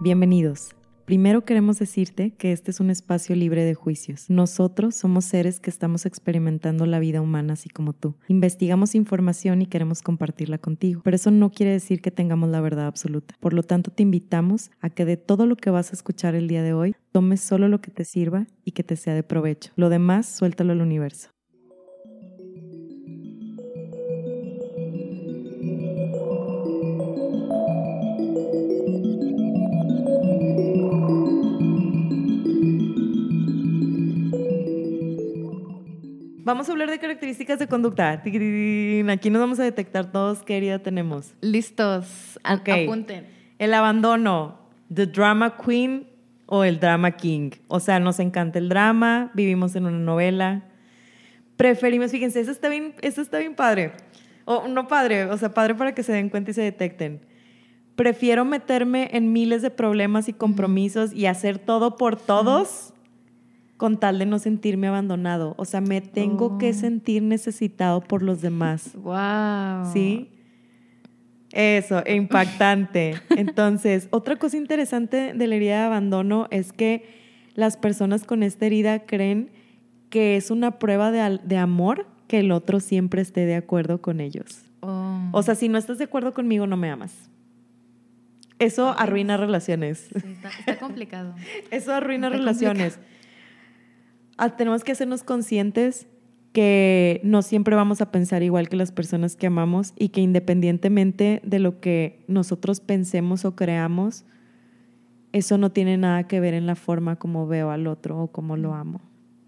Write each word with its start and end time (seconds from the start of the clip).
Bienvenidos. 0.00 0.74
Primero 1.04 1.44
queremos 1.44 1.78
decirte 1.78 2.32
que 2.32 2.50
este 2.50 2.72
es 2.72 2.80
un 2.80 2.90
espacio 2.90 3.36
libre 3.36 3.64
de 3.64 3.74
juicios. 3.74 4.28
Nosotros 4.28 4.96
somos 4.96 5.24
seres 5.24 5.60
que 5.60 5.70
estamos 5.70 6.04
experimentando 6.04 6.84
la 6.84 6.98
vida 6.98 7.20
humana 7.20 7.52
así 7.52 7.68
como 7.68 7.92
tú. 7.92 8.16
Investigamos 8.26 8.96
información 8.96 9.62
y 9.62 9.66
queremos 9.66 10.02
compartirla 10.02 10.58
contigo, 10.58 11.00
pero 11.04 11.14
eso 11.14 11.30
no 11.30 11.50
quiere 11.50 11.72
decir 11.72 12.02
que 12.02 12.10
tengamos 12.10 12.48
la 12.48 12.60
verdad 12.60 12.86
absoluta. 12.86 13.36
Por 13.38 13.52
lo 13.52 13.62
tanto, 13.62 13.92
te 13.92 14.02
invitamos 14.02 14.72
a 14.80 14.90
que 14.90 15.04
de 15.04 15.16
todo 15.16 15.46
lo 15.46 15.54
que 15.54 15.70
vas 15.70 15.90
a 15.90 15.94
escuchar 15.94 16.34
el 16.34 16.48
día 16.48 16.64
de 16.64 16.72
hoy, 16.72 16.96
tomes 17.12 17.40
solo 17.40 17.68
lo 17.68 17.80
que 17.80 17.92
te 17.92 18.04
sirva 18.04 18.48
y 18.64 18.72
que 18.72 18.82
te 18.82 18.96
sea 18.96 19.14
de 19.14 19.22
provecho. 19.22 19.70
Lo 19.76 19.90
demás, 19.90 20.26
suéltalo 20.26 20.72
al 20.72 20.80
universo. 20.80 21.33
Vamos 36.44 36.68
a 36.68 36.72
hablar 36.72 36.90
de 36.90 36.98
características 36.98 37.58
de 37.58 37.66
conducta. 37.66 38.10
Aquí 38.10 39.30
nos 39.30 39.40
vamos 39.40 39.58
a 39.58 39.62
detectar 39.62 40.12
todos 40.12 40.42
qué 40.42 40.58
herida 40.58 40.78
tenemos. 40.78 41.32
Listos. 41.40 42.38
Ok. 42.44 42.68
Apunten. 42.68 43.26
El 43.58 43.72
abandono, 43.72 44.58
the 44.92 45.06
drama 45.06 45.56
queen 45.56 46.06
o 46.44 46.62
el 46.64 46.78
drama 46.78 47.12
king. 47.12 47.52
O 47.68 47.80
sea, 47.80 47.98
nos 47.98 48.20
encanta 48.20 48.58
el 48.58 48.68
drama, 48.68 49.30
vivimos 49.32 49.74
en 49.74 49.86
una 49.86 49.98
novela. 49.98 50.64
Preferimos, 51.56 52.10
fíjense, 52.10 52.40
eso 52.40 52.50
está 52.50 52.68
bien, 52.68 52.94
eso 53.00 53.22
está 53.22 53.38
bien 53.38 53.54
padre. 53.54 53.92
O 54.44 54.68
no 54.68 54.86
padre, 54.86 55.24
o 55.24 55.38
sea, 55.38 55.54
padre 55.54 55.74
para 55.74 55.94
que 55.94 56.02
se 56.02 56.12
den 56.12 56.28
cuenta 56.28 56.50
y 56.50 56.54
se 56.54 56.60
detecten. 56.60 57.20
Prefiero 57.96 58.44
meterme 58.44 59.08
en 59.12 59.32
miles 59.32 59.62
de 59.62 59.70
problemas 59.70 60.28
y 60.28 60.34
compromisos 60.34 61.14
y 61.14 61.24
hacer 61.24 61.58
todo 61.58 61.96
por 61.96 62.16
todos 62.16 62.93
con 63.84 63.98
tal 63.98 64.18
de 64.18 64.24
no 64.24 64.38
sentirme 64.38 64.86
abandonado. 64.86 65.52
O 65.58 65.66
sea, 65.66 65.82
me 65.82 66.00
tengo 66.00 66.56
que 66.56 66.70
Oh. 66.70 66.72
sentir 66.72 67.22
necesitado 67.22 68.00
por 68.00 68.22
los 68.22 68.40
demás. 68.40 68.92
Wow. 68.94 69.92
¿Sí? 69.92 70.30
Eso, 71.52 72.02
e 72.06 72.14
impactante. 72.14 73.16
Entonces, 73.36 74.08
otra 74.10 74.36
cosa 74.36 74.56
interesante 74.56 75.34
de 75.34 75.46
la 75.46 75.56
herida 75.56 75.80
de 75.80 75.84
abandono 75.84 76.48
es 76.50 76.72
que 76.72 77.04
las 77.56 77.76
personas 77.76 78.24
con 78.24 78.42
esta 78.42 78.64
herida 78.64 79.00
creen 79.00 79.50
que 80.08 80.38
es 80.38 80.50
una 80.50 80.78
prueba 80.78 81.10
de, 81.10 81.58
amor 81.58 82.06
que 82.26 82.38
el 82.38 82.52
otro 82.52 82.80
siempre 82.80 83.20
esté 83.20 83.44
de 83.44 83.56
acuerdo 83.56 84.00
con 84.00 84.18
ellos. 84.22 84.62
Oh. 84.80 85.28
O 85.32 85.42
sea, 85.42 85.56
si 85.56 85.68
no 85.68 85.76
estás 85.76 85.98
de 85.98 86.04
acuerdo 86.04 86.32
conmigo, 86.32 86.66
no 86.66 86.78
me 86.78 86.88
amas. 86.88 87.28
Eso 88.58 88.98
arruina 88.98 89.36
relaciones. 89.36 90.08
Sí, 90.10 90.32
está, 90.32 90.48
está 90.58 90.78
complicado. 90.78 91.34
Eso 91.70 91.92
arruina 91.92 92.28
Está 92.28 92.38
relaciones. 92.38 92.98
Tenemos 94.56 94.84
que 94.84 94.92
hacernos 94.92 95.22
conscientes 95.22 96.06
que 96.52 97.20
no 97.24 97.42
siempre 97.42 97.74
vamos 97.74 98.00
a 98.00 98.12
pensar 98.12 98.44
igual 98.44 98.68
que 98.68 98.76
las 98.76 98.92
personas 98.92 99.34
que 99.34 99.48
amamos 99.48 99.92
y 99.98 100.10
que 100.10 100.20
independientemente 100.20 101.40
de 101.44 101.58
lo 101.58 101.80
que 101.80 102.24
nosotros 102.28 102.80
pensemos 102.80 103.44
o 103.44 103.56
creamos, 103.56 104.24
eso 105.32 105.58
no 105.58 105.72
tiene 105.72 105.98
nada 105.98 106.28
que 106.28 106.38
ver 106.38 106.54
en 106.54 106.66
la 106.66 106.76
forma 106.76 107.16
como 107.16 107.48
veo 107.48 107.70
al 107.70 107.88
otro 107.88 108.22
o 108.22 108.28
como 108.28 108.56
lo 108.56 108.72
amo. 108.72 109.00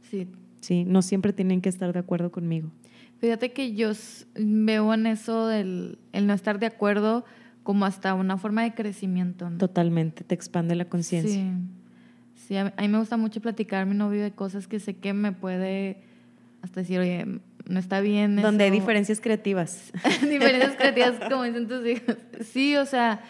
Sí. 0.02 0.26
Sí, 0.60 0.84
no 0.84 1.00
siempre 1.00 1.32
tienen 1.32 1.60
que 1.60 1.68
estar 1.68 1.92
de 1.92 2.00
acuerdo 2.00 2.32
conmigo. 2.32 2.72
Fíjate 3.18 3.52
que 3.52 3.74
yo 3.74 3.92
veo 4.34 4.92
en 4.92 5.06
eso 5.06 5.46
del 5.46 6.00
el 6.12 6.26
no 6.26 6.32
estar 6.32 6.58
de 6.58 6.66
acuerdo 6.66 7.24
como 7.62 7.84
hasta 7.84 8.14
una 8.14 8.36
forma 8.36 8.64
de 8.64 8.74
crecimiento. 8.74 9.48
¿no? 9.48 9.58
Totalmente, 9.58 10.24
te 10.24 10.34
expande 10.34 10.74
la 10.74 10.86
conciencia. 10.86 11.40
Sí. 11.40 11.52
Sí, 12.36 12.56
a, 12.56 12.72
mí 12.78 12.88
me 12.88 12.98
gusta 12.98 13.16
mucho 13.16 13.40
platicar 13.40 13.82
a 13.82 13.84
mi 13.86 13.94
novio 13.94 14.22
de 14.22 14.30
cosas 14.32 14.68
que 14.68 14.78
sé 14.78 14.94
que 14.96 15.12
me 15.12 15.32
puede 15.32 15.96
hasta 16.62 16.80
decir, 16.80 16.98
oye, 17.00 17.26
no 17.68 17.78
está 17.80 18.00
bien. 18.00 18.36
Donde 18.36 18.64
hay 18.64 18.70
eso". 18.70 18.80
diferencias 18.80 19.20
creativas. 19.20 19.92
diferencias 20.22 20.76
creativas, 20.76 21.14
como 21.30 21.42
dicen 21.44 21.66
tus 21.66 21.84
hijos. 21.86 22.16
Sí, 22.52 22.76
o 22.76 22.86
sea, 22.86 23.20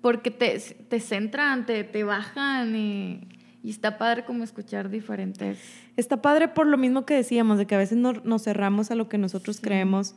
porque 0.00 0.30
te, 0.30 0.58
te 0.88 1.00
centran, 1.00 1.66
te, 1.66 1.84
te 1.84 2.04
bajan 2.04 2.74
y, 2.74 3.28
y 3.62 3.70
está 3.70 3.96
padre 3.98 4.24
como 4.24 4.42
escuchar 4.44 4.90
diferentes. 4.90 5.58
Está 5.96 6.20
padre 6.20 6.48
por 6.48 6.66
lo 6.66 6.76
mismo 6.76 7.06
que 7.06 7.14
decíamos, 7.14 7.58
de 7.58 7.66
que 7.66 7.74
a 7.74 7.78
veces 7.78 7.96
no- 7.98 8.12
nos 8.24 8.42
cerramos 8.44 8.90
a 8.90 8.94
lo 8.96 9.08
que 9.08 9.18
nosotros 9.18 9.56
Sí. 9.56 9.62
creemos 9.62 10.14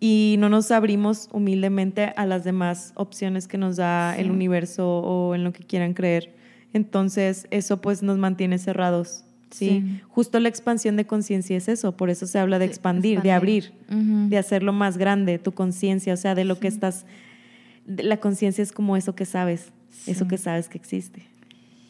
y 0.00 0.36
no 0.38 0.48
nos 0.48 0.70
abrimos 0.70 1.28
humildemente 1.32 2.12
a 2.16 2.26
las 2.26 2.44
demás 2.44 2.92
opciones 2.96 3.46
que 3.48 3.58
nos 3.58 3.76
da 3.76 4.16
el 4.18 4.30
universo 4.30 4.86
o 5.00 5.34
en 5.34 5.44
lo 5.44 5.52
que 5.52 5.64
quieran 5.64 5.94
creer. 5.94 6.34
Entonces, 6.74 7.46
eso 7.50 7.80
pues 7.80 8.02
nos 8.02 8.18
mantiene 8.18 8.58
cerrados. 8.58 9.24
¿sí? 9.50 9.68
Sí. 9.68 10.00
Justo 10.08 10.38
la 10.40 10.48
expansión 10.50 10.96
de 10.96 11.06
conciencia 11.06 11.56
es 11.56 11.68
eso, 11.68 11.96
por 11.96 12.10
eso 12.10 12.26
se 12.26 12.38
habla 12.38 12.58
de 12.58 12.64
expandir, 12.66 13.22
de 13.22 13.30
abrir, 13.32 13.72
de 13.88 14.36
hacerlo 14.36 14.72
más 14.72 14.98
grande, 14.98 15.38
tu 15.38 15.52
conciencia, 15.52 16.12
o 16.12 16.16
sea, 16.16 16.34
de 16.34 16.44
lo 16.44 16.58
que 16.58 16.68
estás... 16.68 17.06
La 17.86 18.16
conciencia 18.18 18.62
es 18.62 18.72
como 18.72 18.96
eso 18.96 19.14
que 19.14 19.24
sabes, 19.24 19.70
eso 20.06 20.26
que 20.26 20.36
sabes 20.38 20.68
que 20.68 20.76
existe. 20.78 21.22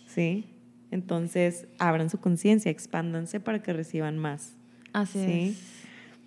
¿Sí? 0.07 0.45
Entonces, 0.91 1.67
abran 1.79 2.11
su 2.11 2.19
conciencia, 2.19 2.71
expándanse 2.71 3.41
para 3.41 3.63
que 3.63 3.73
reciban 3.73 4.19
más. 4.19 4.53
Así 4.93 5.19
Sí. 5.19 5.33
es. 5.51 5.75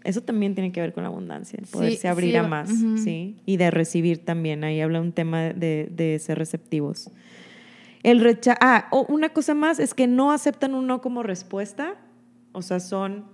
Eso 0.03 0.21
también 0.21 0.55
tiene 0.55 0.71
que 0.71 0.79
ver 0.81 0.93
con 0.93 1.03
la 1.03 1.09
abundancia, 1.09 1.57
el 1.59 1.65
Sí, 1.65 1.71
poderse 1.71 2.07
abrir 2.07 2.31
sí, 2.31 2.37
a 2.37 2.43
más. 2.43 2.69
¿sí? 3.03 3.35
Y 3.45 3.57
de 3.57 3.71
recibir 3.71 4.19
también. 4.19 4.63
Ahí 4.63 4.79
habla 4.81 5.01
un 5.01 5.11
tema 5.11 5.41
de, 5.53 5.89
de 5.93 6.17
ser 6.19 6.37
receptivos. 6.37 7.11
El 8.07 8.21
recha 8.21 8.55
ah, 8.61 8.87
o 8.91 9.05
una 9.09 9.27
cosa 9.33 9.53
más 9.53 9.79
es 9.79 9.93
que 9.93 10.07
no 10.07 10.31
aceptan 10.31 10.73
un 10.75 10.87
no 10.87 11.01
como 11.01 11.23
respuesta, 11.23 11.95
o 12.53 12.61
sea, 12.61 12.79
son 12.79 13.25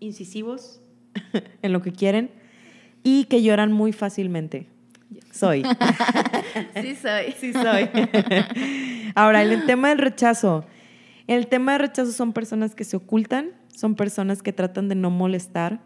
incisivos 0.00 0.80
en 1.62 1.72
lo 1.72 1.80
que 1.80 1.92
quieren 1.92 2.32
y 3.04 3.26
que 3.26 3.40
lloran 3.40 3.70
muy 3.70 3.92
fácilmente. 3.92 4.66
Soy. 5.30 5.62
Sí, 6.74 6.96
soy. 6.96 7.34
Sí 7.38 7.52
soy. 7.52 7.88
Ahora, 9.14 9.42
el 9.42 9.64
tema 9.64 9.90
del 9.90 9.98
rechazo. 9.98 10.64
El 11.28 11.46
tema 11.46 11.72
del 11.72 11.82
rechazo 11.82 12.10
son 12.10 12.32
personas 12.32 12.74
que 12.74 12.82
se 12.82 12.96
ocultan, 12.96 13.52
son 13.72 13.94
personas 13.94 14.42
que 14.42 14.52
tratan 14.52 14.88
de 14.88 14.96
no 14.96 15.10
molestar. 15.10 15.80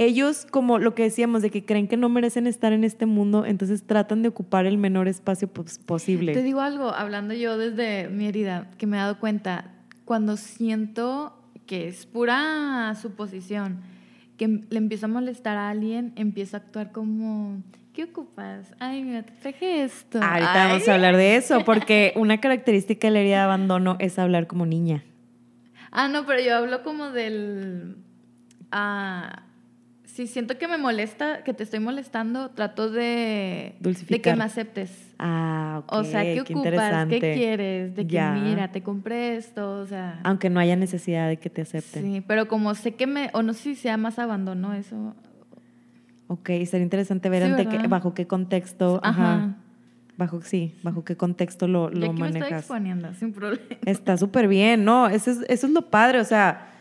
Ellos, 0.00 0.46
como 0.48 0.78
lo 0.78 0.94
que 0.94 1.02
decíamos, 1.02 1.42
de 1.42 1.50
que 1.50 1.64
creen 1.64 1.88
que 1.88 1.96
no 1.96 2.08
merecen 2.08 2.46
estar 2.46 2.72
en 2.72 2.84
este 2.84 3.04
mundo, 3.04 3.44
entonces 3.44 3.82
tratan 3.84 4.22
de 4.22 4.28
ocupar 4.28 4.64
el 4.64 4.78
menor 4.78 5.08
espacio 5.08 5.48
pos- 5.48 5.78
posible. 5.80 6.34
Te 6.34 6.42
digo 6.44 6.60
algo, 6.60 6.92
hablando 6.94 7.34
yo 7.34 7.58
desde 7.58 8.08
mi 8.08 8.26
herida, 8.28 8.70
que 8.78 8.86
me 8.86 8.96
he 8.96 9.00
dado 9.00 9.18
cuenta, 9.18 9.72
cuando 10.04 10.36
siento 10.36 11.34
que 11.66 11.88
es 11.88 12.06
pura 12.06 12.94
suposición, 12.94 13.80
que 14.36 14.46
le 14.70 14.78
empiezo 14.78 15.06
a 15.06 15.08
molestar 15.08 15.56
a 15.56 15.68
alguien, 15.68 16.12
empiezo 16.14 16.56
a 16.56 16.60
actuar 16.60 16.92
como, 16.92 17.60
¿qué 17.92 18.04
ocupas? 18.04 18.72
Ay, 18.78 19.02
mira, 19.02 19.24
te 19.24 19.32
traje 19.32 19.82
esto. 19.82 20.20
Ahorita 20.22 20.62
Ay. 20.62 20.68
vamos 20.70 20.88
a 20.88 20.94
hablar 20.94 21.16
de 21.16 21.34
eso, 21.34 21.60
porque 21.66 22.12
una 22.14 22.38
característica 22.40 23.08
de 23.08 23.14
la 23.14 23.18
herida 23.18 23.36
de 23.38 23.42
abandono 23.42 23.96
es 23.98 24.16
hablar 24.20 24.46
como 24.46 24.64
niña. 24.64 25.02
Ah, 25.90 26.06
no, 26.06 26.24
pero 26.24 26.40
yo 26.40 26.54
hablo 26.56 26.84
como 26.84 27.10
del... 27.10 27.96
Ah, 28.70 29.42
si 30.18 30.26
siento 30.26 30.58
que 30.58 30.66
me 30.66 30.78
molesta, 30.78 31.44
que 31.44 31.54
te 31.54 31.62
estoy 31.62 31.78
molestando, 31.78 32.50
trato 32.50 32.90
de, 32.90 33.76
de 33.78 34.20
que 34.20 34.34
me 34.34 34.42
aceptes. 34.42 35.12
Ah, 35.16 35.82
ok. 35.84 35.92
O 35.92 36.02
sea, 36.02 36.22
¿qué, 36.24 36.42
qué 36.44 36.54
ocupas? 36.54 37.06
¿Qué 37.06 37.20
quieres? 37.20 37.94
De 37.94 38.04
que 38.04 38.14
Ya. 38.14 38.32
mira, 38.32 38.72
te 38.72 38.82
compré 38.82 39.36
esto, 39.36 39.78
o 39.78 39.86
sea... 39.86 40.18
Aunque 40.24 40.50
no 40.50 40.58
haya 40.58 40.74
necesidad 40.74 41.28
de 41.28 41.36
que 41.36 41.50
te 41.50 41.62
acepten. 41.62 42.02
Sí, 42.02 42.20
pero 42.26 42.48
como 42.48 42.74
sé 42.74 42.96
que 42.96 43.06
me, 43.06 43.30
o 43.32 43.44
no 43.44 43.52
sé 43.52 43.60
si 43.60 43.74
sea 43.76 43.96
más 43.96 44.18
abandono 44.18 44.74
eso. 44.74 45.14
Ok, 46.26 46.48
sería 46.66 46.82
interesante 46.82 47.28
ver 47.28 47.44
Sí, 47.44 47.50
ante 47.50 47.68
qué- 47.68 47.86
bajo 47.86 48.12
qué 48.12 48.26
contexto, 48.26 48.98
ajá, 49.04 49.34
Ajá. 49.36 49.56
bajo 50.16 50.42
sí, 50.42 50.74
bajo 50.82 51.04
qué 51.04 51.16
contexto 51.16 51.68
lo, 51.68 51.92
Yo 51.92 51.98
lo 52.00 52.06
aquí 52.10 52.20
me 52.22 52.26
estoy 52.26 52.40
manejas. 52.40 52.62
exponiendo, 52.62 53.14
sin 53.14 53.32
problema. 53.32 53.64
Está 53.86 54.16
súper 54.16 54.48
bien, 54.48 54.84
¿no? 54.84 55.06
Eso 55.08 55.30
es, 55.30 55.38
eso 55.48 55.68
es 55.68 55.72
lo 55.72 55.82
padre, 55.90 56.18
o 56.18 56.24
sea, 56.24 56.72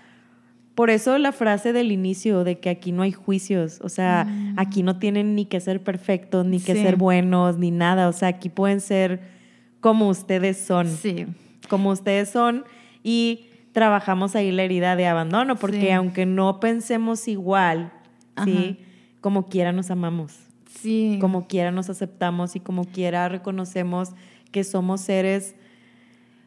por 0.78 0.92
eso 0.92 1.18
la 1.18 1.32
frase 1.32 1.74
del 1.74 1.92
inicio 1.92 2.44
de 2.44 2.60
que 2.60 2.70
aquí 2.70 2.92
no 2.92 3.02
hay 3.02 3.12
juicios, 3.12 3.80
o 3.84 3.90
sea, 3.90 4.26
Mm. 4.26 4.54
aquí 4.60 4.84
no 4.84 5.00
tienen 5.00 5.34
ni 5.34 5.46
que 5.46 5.60
ser 5.60 5.82
perfectos, 5.84 6.46
ni 6.46 6.60
que 6.60 6.76
Sí. 6.76 6.84
ser 6.84 6.98
buenos, 6.98 7.58
ni 7.58 7.72
nada, 7.72 8.08
o 8.08 8.14
sea, 8.14 8.28
aquí 8.28 8.50
pueden 8.50 8.80
ser 8.80 9.20
como 9.82 10.08
ustedes 10.08 10.56
son, 10.60 10.88
Sí. 10.88 11.26
como 11.68 11.90
ustedes 11.90 12.30
son 12.30 12.64
y 13.04 13.48
trabajamos 13.72 14.36
ahí 14.36 14.52
la 14.52 14.62
herida 14.64 14.96
de 14.96 15.08
abandono, 15.08 15.56
porque 15.56 15.82
Sí. 15.88 15.90
aunque 15.90 16.28
no 16.28 16.60
pensemos 16.60 17.28
igual, 17.28 17.92
¿sí? 18.44 18.78
Como 19.20 19.48
quiera 19.48 19.72
nos 19.72 19.90
amamos 19.90 20.38
Sí. 20.70 21.18
como 21.20 21.48
quiera 21.48 21.72
nos 21.72 21.90
aceptamos 21.90 22.56
y 22.56 22.60
como 22.60 22.86
quiera 22.86 23.28
reconocemos 23.30 24.12
que 24.52 24.64
somos 24.64 25.02
seres 25.02 25.56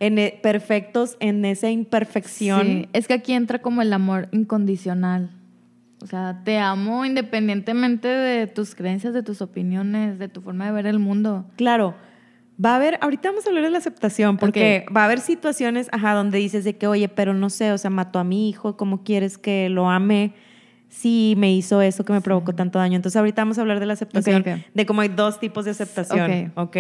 en 0.00 0.18
e- 0.18 0.38
perfectos 0.42 1.16
en 1.20 1.44
esa 1.44 1.70
imperfección. 1.70 2.66
Sí, 2.66 2.88
Es 2.92 3.06
que 3.06 3.14
aquí 3.14 3.32
entra 3.32 3.60
como 3.60 3.82
el 3.82 3.92
amor 3.92 4.28
incondicional. 4.32 5.30
O 6.02 6.06
sea, 6.06 6.40
te 6.44 6.58
amo 6.58 7.04
independientemente 7.04 8.08
de 8.08 8.46
tus 8.46 8.74
creencias, 8.74 9.14
de 9.14 9.22
tus 9.22 9.42
opiniones, 9.42 10.18
de 10.18 10.28
tu 10.28 10.40
forma 10.40 10.66
de 10.66 10.72
ver 10.72 10.86
el 10.86 10.98
mundo. 10.98 11.44
Claro, 11.56 11.94
Va 12.62 12.72
a 12.72 12.76
haber, 12.76 12.98
ahorita 13.00 13.30
vamos 13.30 13.46
a 13.46 13.48
hablar 13.48 13.64
de 13.64 13.70
la 13.70 13.78
aceptación, 13.78 14.36
porque 14.36 14.84
va 14.94 15.02
a 15.02 15.04
haber 15.06 15.20
situaciones, 15.20 15.88
ajá, 15.92 16.12
donde 16.12 16.36
dices 16.36 16.62
de 16.64 16.76
que, 16.76 16.86
oye, 16.86 17.08
pero 17.08 17.32
no 17.32 17.48
sé, 17.48 17.72
o 17.72 17.78
sea, 17.78 17.90
mató 17.90 18.18
a 18.18 18.24
mi 18.24 18.50
hijo, 18.50 18.76
¿cómo 18.76 19.02
quieres 19.02 19.38
que 19.38 19.70
lo 19.70 19.88
ame? 19.88 20.34
Si 20.88 21.34
me 21.38 21.54
hizo 21.54 21.80
eso 21.80 22.04
que 22.04 22.12
me 22.12 22.20
provocó 22.20 22.54
tanto 22.54 22.78
daño. 22.78 22.96
Entonces, 22.96 23.16
ahorita 23.16 23.40
vamos 23.42 23.56
a 23.56 23.62
hablar 23.62 23.80
de 23.80 23.86
la 23.86 23.94
aceptación, 23.94 24.44
de 24.74 24.86
cómo 24.86 25.00
hay 25.00 25.08
dos 25.08 25.40
tipos 25.40 25.64
de 25.64 25.70
aceptación, 25.70 26.52
¿ok? 26.54 26.76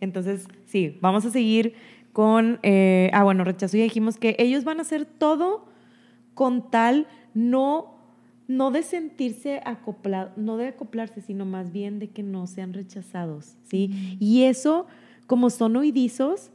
Entonces, 0.00 0.46
sí, 0.66 0.98
vamos 1.00 1.24
a 1.24 1.30
seguir 1.30 1.74
con, 2.14 2.60
eh, 2.62 3.10
ah, 3.12 3.24
bueno, 3.24 3.44
rechazo 3.44 3.76
y 3.76 3.82
dijimos 3.82 4.16
que 4.16 4.36
ellos 4.38 4.64
van 4.64 4.78
a 4.78 4.82
hacer 4.82 5.04
todo 5.04 5.66
con 6.32 6.70
tal 6.70 7.06
no 7.34 7.92
no 8.46 8.70
de 8.70 8.82
sentirse 8.82 9.62
acoplado, 9.64 10.30
no 10.36 10.58
de 10.58 10.68
acoplarse, 10.68 11.22
sino 11.22 11.46
más 11.46 11.72
bien 11.72 11.98
de 11.98 12.08
que 12.08 12.22
no 12.22 12.46
sean 12.46 12.74
rechazados, 12.74 13.56
¿sí? 13.64 14.16
Y 14.20 14.42
eso 14.42 14.86
como 15.26 15.50
son 15.50 15.76
huidizos, 15.76 16.50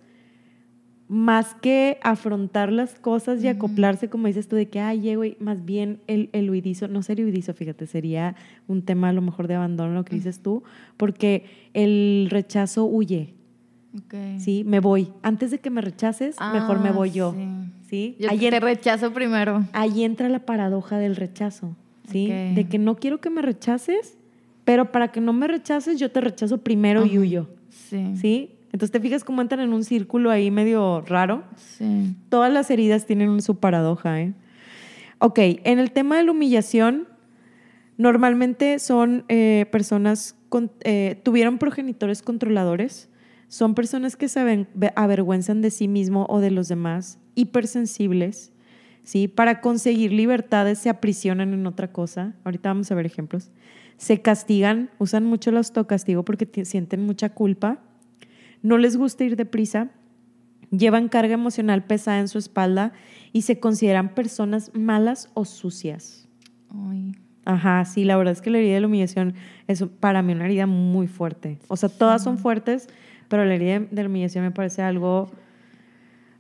más 1.10 1.56
que 1.56 1.98
afrontar 2.04 2.72
las 2.72 3.00
cosas 3.00 3.44
y 3.44 3.48
acoplarse, 3.48 4.10
como 4.10 4.28
dices 4.28 4.48
tú, 4.48 4.56
de 4.56 4.70
que, 4.70 4.80
ay, 4.80 5.16
güey, 5.16 5.36
más 5.40 5.66
bien 5.66 6.00
el, 6.06 6.30
el 6.34 6.52
huidizo, 6.52 6.88
no 6.88 7.02
sería 7.02 7.26
huidizo, 7.26 7.56
fíjate, 7.56 7.88
sería 7.88 8.36
un 8.68 8.84
tema 8.84 9.10
a 9.10 9.14
lo 9.14 9.24
mejor 9.24 9.48
de 9.48 9.56
abandono, 9.56 9.96
lo 9.96 10.06
que 10.06 10.16
dices 10.16 10.40
tú, 10.40 10.64
porque 10.96 11.46
el 11.74 12.28
rechazo 12.30 12.86
huye. 12.86 13.34
Sí, 14.38 14.64
me 14.66 14.80
voy. 14.80 15.12
Antes 15.24 15.52
de 15.52 15.60
que 15.60 15.70
me 15.70 15.82
rechaces, 15.82 16.36
mejor 16.54 16.80
me 16.80 16.92
voy 16.92 17.12
yo. 17.12 17.36
Ah, 17.38 17.66
Sí. 17.90 18.16
Yo 18.20 18.30
te 18.30 18.60
rechazo 18.60 19.12
primero. 19.14 19.66
Ahí 19.74 20.04
entra 20.04 20.30
la 20.30 20.46
paradoja 20.46 21.00
del 21.00 21.16
rechazo, 21.16 21.76
¿sí? 22.12 22.28
De 22.28 22.68
que 22.70 22.78
no 22.78 22.98
quiero 22.98 23.20
que 23.20 23.32
me 23.32 23.42
rechaces, 23.42 24.16
pero 24.64 24.92
para 24.92 25.12
que 25.12 25.22
no 25.22 25.34
me 25.34 25.48
rechaces, 25.48 26.00
yo 26.00 26.12
te 26.12 26.22
rechazo 26.22 26.60
primero 26.60 27.06
y 27.08 27.18
huyo. 27.18 27.50
Sí. 27.70 28.16
¿Sí? 28.16 28.56
Entonces 28.72 28.92
te 28.92 29.00
fijas 29.00 29.24
cómo 29.24 29.42
entran 29.42 29.62
en 29.62 29.74
un 29.74 29.84
círculo 29.84 30.30
ahí 30.30 30.52
medio 30.52 31.02
raro. 31.02 31.44
Sí. 31.56 32.16
Todas 32.30 32.54
las 32.54 32.70
heridas 32.70 33.08
tienen 33.08 33.42
su 33.42 33.56
paradoja. 33.56 34.22
¿eh? 34.22 34.34
Ok, 35.18 35.40
en 35.40 35.80
el 35.80 35.92
tema 35.92 36.18
de 36.18 36.24
la 36.24 36.32
humillación, 36.32 37.08
normalmente 37.98 38.78
son 38.78 39.26
eh, 39.28 39.66
personas, 39.72 40.36
con, 40.50 40.72
eh, 40.82 41.20
tuvieron 41.24 41.58
progenitores 41.58 42.22
controladores, 42.22 43.09
son 43.50 43.76
personas 43.76 44.16
que 44.16 44.30
se 44.30 44.68
avergüenzan 44.96 45.62
de 45.62 45.70
sí 45.70 45.90
mismo 45.90 46.26
o 46.30 46.40
de 46.40 46.52
los 46.52 46.70
demás, 46.70 47.20
hipersensibles, 47.36 48.54
¿sí? 49.04 49.28
Para 49.28 49.60
conseguir 49.60 50.14
libertades 50.14 50.80
se 50.80 50.90
aprisionan 50.90 51.54
en 51.54 51.68
otra 51.68 51.92
cosa. 51.92 52.36
Ahorita 52.46 52.70
vamos 52.70 52.90
a 52.90 52.96
ver 52.96 53.06
ejemplos. 53.06 53.52
Se 53.98 54.22
castigan, 54.22 54.90
usan 55.00 55.26
mucho 55.26 55.50
el 55.50 55.58
autocastigo 55.58 56.24
porque 56.24 56.48
sienten 56.64 57.06
mucha 57.06 57.34
culpa 57.34 57.82
no 58.62 58.78
les 58.78 58.98
gusta 58.98 59.24
ir 59.24 59.36
deprisa, 59.36 59.90
llevan 60.72 61.10
carga 61.10 61.34
emocional 61.34 61.86
pesada 61.86 62.20
en 62.20 62.28
su 62.28 62.38
espalda 62.38 62.94
y 63.32 63.44
se 63.44 63.60
consideran 63.60 64.14
personas 64.14 64.72
malas 64.74 65.30
o 65.34 65.46
sucias. 65.46 66.28
Ajá, 67.46 67.86
sí, 67.86 68.04
la 68.04 68.18
verdad 68.18 68.34
es 68.34 68.42
que 68.42 68.50
la 68.50 68.60
herida 68.60 68.76
de 68.76 68.82
la 68.82 68.88
humillación 68.88 69.34
es 69.68 69.84
para 70.00 70.22
mí 70.22 70.34
una 70.34 70.46
herida 70.46 70.68
muy 70.68 71.08
fuerte. 71.08 71.58
O 71.68 71.78
sea, 71.78 71.90
todas 71.90 72.24
son 72.24 72.38
fuertes, 72.38 72.90
pero 73.30 73.46
la 73.46 73.56
herida 73.56 73.80
de 73.80 74.04
la 74.04 74.10
humillación 74.10 74.44
me 74.44 74.52
parece 74.52 74.82
algo, 74.82 75.32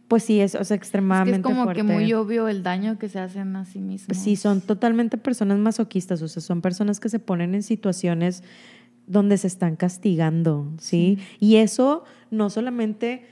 pues 0.09 0.23
sí, 0.23 0.41
es, 0.41 0.55
extremadamente 0.71 1.37
es, 1.37 1.43
que 1.45 1.51
es 1.51 1.57
como 1.57 1.73
que 1.73 1.83
muy 1.83 2.11
obvio 2.13 2.47
el 2.47 2.63
daño 2.63 2.97
que 2.97 3.07
se 3.07 3.19
hacen 3.19 3.55
a 3.55 3.63
sí 3.63 3.79
mismos. 3.79 4.17
Sí, 4.17 4.35
son 4.35 4.59
totalmente 4.59 5.17
personas 5.17 5.59
masoquistas, 5.59 6.21
o 6.21 6.27
sea, 6.27 6.41
son 6.41 6.61
personas 6.61 6.99
que 6.99 7.09
se 7.09 7.19
ponen 7.19 7.55
en 7.55 7.63
situaciones 7.63 8.43
donde 9.07 9.37
se 9.37 9.47
están 9.47 9.75
castigando, 9.75 10.71
¿sí? 10.79 11.19
Y 11.39 11.57
eso 11.57 12.03
no 12.31 12.49
solamente 12.49 13.25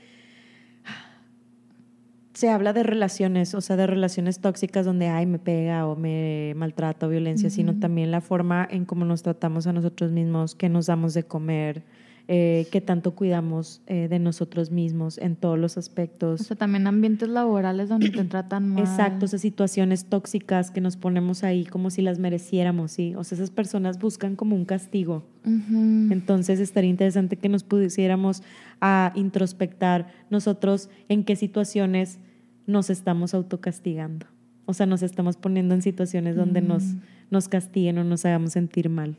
se 2.38 2.50
habla 2.50 2.72
de 2.72 2.84
relaciones, 2.84 3.52
o 3.54 3.60
sea, 3.60 3.76
de 3.76 3.88
relaciones 3.88 4.38
tóxicas 4.38 4.86
donde, 4.86 5.08
ay, 5.08 5.26
me 5.26 5.40
pega 5.40 5.88
o 5.88 5.96
me 5.96 6.52
maltrata 6.54 7.06
o 7.06 7.08
violencia, 7.08 7.50
sino 7.50 7.80
también 7.80 8.12
la 8.12 8.20
forma 8.20 8.66
en 8.70 8.84
cómo 8.84 9.04
nos 9.04 9.24
tratamos 9.24 9.66
a 9.66 9.72
nosotros 9.72 10.12
mismos, 10.12 10.54
qué 10.54 10.68
nos 10.68 10.86
damos 10.86 11.14
de 11.14 11.24
comer, 11.24 11.82
eh, 12.30 12.66
qué 12.70 12.82
tanto 12.82 13.14
cuidamos 13.14 13.80
eh, 13.86 14.06
de 14.06 14.18
nosotros 14.18 14.70
mismos 14.70 15.16
en 15.16 15.34
todos 15.34 15.58
los 15.58 15.78
aspectos. 15.78 16.42
O 16.42 16.44
sea, 16.44 16.56
también 16.58 16.86
ambientes 16.86 17.26
laborales 17.26 17.88
donde 17.88 18.10
te 18.10 18.22
tratan 18.24 18.68
mal. 18.68 18.80
Exacto, 18.80 19.24
esas 19.24 19.40
situaciones 19.40 20.04
tóxicas 20.04 20.70
que 20.70 20.82
nos 20.82 20.98
ponemos 20.98 21.42
ahí 21.42 21.64
como 21.64 21.88
si 21.88 22.02
las 22.02 22.18
mereciéramos, 22.18 22.92
¿sí? 22.92 23.14
O 23.14 23.24
sea, 23.24 23.36
esas 23.36 23.50
personas 23.50 23.98
buscan 23.98 24.36
como 24.36 24.54
un 24.56 24.66
castigo. 24.66 25.24
Entonces 25.44 26.60
estaría 26.60 26.90
interesante 26.90 27.36
que 27.36 27.48
nos 27.48 27.64
pudiéramos 27.64 28.42
a 28.82 29.12
introspectar 29.14 30.08
nosotros 30.28 30.90
en 31.08 31.24
qué 31.24 31.34
situaciones 31.34 32.18
nos 32.66 32.90
estamos 32.90 33.32
autocastigando. 33.32 34.26
O 34.66 34.74
sea, 34.74 34.84
nos 34.84 35.02
estamos 35.02 35.38
poniendo 35.38 35.74
en 35.74 35.80
situaciones 35.80 36.36
donde 36.36 36.60
nos, 36.60 36.82
mm. 36.82 37.00
nos 37.30 37.48
castiguen 37.48 37.96
o 37.96 38.04
nos 38.04 38.26
hagamos 38.26 38.52
sentir 38.52 38.90
mal. 38.90 39.16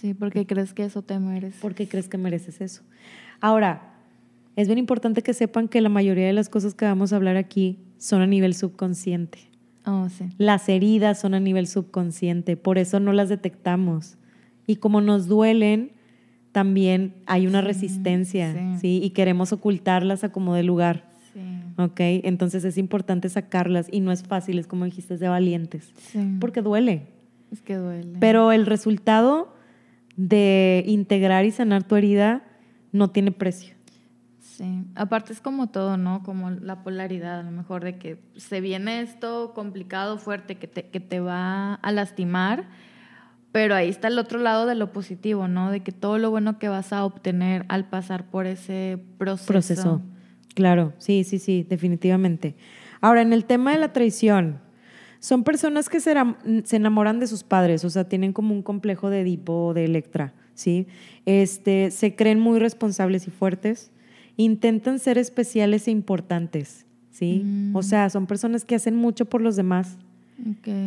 Sí, 0.00 0.14
porque 0.14 0.46
crees 0.46 0.72
que 0.72 0.84
eso 0.84 1.02
te 1.02 1.18
mereces. 1.18 1.60
Porque 1.60 1.86
crees 1.86 2.08
que 2.08 2.16
mereces 2.16 2.60
eso. 2.62 2.82
Ahora, 3.40 3.94
es 4.56 4.66
bien 4.66 4.78
importante 4.78 5.22
que 5.22 5.34
sepan 5.34 5.68
que 5.68 5.82
la 5.82 5.90
mayoría 5.90 6.26
de 6.26 6.32
las 6.32 6.48
cosas 6.48 6.74
que 6.74 6.86
vamos 6.86 7.12
a 7.12 7.16
hablar 7.16 7.36
aquí 7.36 7.78
son 7.98 8.22
a 8.22 8.26
nivel 8.26 8.54
subconsciente. 8.54 9.50
Oh, 9.84 10.08
sí. 10.08 10.24
Las 10.38 10.68
heridas 10.68 11.20
son 11.20 11.34
a 11.34 11.40
nivel 11.40 11.66
subconsciente, 11.66 12.56
por 12.56 12.78
eso 12.78 12.98
no 12.98 13.12
las 13.12 13.28
detectamos. 13.28 14.16
Y 14.66 14.76
como 14.76 15.02
nos 15.02 15.26
duelen, 15.26 15.92
también 16.52 17.14
hay 17.26 17.46
una 17.46 17.60
resistencia, 17.60 18.78
sí. 18.80 19.00
Y 19.02 19.10
queremos 19.10 19.52
ocultarlas 19.52 20.24
a 20.24 20.32
como 20.32 20.54
de 20.54 20.62
lugar. 20.62 21.10
Sí. 21.32 21.40
¿Ok? 21.76 22.00
Entonces 22.00 22.64
es 22.64 22.78
importante 22.78 23.28
sacarlas 23.28 23.88
y 23.90 24.00
no 24.00 24.12
es 24.12 24.22
fácil, 24.22 24.58
es 24.58 24.66
como 24.66 24.86
dijiste, 24.86 25.14
es 25.14 25.20
de 25.20 25.28
valientes. 25.28 25.92
Sí. 26.10 26.36
Porque 26.40 26.62
duele. 26.62 27.06
Es 27.52 27.60
que 27.60 27.76
duele. 27.76 28.16
Pero 28.18 28.52
el 28.52 28.66
resultado 28.66 29.59
de 30.28 30.84
integrar 30.86 31.46
y 31.46 31.50
sanar 31.50 31.84
tu 31.84 31.96
herida 31.96 32.42
no 32.92 33.08
tiene 33.08 33.32
precio. 33.32 33.74
Sí, 34.38 34.84
aparte 34.94 35.32
es 35.32 35.40
como 35.40 35.68
todo, 35.68 35.96
¿no? 35.96 36.22
Como 36.22 36.50
la 36.50 36.82
polaridad, 36.82 37.40
a 37.40 37.42
lo 37.42 37.50
mejor 37.50 37.82
de 37.82 37.96
que 37.96 38.20
se 38.36 38.60
viene 38.60 39.00
esto 39.00 39.52
complicado, 39.54 40.18
fuerte, 40.18 40.56
que 40.56 40.66
te, 40.66 40.88
que 40.88 41.00
te 41.00 41.20
va 41.20 41.74
a 41.74 41.92
lastimar, 41.92 42.68
pero 43.52 43.74
ahí 43.74 43.88
está 43.88 44.08
el 44.08 44.18
otro 44.18 44.38
lado 44.38 44.66
de 44.66 44.74
lo 44.74 44.92
positivo, 44.92 45.48
¿no? 45.48 45.70
De 45.70 45.80
que 45.80 45.92
todo 45.92 46.18
lo 46.18 46.30
bueno 46.30 46.58
que 46.58 46.68
vas 46.68 46.92
a 46.92 47.06
obtener 47.06 47.64
al 47.68 47.88
pasar 47.88 48.26
por 48.28 48.46
ese 48.46 48.98
proceso. 49.16 49.46
Proceso, 49.46 50.02
claro, 50.54 50.92
sí, 50.98 51.24
sí, 51.24 51.38
sí, 51.38 51.66
definitivamente. 51.66 52.56
Ahora, 53.00 53.22
en 53.22 53.32
el 53.32 53.46
tema 53.46 53.72
de 53.72 53.78
la 53.78 53.94
traición, 53.94 54.60
son 55.20 55.44
personas 55.44 55.88
que 55.90 56.00
se, 56.00 56.14
enamoran 56.72 57.20
de 57.20 57.26
sus 57.26 57.44
padres, 57.44 57.84
o 57.84 57.90
sea, 57.90 58.08
tienen 58.08 58.32
como 58.32 58.54
un 58.54 58.62
complejo 58.62 59.10
de 59.10 59.20
Edipo 59.20 59.66
o 59.66 59.74
de 59.74 59.84
Electra, 59.84 60.32
¿sí? 60.54 60.86
Este, 61.26 61.90
se 61.90 62.16
creen 62.16 62.40
muy 62.40 62.58
responsables 62.58 63.28
y 63.28 63.30
fuertes, 63.30 63.92
intentan 64.36 64.98
ser 64.98 65.18
especiales 65.18 65.86
e 65.88 65.90
importantes, 65.90 66.86
¿sí? 67.10 67.42
Mm. 67.44 67.76
O 67.76 67.82
sea, 67.82 68.08
son 68.08 68.26
personas 68.26 68.64
que 68.64 68.74
hacen 68.74 68.96
mucho 68.96 69.26
por 69.26 69.42
los 69.42 69.56
demás 69.56 69.98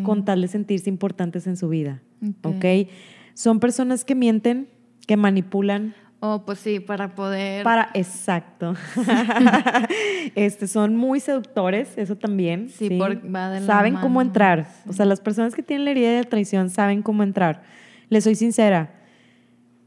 con 0.01 0.25
tal 0.25 0.41
de 0.41 0.47
sentirse 0.47 0.89
importantes 0.89 1.45
en 1.45 1.55
su 1.55 1.69
vida, 1.69 2.01
¿ok? 2.41 2.89
Son 3.35 3.59
personas 3.59 4.03
que 4.03 4.15
mienten, 4.15 4.67
que 5.05 5.15
manipulan, 5.15 5.93
Oh, 6.25 6.45
pues 6.45 6.59
sí, 6.59 6.79
para 6.79 7.15
poder. 7.15 7.65
Para, 7.65 7.89
exacto. 7.93 8.75
este, 10.35 10.67
son 10.67 10.95
muy 10.95 11.19
seductores, 11.19 11.97
eso 11.97 12.15
también. 12.15 12.69
Sí, 12.69 12.87
¿sí? 12.87 12.97
va 12.97 13.49
de 13.49 13.59
Saben 13.65 13.95
cómo 13.95 14.21
entrar. 14.21 14.69
O 14.87 14.93
sea, 14.93 15.05
las 15.05 15.19
personas 15.19 15.53
que 15.53 15.63
tienen 15.63 15.83
la 15.83 15.91
herida 15.91 16.11
de 16.11 16.23
traición 16.23 16.69
saben 16.69 17.01
cómo 17.01 17.23
entrar. 17.23 17.63
Les 18.07 18.23
soy 18.23 18.35
sincera. 18.35 18.93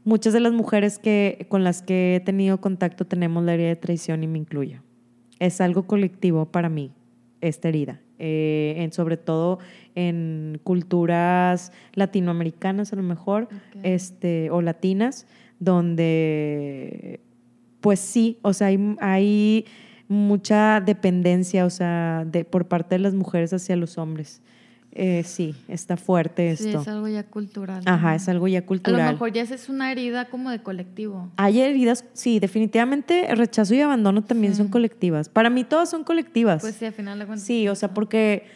Muchas 0.03 0.31
de 0.31 0.39
las 0.39 0.53
mujeres 0.53 0.99
que, 0.99 1.47
con 1.49 1.63
las 1.63 1.81
que 1.81 2.17
he 2.17 2.19
tenido 2.19 2.61
contacto 2.61 3.07
tenemos 3.07 3.43
la 3.43 3.55
herida 3.55 3.69
de 3.69 3.75
traición 3.75 4.21
y 4.21 4.27
me 4.27 4.37
incluyo. 4.37 4.83
Es 5.39 5.59
algo 5.59 5.87
colectivo 5.87 6.51
para 6.51 6.69
mí, 6.69 6.91
esta 7.41 7.69
herida. 7.69 7.99
Eh, 8.19 8.75
en, 8.77 8.93
sobre 8.93 9.17
todo 9.17 9.57
en 9.95 10.59
culturas 10.63 11.71
latinoamericanas 11.93 12.93
a 12.93 12.95
lo 12.95 13.03
mejor, 13.03 13.47
este, 13.81 14.51
o 14.51 14.61
latinas 14.61 15.25
donde 15.59 17.21
pues 17.81 17.99
sí, 17.99 18.37
o 18.41 18.53
sea, 18.53 18.67
hay, 18.99 19.65
mucha 20.09 20.79
dependencia, 20.79 21.65
o 21.65 21.69
sea, 21.69 22.23
de, 22.25 22.45
por 22.45 22.65
parte 22.65 22.95
de 22.95 22.99
las 22.99 23.13
mujeres 23.13 23.51
hacia 23.51 23.75
los 23.75 23.97
hombres. 23.97 24.41
Eh, 24.93 25.23
sí, 25.25 25.53
está 25.67 25.97
fuerte 25.97 26.51
esto. 26.51 26.63
Sí, 26.63 26.75
es 26.75 26.87
algo 26.87 27.09
ya 27.09 27.23
cultural. 27.23 27.83
Ajá, 27.85 28.15
es 28.15 28.27
algo 28.29 28.47
ya 28.47 28.65
cultural. 28.65 29.01
A 29.01 29.05
lo 29.05 29.11
mejor 29.11 29.33
ya 29.33 29.41
es 29.41 29.69
una 29.69 29.91
herida 29.91 30.29
como 30.29 30.49
de 30.49 30.63
colectivo. 30.63 31.29
Hay 31.35 31.59
heridas, 31.59 32.05
sí, 32.13 32.39
definitivamente 32.39 33.33
rechazo 33.35 33.73
y 33.75 33.81
abandono 33.81 34.23
también 34.23 34.55
son 34.55 34.69
colectivas. 34.69 35.29
Para 35.29 35.49
mí 35.49 35.63
todas 35.63 35.89
son 35.89 36.03
colectivas. 36.03 36.61
Pues 36.61 36.75
sí, 36.75 36.85
al 36.85 36.93
final 36.93 37.19
de 37.19 37.25
cuentas. 37.25 37.45
Sí, 37.45 37.67
o 37.67 37.75
sea, 37.75 37.93
porque 37.93 38.47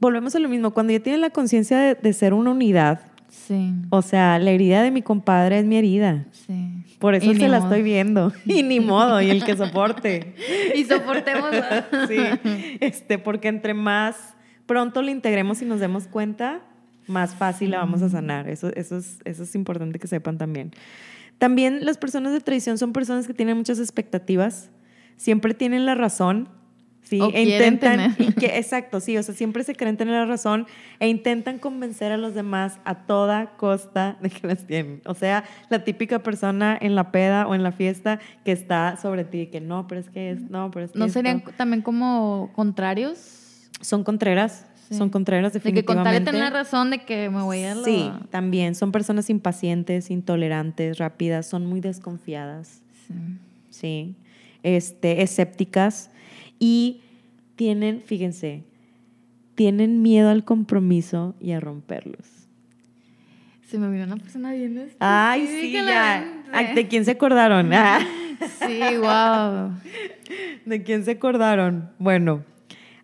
volvemos 0.00 0.34
a 0.34 0.38
lo 0.38 0.48
mismo, 0.48 0.72
cuando 0.72 0.92
ya 0.92 1.00
tienen 1.00 1.20
la 1.20 1.30
conciencia 1.30 1.78
de, 1.78 1.94
de, 1.96 2.12
ser 2.12 2.34
una 2.34 2.50
unidad, 2.50 3.11
Sí. 3.32 3.72
O 3.88 4.02
sea, 4.02 4.38
la 4.38 4.50
herida 4.50 4.82
de 4.82 4.90
mi 4.90 5.00
compadre 5.00 5.58
es 5.58 5.64
mi 5.64 5.76
herida. 5.76 6.26
Sí. 6.32 6.84
Por 6.98 7.14
eso 7.14 7.32
Y 7.32 7.34
se 7.34 7.48
la 7.48 7.58
modo. 7.58 7.68
estoy 7.68 7.82
viendo. 7.82 8.32
Y 8.44 8.62
ni 8.62 8.78
modo, 8.78 9.22
y 9.22 9.30
el 9.30 9.42
que 9.42 9.56
soporte. 9.56 10.34
Y 10.76 10.84
soportemos. 10.84 11.50
Sí, 12.08 12.18
este, 12.80 13.18
porque 13.18 13.48
entre 13.48 13.72
más 13.72 14.36
pronto 14.66 15.00
lo 15.00 15.10
integremos 15.10 15.62
y 15.62 15.64
nos 15.64 15.80
demos 15.80 16.06
cuenta, 16.08 16.60
más 17.06 17.34
fácil 17.34 17.70
la 17.70 17.78
vamos 17.78 18.02
a 18.02 18.10
sanar. 18.10 18.48
Eso, 18.48 18.68
eso, 18.76 18.98
es, 18.98 19.18
eso 19.24 19.42
es 19.44 19.54
importante 19.54 19.98
que 19.98 20.06
sepan 20.06 20.36
también. 20.36 20.72
También 21.38 21.84
las 21.86 21.96
personas 21.96 22.32
de 22.32 22.40
tradición 22.40 22.76
son 22.76 22.92
personas 22.92 23.26
que 23.26 23.34
tienen 23.34 23.56
muchas 23.56 23.78
expectativas, 23.80 24.70
siempre 25.16 25.54
tienen 25.54 25.86
la 25.86 25.94
razón. 25.94 26.48
Sí, 27.12 27.20
O 27.20 27.30
e 27.30 27.42
intentan, 27.42 28.14
tener. 28.14 28.30
y 28.30 28.32
que, 28.32 28.56
exacto, 28.56 28.98
sí, 29.00 29.18
o 29.18 29.22
sea, 29.22 29.34
siempre 29.34 29.64
se 29.64 29.74
creen 29.74 29.98
tener 29.98 30.14
la 30.14 30.24
razón 30.24 30.66
e 30.98 31.08
intentan 31.08 31.58
convencer 31.58 32.10
a 32.10 32.16
los 32.16 32.34
demás 32.34 32.78
a 32.86 32.94
toda 33.06 33.50
costa 33.58 34.16
de 34.22 34.30
que 34.30 34.46
las 34.46 34.66
tienen. 34.66 35.02
O 35.04 35.12
sea, 35.14 35.44
la 35.68 35.84
típica 35.84 36.20
persona 36.22 36.78
en 36.80 36.94
la 36.94 37.12
peda 37.12 37.46
o 37.46 37.54
en 37.54 37.62
la 37.62 37.70
fiesta 37.70 38.18
que 38.46 38.52
está 38.52 38.96
sobre 38.96 39.24
ti, 39.24 39.48
que 39.48 39.60
no, 39.60 39.86
pero 39.88 40.00
es 40.00 40.08
que 40.08 40.30
es, 40.30 40.40
no, 40.48 40.70
pero 40.70 40.86
es 40.86 40.92
que 40.92 40.98
¿No 41.00 41.04
esto". 41.04 41.18
serían 41.18 41.42
también 41.58 41.82
como 41.82 42.50
contrarios? 42.54 43.68
Son 43.82 44.04
contreras, 44.04 44.64
Sí. 44.88 44.94
son 44.96 45.10
contreras 45.10 45.52
De 45.52 45.60
que 45.60 45.84
con 45.84 45.96
definitivamente. 45.96 46.30
tener 46.32 46.50
razón 46.52 46.90
de 46.90 46.98
que 47.04 47.28
me 47.28 47.42
voy 47.42 47.62
a 47.64 47.74
la... 47.74 47.84
Sí, 47.84 48.10
también 48.30 48.74
son 48.74 48.90
personas 48.90 49.28
impacientes, 49.28 50.10
intolerantes, 50.10 50.96
rápidas, 50.96 51.46
son 51.46 51.66
muy 51.66 51.80
desconfiadas, 51.80 52.80
Sí. 53.06 53.12
sí, 53.70 54.16
este, 54.62 55.22
escépticas 55.22 56.08
y 56.62 57.00
tienen, 57.56 58.02
fíjense, 58.02 58.62
tienen 59.56 60.00
miedo 60.00 60.30
al 60.30 60.44
compromiso 60.44 61.34
y 61.40 61.50
a 61.50 61.58
romperlos. 61.58 62.46
Se 63.66 63.78
me 63.78 63.90
vino 63.90 64.04
una 64.04 64.16
persona 64.16 64.52
bien 64.52 64.90
Ay, 65.00 65.48
sí, 65.48 65.72
ya. 65.72 66.44
Ay, 66.52 66.72
¿De 66.76 66.86
quién 66.86 67.04
se 67.04 67.10
acordaron? 67.10 67.68
Sí, 67.68 68.80
wow. 68.96 69.72
¿De 70.64 70.84
quién 70.84 71.04
se 71.04 71.10
acordaron? 71.10 71.90
Bueno, 71.98 72.44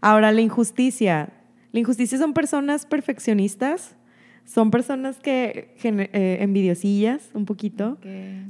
ahora 0.01 0.31
la 0.31 0.41
injusticia. 0.41 1.31
La 1.73 1.81
injusticia 1.81 2.17
son 2.17 2.35
personas 2.35 2.87
perfeccionistas, 2.87 3.97
son 4.45 4.71
personas 4.71 5.19
que 5.19 5.75
eh, 5.83 6.39
envidiosillas 6.43 7.31
un 7.35 7.45
poquito. 7.45 7.99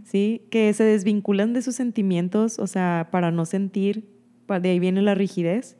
¿sí? 0.04 0.42
Que 0.50 0.70
se 0.74 0.84
desvinculan 0.84 1.54
de 1.54 1.62
sus 1.62 1.76
sentimientos, 1.76 2.58
o 2.58 2.66
sea, 2.66 3.08
para 3.10 3.30
no 3.30 3.46
sentir, 3.46 4.17
de 4.60 4.70
ahí 4.70 4.78
viene 4.78 5.02
la 5.02 5.14
rigidez. 5.14 5.76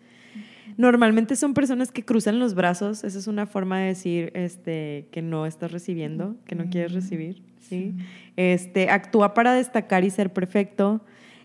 Normalmente 0.77 1.35
son 1.35 1.55
personas 1.55 1.91
que 1.91 2.05
cruzan 2.05 2.39
los 2.39 2.55
brazos, 2.55 3.03
esa 3.03 3.19
es 3.19 3.27
una 3.27 3.47
forma 3.47 3.81
de 3.81 3.87
decir 3.87 4.31
este, 4.35 5.09
que 5.11 5.23
no 5.23 5.47
estás 5.47 5.73
recibiendo, 5.73 6.37
que 6.47 6.55
no 6.55 6.69
quieres 6.71 6.93
recibir, 6.93 7.43
¿sí? 7.59 7.95
Este, 8.37 8.91
actúa 8.91 9.35
para 9.35 9.55
destacar 9.55 10.05
y 10.05 10.11
ser 10.11 10.33
perfecto, 10.33 11.01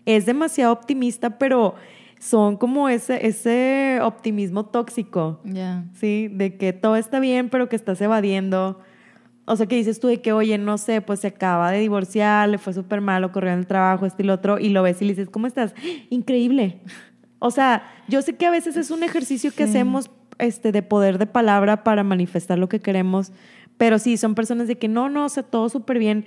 es 0.06 0.26
demasiado 0.26 0.72
optimista, 0.72 1.38
pero 1.38 1.74
son 2.20 2.56
como 2.56 2.88
ese, 2.88 3.26
ese 3.26 3.98
optimismo 4.02 4.66
tóxico, 4.66 5.40
Ya. 5.44 5.84
¿sí? 5.94 6.28
De 6.30 6.56
que 6.56 6.72
todo 6.72 6.96
está 6.96 7.18
bien, 7.18 7.48
pero 7.48 7.68
que 7.68 7.76
estás 7.76 8.00
evadiendo. 8.00 8.80
O 9.46 9.56
sea, 9.56 9.66
que 9.66 9.76
dices 9.76 10.00
tú 10.00 10.08
de 10.08 10.22
que, 10.22 10.32
oye, 10.32 10.56
no 10.56 10.78
sé, 10.78 11.02
pues 11.02 11.20
se 11.20 11.26
acaba 11.26 11.70
de 11.70 11.80
divorciar, 11.80 12.48
le 12.48 12.58
fue 12.58 12.72
súper 12.72 13.00
mal, 13.00 13.30
corrió 13.32 13.52
en 13.52 13.58
el 13.58 13.66
trabajo, 13.66 14.06
esto 14.06 14.22
y 14.22 14.26
lo 14.26 14.34
otro, 14.34 14.58
y 14.58 14.70
lo 14.70 14.82
ves 14.82 15.02
y 15.02 15.04
le 15.06 15.10
dices, 15.12 15.28
¿cómo 15.28 15.46
estás? 15.46 15.74
Increíble. 16.08 16.80
O 17.38 17.50
sea, 17.50 17.82
yo 18.08 18.22
sé 18.22 18.36
que 18.36 18.46
a 18.46 18.50
veces 18.50 18.76
es 18.76 18.90
un 18.90 19.02
ejercicio 19.02 19.50
que 19.50 19.64
Sí. 19.64 19.70
hacemos 19.70 20.10
este, 20.38 20.72
de 20.72 20.82
poder 20.82 21.18
de 21.18 21.26
palabra 21.26 21.84
para 21.84 22.02
manifestar 22.02 22.58
lo 22.58 22.68
que 22.68 22.80
queremos, 22.80 23.32
pero 23.76 23.98
sí, 23.98 24.16
son 24.16 24.34
personas 24.34 24.66
de 24.68 24.76
que 24.78 24.88
no, 24.88 25.08
no, 25.08 25.26
o 25.26 25.28
sea, 25.28 25.42
todo 25.44 25.68
súper 25.68 25.98
bien. 25.98 26.24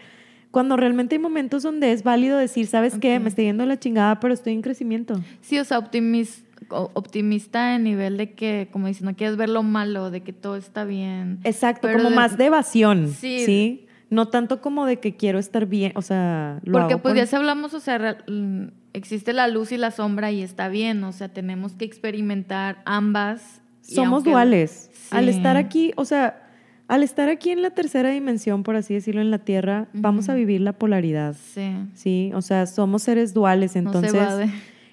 Cuando 0.52 0.78
realmente 0.78 1.16
hay 1.16 1.20
momentos 1.20 1.64
donde 1.64 1.92
es 1.92 2.04
válido 2.04 2.38
decir, 2.38 2.68
¿sabes 2.68 2.98
qué? 3.00 3.18
Ok. 3.18 3.24
Me 3.24 3.30
estoy 3.30 3.46
yendo 3.46 3.66
la 3.66 3.78
chingada, 3.78 4.20
pero 4.22 4.34
estoy 4.34 4.54
en 4.54 4.62
crecimiento. 4.62 5.20
Sí, 5.42 5.60
o 5.60 5.66
sea, 5.66 5.78
optimis- 5.80 6.44
o- 6.70 6.90
optimista 6.94 7.76
en 7.76 7.84
nivel 7.84 8.16
de 8.18 8.32
que, 8.34 8.70
como 8.72 8.88
dices, 8.88 9.04
no 9.04 9.14
quieres 9.16 9.36
ver 9.36 9.50
lo 9.50 9.62
malo, 9.62 10.10
de 10.10 10.22
que 10.22 10.32
todo 10.34 10.56
está 10.56 10.86
bien. 10.86 11.40
Exacto, 11.44 11.82
Pero 11.88 11.98
como 11.98 12.10
de- 12.12 12.16
más 12.16 12.38
de 12.38 12.46
evasión, 12.46 13.10
Sí. 13.10 13.44
sí. 13.46 13.88
No 14.10 14.30
tanto 14.30 14.62
como 14.62 14.86
de 14.86 15.00
que 15.02 15.18
quiero 15.18 15.38
estar 15.38 15.66
bien, 15.66 15.92
o 15.96 16.02
sea, 16.02 16.62
lo 16.64 16.72
Porque 16.80 16.94
hago 16.94 17.02
pues 17.04 17.16
ya 17.16 17.26
si 17.26 17.36
hablamos, 17.36 17.74
o 17.74 17.82
sea, 17.82 18.20
mm, 18.30 18.68
existe 18.98 19.34
la 19.34 19.48
luz 19.48 19.72
y 19.72 19.78
la 19.78 19.92
sombra 19.92 20.32
y 20.32 20.42
está 20.42 20.68
bien, 20.70 21.04
o 21.04 21.12
sea, 21.12 21.30
tenemos 21.30 21.74
que 21.74 21.86
experimentar 21.86 22.82
ambas. 22.86 23.62
somos 23.82 24.16
aunque- 24.16 24.32
duales. 24.32 24.90
Al 25.12 25.30
estar 25.30 25.56
aquí, 25.56 25.94
o 25.96 26.04
sea, 26.04 26.44
al 26.90 27.04
estar 27.04 27.30
aquí 27.30 27.52
en 27.52 27.62
la 27.62 27.70
tercera 27.72 28.10
dimensión, 28.12 28.64
por 28.64 28.76
así 28.76 28.94
decirlo, 28.94 29.22
en 29.22 29.32
la 29.32 29.40
Tierra, 29.40 29.88
vamos 29.94 30.28
a 30.30 30.34
vivir 30.36 30.60
la 30.62 30.74
polaridad, 30.74 31.36
Sí. 31.54 31.72
sí. 31.94 32.32
O 32.34 32.42
sea, 32.42 32.66
somos 32.66 33.04
seres 33.04 33.34
duales, 33.34 33.76
entonces. 33.78 34.14
no 34.14 34.20
se 34.20 34.26
va 34.26 34.36
de... 34.36 34.50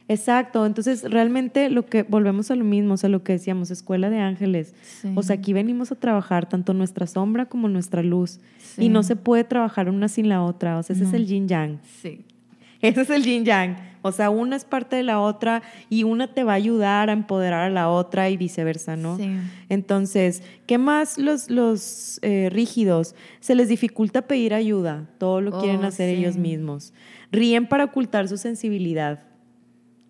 Exacto, 0.06 0.66
entonces 0.66 1.02
realmente 1.10 1.70
lo 1.70 1.86
que 1.86 2.02
volvemos 2.02 2.50
a 2.50 2.56
lo 2.56 2.64
mismo, 2.64 2.94
o 2.94 2.96
sea, 2.98 3.08
lo 3.08 3.24
que 3.24 3.32
decíamos, 3.32 3.70
escuela 3.70 4.10
de 4.10 4.18
ángeles. 4.18 4.74
Sí. 5.00 5.10
O 5.14 5.22
sea, 5.22 5.36
aquí 5.36 5.52
venimos 5.54 5.90
a 5.92 5.94
trabajar 5.94 6.46
tanto 6.48 6.74
nuestra 6.74 7.06
sombra 7.06 7.46
como 7.46 7.68
nuestra 7.68 8.02
luz. 8.02 8.38
Sí. 8.58 8.84
Y 8.84 8.88
no 8.90 9.02
se 9.02 9.16
puede 9.16 9.44
trabajar 9.44 9.88
una 9.88 10.08
sin 10.08 10.28
la 10.28 10.42
otra. 10.42 10.76
O 10.78 10.82
sea, 10.82 10.94
ese 10.94 11.06
es 11.06 11.14
el 11.14 11.26
yin 11.26 11.48
yang. 11.48 11.78
Sí. 12.02 12.20
Ese 12.82 13.00
es 13.00 13.08
el 13.10 13.24
yin 13.24 13.44
yang. 13.46 13.76
O 14.06 14.12
sea, 14.12 14.28
una 14.28 14.54
es 14.54 14.66
parte 14.66 14.96
de 14.96 15.02
la 15.02 15.18
otra 15.18 15.62
y 15.88 16.02
una 16.04 16.34
te 16.34 16.44
va 16.44 16.52
a 16.52 16.56
ayudar 16.56 17.08
a 17.08 17.14
empoderar 17.14 17.62
a 17.62 17.70
la 17.70 17.88
otra 17.88 18.28
y 18.28 18.36
viceversa, 18.36 18.96
¿no? 18.96 19.16
Sí. 19.16 19.30
Entonces, 19.70 20.42
¿qué 20.66 20.76
más 20.76 21.16
los, 21.16 21.48
los 21.48 22.18
eh, 22.20 22.50
rígidos? 22.52 23.14
Se 23.40 23.54
les 23.54 23.68
dificulta 23.68 24.20
pedir 24.22 24.52
ayuda. 24.52 25.08
Todo 25.16 25.40
lo 25.40 25.58
quieren 25.58 25.82
Oh, 25.82 25.86
hacer 25.86 26.10
sí. 26.14 26.16
ellos 26.20 26.36
mismos. 26.36 26.92
Ríen 27.32 27.66
para 27.66 27.84
ocultar 27.84 28.28
su 28.28 28.36
sensibilidad. 28.36 29.22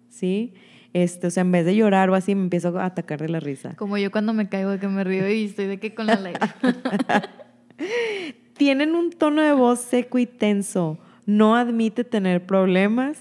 ¿Sí? 0.09 0.55
Este, 0.93 1.29
o 1.29 1.31
sea, 1.31 1.43
en 1.43 1.53
vez 1.53 1.65
de 1.65 1.77
llorar 1.77 2.11
o 2.11 2.17
así, 2.17 2.35
me 2.35 2.43
empiezo 2.43 2.77
a 2.77 2.87
atacar 2.87 3.21
de 3.21 3.29
la 3.29 3.39
risa. 3.39 3.75
Como 3.77 3.97
yo 3.97 4.11
cuando 4.11 4.33
me 4.33 4.49
caigo 4.49 4.71
de 4.71 4.81
que 4.81 4.89
me 4.89 5.05
río 5.05 5.31
y 5.33 5.45
estoy 5.45 5.67
de 5.67 5.79
que 5.79 5.95
con 5.95 6.07
la 6.07 6.17
ley. 6.17 6.35
Tienen 8.57 8.95
un 8.95 9.11
tono 9.11 9.43
de 9.43 9.53
voz 9.53 9.81
seco 9.81 10.19
y 10.19 10.27
tenso. 10.27 10.99
No 11.27 11.57
admite 11.57 12.05
tener 12.05 12.47
problemas, 12.47 13.19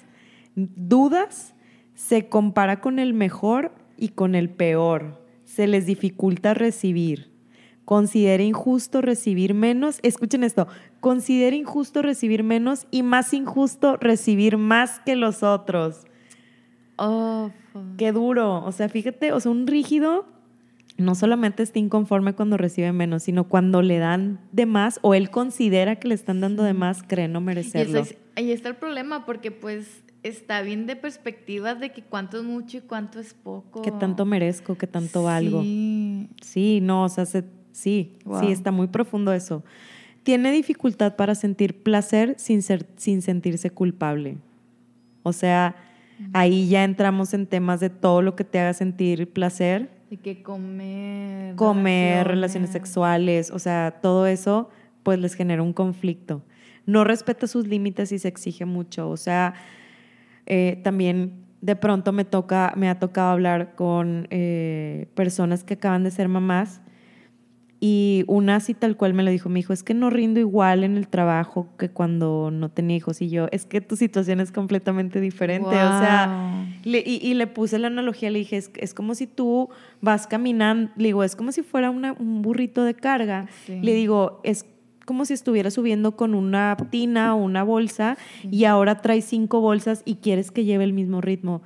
dudas, 0.55 1.55
se 1.95 2.27
compara 2.29 2.79
con 2.81 2.99
el 2.99 3.13
mejor 3.13 3.71
y 3.97 4.09
con 4.09 4.35
el 4.35 4.49
peor. 4.49 5.23
Se 5.45 5.67
les 5.67 5.85
dificulta 5.85 6.53
recibir. 6.53 7.31
Considera 7.85 8.41
injusto 8.43 9.01
recibir 9.01 9.53
menos. 9.53 9.99
Escuchen 10.03 10.43
esto. 10.43 10.67
Considera 11.01 11.55
injusto 11.55 12.01
recibir 12.01 12.43
menos 12.43 12.87
y 12.91 13.03
más 13.03 13.33
injusto 13.33 13.97
recibir 13.97 14.57
más 14.57 14.99
que 15.01 15.15
los 15.15 15.43
otros. 15.43 16.05
Oh. 16.97 17.51
Qué 17.97 18.11
duro. 18.11 18.63
O 18.65 18.71
sea, 18.71 18.87
fíjate, 18.87 19.31
o 19.33 19.39
sea, 19.39 19.51
un 19.51 19.67
rígido 19.67 20.25
no 20.97 21.15
solamente 21.15 21.63
está 21.63 21.79
inconforme 21.79 22.33
cuando 22.33 22.55
recibe 22.55 22.91
menos, 22.93 23.23
sino 23.23 23.45
cuando 23.49 23.81
le 23.81 23.97
dan 23.97 24.39
de 24.51 24.67
más 24.67 24.99
o 25.01 25.15
él 25.15 25.31
considera 25.31 25.95
que 25.97 26.07
le 26.07 26.13
están 26.15 26.39
dando 26.39 26.61
de 26.63 26.73
más, 26.73 27.01
cree 27.01 27.27
no 27.27 27.39
Y 27.39 27.43
merecerlo. 27.43 27.99
es- 27.99 28.15
ahí 28.35 28.51
está 28.51 28.69
el 28.69 28.75
problema, 28.75 29.25
porque 29.25 29.49
pues 29.51 30.03
está 30.23 30.61
bien 30.61 30.85
de 30.87 30.95
perspectivas 30.95 31.79
de 31.79 31.91
que 31.91 32.01
cuánto 32.01 32.37
es 32.37 32.43
mucho 32.43 32.77
y 32.77 32.81
cuánto 32.81 33.19
es 33.19 33.33
poco. 33.33 33.81
¿Qué 33.81 33.91
tanto 33.91 34.25
merezco? 34.25 34.77
¿Qué 34.77 34.87
tanto 34.87 35.23
valgo? 35.23 35.61
Sí. 35.61 36.29
Sí, 36.41 36.79
no, 36.81 37.03
o 37.03 37.09
sea, 37.09 37.25
se- 37.25 37.43
sí, 37.71 38.17
Wow. 38.25 38.39
sí, 38.39 38.51
está 38.51 38.71
muy 38.71 38.87
profundo 38.87 39.33
eso. 39.33 39.63
Tiene 40.23 40.51
dificultad 40.51 41.15
para 41.17 41.35
sentir 41.35 41.83
placer 41.83 42.35
sin, 42.37 42.61
ser, 42.61 42.85
sin 42.95 43.21
sentirse 43.21 43.69
culpable. 43.69 44.37
O 45.23 45.33
sea, 45.33 45.75
ahí 46.31 46.69
ya 46.69 46.83
entramos 46.85 47.33
en 47.33 47.45
temas 47.47 47.79
de 47.81 47.89
todo 47.89 48.21
lo 48.21 48.35
que 48.35 48.43
te 48.45 48.59
haga 48.59 48.73
sentir 48.73 49.29
placer, 49.31 49.89
De 50.09 50.17
que 50.17 50.41
comer. 50.41 51.55
comer, 51.55 52.27
relaciones 52.27 52.69
sexuales, 52.69 53.51
o 53.51 53.59
sea, 53.59 53.99
todo 54.01 54.27
eso, 54.27 54.69
pues 55.03 55.19
les 55.19 55.33
genera 55.33 55.61
un 55.61 55.73
conflicto. 55.73 56.41
No 56.85 57.03
respeta 57.03 57.47
sus 57.47 57.67
límites 57.67 58.11
y 58.11 58.19
se 58.19 58.27
exige 58.27 58.65
mucho. 58.65 59.09
O 59.09 59.17
sea, 59.17 59.53
eh, 60.45 60.79
también 60.83 61.43
de 61.61 61.75
pronto 61.75 62.11
me 62.11 62.25
toca, 62.25 62.73
me 62.75 62.89
ha 62.89 62.99
tocado 62.99 63.31
hablar 63.31 63.75
con 63.75 64.27
eh, 64.31 65.07
personas 65.15 65.63
que 65.63 65.75
acaban 65.75 66.03
de 66.03 66.11
ser 66.11 66.27
mamás 66.27 66.81
y 67.79 68.23
una 68.27 68.55
así 68.57 68.73
tal 68.73 68.95
cual 68.95 69.13
me 69.13 69.23
lo 69.23 69.31
dijo, 69.31 69.49
me 69.49 69.59
dijo, 69.59 69.73
es 69.73 69.83
que 69.83 69.93
no 69.93 70.09
rindo 70.09 70.39
igual 70.39 70.85
en 70.85 70.95
el 70.95 71.09
trabajo 71.09 71.67
que 71.77 71.89
cuando 71.89 72.49
no 72.49 72.69
tenía 72.69 72.95
hijos 72.95 73.21
y 73.21 73.29
yo, 73.29 73.47
es 73.51 73.65
que 73.65 73.81
tu 73.81 73.97
situación 73.97 74.39
es 74.39 74.53
completamente 74.53 75.19
diferente, 75.19 75.83
o 75.83 75.99
sea, 75.99 76.65
le- 76.85 77.03
y, 77.05 77.19
y 77.21 77.33
le 77.33 77.45
puse 77.47 77.79
la 77.79 77.87
analogía, 77.87 78.29
le 78.29 78.39
dije, 78.39 78.55
es, 78.55 78.71
es 78.77 78.93
como 78.93 79.15
si 79.15 79.27
tú 79.27 79.69
vas 79.99 80.27
caminando, 80.27 80.91
le 80.95 81.05
digo, 81.05 81.25
es 81.25 81.35
como 81.35 81.51
si 81.51 81.61
fuera 81.61 81.89
una- 81.89 82.13
un 82.13 82.41
burrito 82.41 82.85
de 82.85 82.93
carga. 82.93 83.47
Sí. 83.65 83.79
Le 83.81 83.93
digo, 83.93 84.39
es 84.45 84.65
como 85.05 85.25
si 85.25 85.33
estuvieras 85.33 85.73
subiendo 85.73 86.15
con 86.15 86.33
una 86.35 86.75
tina 86.89 87.35
o 87.35 87.43
una 87.43 87.63
bolsa 87.63 88.17
y 88.49 88.65
ahora 88.65 89.01
traes 89.01 89.25
cinco 89.25 89.61
bolsas 89.61 90.01
y 90.05 90.15
quieres 90.15 90.51
que 90.51 90.63
lleve 90.65 90.83
el 90.83 90.93
mismo 90.93 91.21
ritmo. 91.21 91.61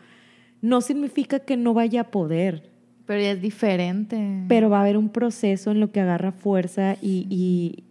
No 0.62 0.82
significa 0.82 1.40
que 1.40 1.56
no 1.58 1.74
vaya 1.74 2.02
a 2.02 2.12
poder, 2.12 2.72
Pero 3.06 3.22
ya 3.22 3.32
es 3.32 3.42
diferente. 3.42 4.44
pero 4.48 4.70
va 4.70 4.80
a 4.80 4.82
haber 4.82 4.98
un 4.98 5.10
proceso 5.10 5.72
en 5.72 5.80
lo 5.80 5.92
que 5.92 6.00
agarra 6.02 6.32
fuerza 6.32 6.96
y, 7.02 7.28
y 7.30 7.84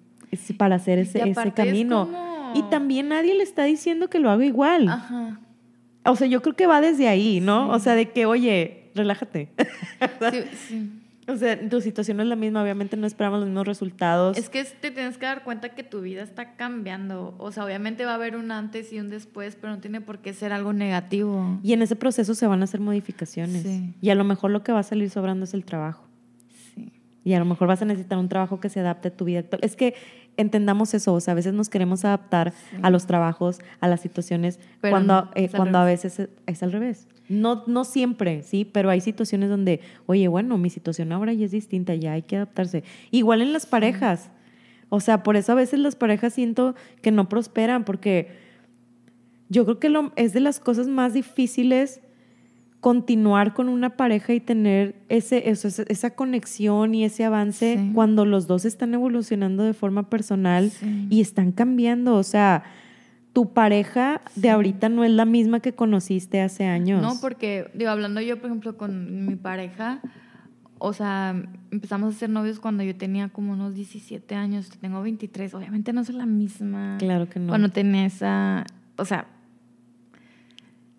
para 0.54 0.76
hacer 0.76 0.98
ese, 0.98 1.18
Y 1.18 1.22
ese 1.22 1.30
aparte 1.30 1.62
es 1.62 1.68
camino. 1.68 2.06
como- 2.06 2.52
Y 2.54 2.62
también 2.70 3.08
nadie 3.08 3.34
le 3.34 3.42
está 3.42 3.64
diciendo 3.64 4.08
que 4.08 4.18
lo 4.18 4.30
haga 4.30 4.44
igual. 4.44 4.88
Ajá. 4.88 5.40
O 6.04 6.16
sea, 6.16 6.26
yo 6.26 6.40
creo 6.42 6.54
que 6.56 6.66
va 6.66 6.80
desde 6.80 7.08
ahí, 7.08 7.40
¿no? 7.40 7.70
O 7.70 7.78
sea, 7.78 7.94
de 7.94 8.10
que, 8.10 8.26
oye, 8.26 8.90
relájate. 8.94 9.48
Sí, 10.30 10.38
sí. 10.68 10.90
O 11.28 11.36
sea, 11.36 11.68
tu 11.68 11.80
situación 11.80 12.20
es 12.20 12.26
la 12.26 12.36
misma, 12.36 12.62
obviamente 12.62 12.96
no 12.96 13.06
esperamos 13.06 13.40
los 13.40 13.48
mismos 13.48 13.66
resultados. 13.66 14.38
Es 14.38 14.48
que 14.48 14.62
te 14.64 14.92
tienes 14.92 15.18
que 15.18 15.26
dar 15.26 15.42
cuenta 15.42 15.70
que 15.70 15.82
tu 15.82 16.00
vida 16.00 16.22
está 16.22 16.54
cambiando. 16.54 17.34
O 17.38 17.50
sea, 17.50 17.64
obviamente 17.64 18.04
va 18.04 18.12
a 18.12 18.14
haber 18.14 18.36
un 18.36 18.52
antes 18.52 18.92
y 18.92 19.00
un 19.00 19.10
después, 19.10 19.56
pero 19.56 19.74
no 19.74 19.80
tiene 19.80 20.00
por 20.00 20.18
qué 20.18 20.32
ser 20.32 20.52
algo 20.52 20.72
negativo. 20.72 21.58
Y 21.64 21.72
en 21.72 21.82
ese 21.82 21.96
proceso 21.96 22.34
se 22.34 22.46
van 22.46 22.60
a 22.60 22.64
hacer 22.64 22.80
modificaciones. 22.80 23.62
Sí. 23.62 23.94
Y 24.00 24.10
a 24.10 24.14
lo 24.14 24.22
mejor 24.22 24.52
lo 24.52 24.62
que 24.62 24.70
va 24.70 24.78
a 24.80 24.84
salir 24.84 25.10
sobrando 25.10 25.44
es 25.44 25.54
el 25.54 25.64
trabajo. 25.64 26.04
Sí. 26.74 26.92
Y 27.24 27.34
a 27.34 27.40
lo 27.40 27.44
mejor 27.44 27.66
vas 27.66 27.82
a 27.82 27.86
necesitar 27.86 28.18
un 28.18 28.28
trabajo 28.28 28.60
que 28.60 28.68
se 28.68 28.78
adapte 28.78 29.08
a 29.08 29.10
tu 29.10 29.24
vida 29.24 29.40
actual. 29.40 29.60
Es 29.64 29.74
que 29.74 29.94
entendamos 30.36 30.94
eso, 30.94 31.12
o 31.12 31.20
sea, 31.20 31.32
a 31.32 31.34
veces 31.34 31.54
nos 31.54 31.68
queremos 31.68 32.04
adaptar 32.04 32.52
a 32.82 32.90
los 32.90 33.06
trabajos, 33.06 33.58
a 33.80 33.88
las 33.88 34.00
situaciones, 34.00 34.60
Pero 34.80 34.92
cuando, 34.92 35.22
no, 35.22 35.30
eh, 35.34 35.48
cuando 35.48 35.78
a 35.78 35.84
veces 35.84 36.20
es, 36.20 36.28
es 36.46 36.62
al 36.62 36.70
revés. 36.70 37.08
No, 37.28 37.64
no 37.66 37.84
siempre, 37.84 38.42
sí, 38.42 38.64
pero 38.64 38.88
hay 38.90 39.00
situaciones 39.00 39.48
donde, 39.50 39.80
oye, 40.06 40.28
bueno, 40.28 40.58
mi 40.58 40.70
situación 40.70 41.10
ahora 41.12 41.32
ya 41.32 41.44
es 41.46 41.50
distinta, 41.52 41.94
ya 41.94 42.12
hay 42.12 42.22
que 42.22 42.36
adaptarse. 42.36 42.84
Igual 43.10 43.42
en 43.42 43.52
las 43.52 43.66
parejas. 43.66 44.30
O 44.88 45.00
sea, 45.00 45.22
por 45.24 45.36
eso 45.36 45.50
a 45.52 45.56
veces 45.56 45.80
las 45.80 45.96
parejas 45.96 46.34
siento 46.34 46.74
que 47.02 47.10
no 47.10 47.28
prosperan, 47.28 47.84
porque 47.84 48.28
yo 49.48 49.64
creo 49.64 49.78
que 49.80 49.88
lo, 49.88 50.12
es 50.16 50.32
de 50.32 50.40
las 50.40 50.60
cosas 50.60 50.86
más 50.86 51.14
difíciles 51.14 52.00
continuar 52.80 53.54
con 53.54 53.68
una 53.68 53.96
pareja 53.96 54.32
y 54.34 54.38
tener 54.40 54.94
ese, 55.08 55.50
eso, 55.50 55.66
esa- 55.88 56.10
conexión 56.14 56.94
y 56.94 57.04
ese 57.04 57.24
avance 57.24 57.78
Sí. 57.78 57.90
cuando 57.94 58.24
los 58.24 58.46
dos 58.46 58.64
están 58.64 58.94
evolucionando 58.94 59.64
de 59.64 59.72
forma 59.74 60.08
personal 60.08 60.70
Sí. 60.70 61.06
y 61.10 61.20
están 61.20 61.50
cambiando. 61.52 62.14
O 62.14 62.22
sea, 62.22 62.62
tu 63.36 63.52
pareja 63.52 64.22
de 64.34 64.48
ahorita 64.48 64.88
no 64.88 65.04
es 65.04 65.10
la 65.10 65.26
misma 65.26 65.60
que 65.60 65.74
conociste 65.74 66.40
hace 66.40 66.64
años. 66.64 67.02
No, 67.02 67.20
porque, 67.20 67.70
digo, 67.74 67.90
hablando 67.90 68.22
yo, 68.22 68.38
por 68.38 68.46
ejemplo, 68.46 68.78
con 68.78 69.26
mi 69.26 69.36
pareja, 69.36 70.00
o 70.78 70.94
sea, 70.94 71.34
empezamos 71.70 72.14
a 72.14 72.18
ser 72.18 72.30
novios 72.30 72.60
cuando 72.60 72.82
yo 72.82 72.96
tenía 72.96 73.28
como 73.28 73.52
unos 73.52 73.74
17 73.74 74.34
años, 74.34 74.70
tengo 74.80 75.02
23, 75.02 75.52
obviamente 75.52 75.92
no 75.92 76.02
soy 76.02 76.14
la 76.14 76.24
misma. 76.24 76.96
Claro 76.98 77.28
que 77.28 77.38
no. 77.38 77.48
Cuando 77.48 77.68
tenía 77.68 78.06
esa, 78.06 78.64
o 78.96 79.04
sea... 79.04 79.26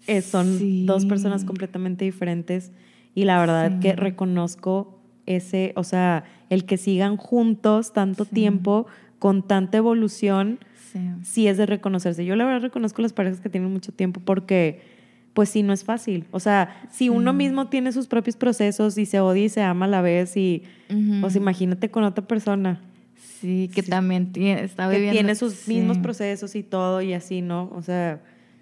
Eh, 0.06 0.22
son 0.22 0.60
sí. 0.60 0.86
dos 0.86 1.06
personas 1.08 1.44
completamente 1.44 2.06
diferentes 2.06 2.72
y 3.16 3.24
la 3.26 3.40
verdad 3.40 3.72
Sí. 3.74 3.80
que 3.80 3.94
reconozco 3.96 5.02
ese, 5.26 5.74
o 5.76 5.84
sea, 5.84 6.24
el 6.52 6.66
que 6.66 6.78
sigan 6.78 7.18
juntos 7.18 7.94
tanto 7.94 8.26
Sí. 8.26 8.36
tiempo 8.36 8.86
con 9.18 9.42
tanta 9.42 9.80
evolución, 9.80 10.60
Sí. 10.92 11.00
sí 11.24 11.48
es 11.48 11.58
de 11.58 11.66
reconocerse. 11.66 12.26
Yo 12.26 12.36
la 12.36 12.46
verdad 12.46 12.62
reconozco 12.62 13.02
las 13.02 13.14
parejas 13.14 13.40
que 13.42 13.50
tienen 13.50 13.72
mucho 13.72 13.92
tiempo 13.92 14.22
porque, 14.24 14.82
pues 15.34 15.50
sí, 15.50 15.64
no 15.64 15.74
es 15.74 15.84
fácil. 15.84 16.26
O 16.32 16.40
sea, 16.40 16.88
si 16.92 17.10
uno 17.10 17.34
mismo 17.34 17.68
tiene 17.68 17.92
sus 17.92 18.08
propios 18.08 18.36
procesos 18.36 18.98
y 18.98 19.06
se 19.06 19.20
odia 19.20 19.46
y 19.46 19.50
se 19.50 19.62
ama 19.62 19.86
a 19.86 19.90
la 19.90 20.02
vez 20.02 20.36
y, 20.38 20.64
Ujú. 20.90 21.22
pues 21.22 21.36
imagínate 21.36 21.90
con 21.92 22.04
otra 22.04 22.26
persona 22.28 22.82
Sí, 23.40 23.70
que 23.74 23.84
también 23.84 24.32
tiene, 24.32 24.64
está 24.64 24.86
que 24.90 24.96
viviendo... 24.96 25.14
tiene 25.14 25.36
sus 25.36 25.68
mismos 25.68 26.00
procesos 26.00 26.56
y 26.56 26.64
todo 26.64 27.02
y 27.04 27.14
así, 27.14 27.42
¿no? 27.44 27.70
O 27.76 27.84
sea, 27.84 28.20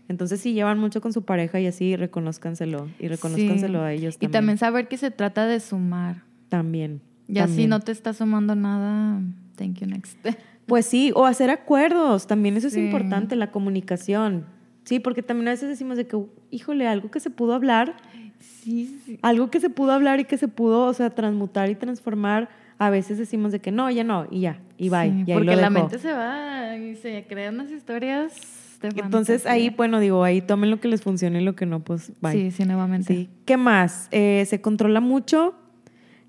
entonces 0.10 0.42
si 0.42 0.54
llevan 0.54 0.80
mucho 0.80 1.00
con 1.00 1.14
su 1.14 1.24
pareja 1.24 1.60
y 1.62 1.68
así, 1.68 1.96
reconózcanselo 1.96 2.90
y 3.00 3.08
reconózcanselo 3.08 3.82
a 3.82 3.94
ellos 3.94 4.16
Y 4.16 4.18
también. 4.18 4.32
también 4.32 4.58
saber 4.58 4.88
que 4.90 4.98
se 4.98 5.12
trata 5.12 5.46
de 5.46 5.60
sumar. 5.62 6.24
También. 6.50 7.00
Si 7.28 7.34
también. 7.36 7.70
no 7.70 7.80
te 7.80 7.92
está 7.94 8.14
sumando 8.14 8.54
nada, 8.56 9.22
thank 9.56 9.80
you 9.80 9.88
next. 9.88 10.18
Pues 10.66 10.86
sí, 10.86 11.12
o 11.16 11.26
hacer 11.26 11.50
acuerdos, 11.50 12.28
también 12.28 12.58
eso 12.58 12.68
es 12.68 12.74
Sí. 12.74 12.80
importante, 12.86 13.36
la 13.36 13.52
comunicación. 13.52 14.46
Sí, 14.84 15.00
porque 15.00 15.22
también 15.24 15.48
a 15.48 15.52
veces 15.52 15.70
decimos 15.70 15.98
de 15.98 16.08
que, 16.08 16.18
híjole, 16.52 16.88
algo 16.88 17.10
que 17.12 17.20
se 17.20 17.30
pudo 17.30 17.54
hablar, 17.54 17.96
Sí, 18.40 19.00
sí. 19.06 19.20
algo 19.22 19.50
que 19.50 19.60
se 19.60 19.70
pudo 19.70 19.92
hablar 19.92 20.20
y 20.20 20.26
que 20.26 20.38
se 20.38 20.48
pudo, 20.48 20.86
o 20.86 20.94
sea, 20.94 21.10
transmutar 21.12 21.70
y 21.70 21.76
transformar, 21.76 22.50
a 22.78 22.90
veces 22.90 23.18
decimos 23.18 23.52
de 23.52 23.60
que 23.60 23.72
no, 23.72 23.90
ya 23.90 24.04
no, 24.04 24.28
y 24.30 24.42
ya, 24.42 24.60
y 24.78 24.90
bye. 24.90 25.12
Sí, 25.12 25.24
y 25.28 25.32
ahí 25.32 25.38
porque 25.38 25.56
lo 25.56 25.62
la 25.62 25.70
mente 25.70 25.98
se 26.00 26.12
va 26.12 26.76
y 26.78 26.96
se 26.96 27.26
crean 27.28 27.56
unas 27.56 27.72
historias. 27.72 28.34
de 28.82 28.90
Entonces 28.90 29.44
fantasía. 29.44 29.52
ahí, 29.52 29.70
bueno, 29.70 30.00
digo, 30.00 30.24
ahí 30.24 30.42
tomen 30.42 30.70
lo 30.70 30.80
que 30.80 30.88
les 30.90 31.02
funcione 31.02 31.42
y 31.42 31.44
lo 31.46 31.56
que 31.56 31.66
no, 31.66 31.80
pues 31.80 32.12
bye. 32.22 32.34
Sí, 32.34 32.52
sí, 32.52 32.66
nuevamente. 32.66 33.14
Sí. 33.16 33.30
¿Qué 33.46 33.56
más? 33.58 34.10
Eh, 34.12 34.46
se 34.48 34.62
controla 34.62 35.00
mucho, 35.00 35.56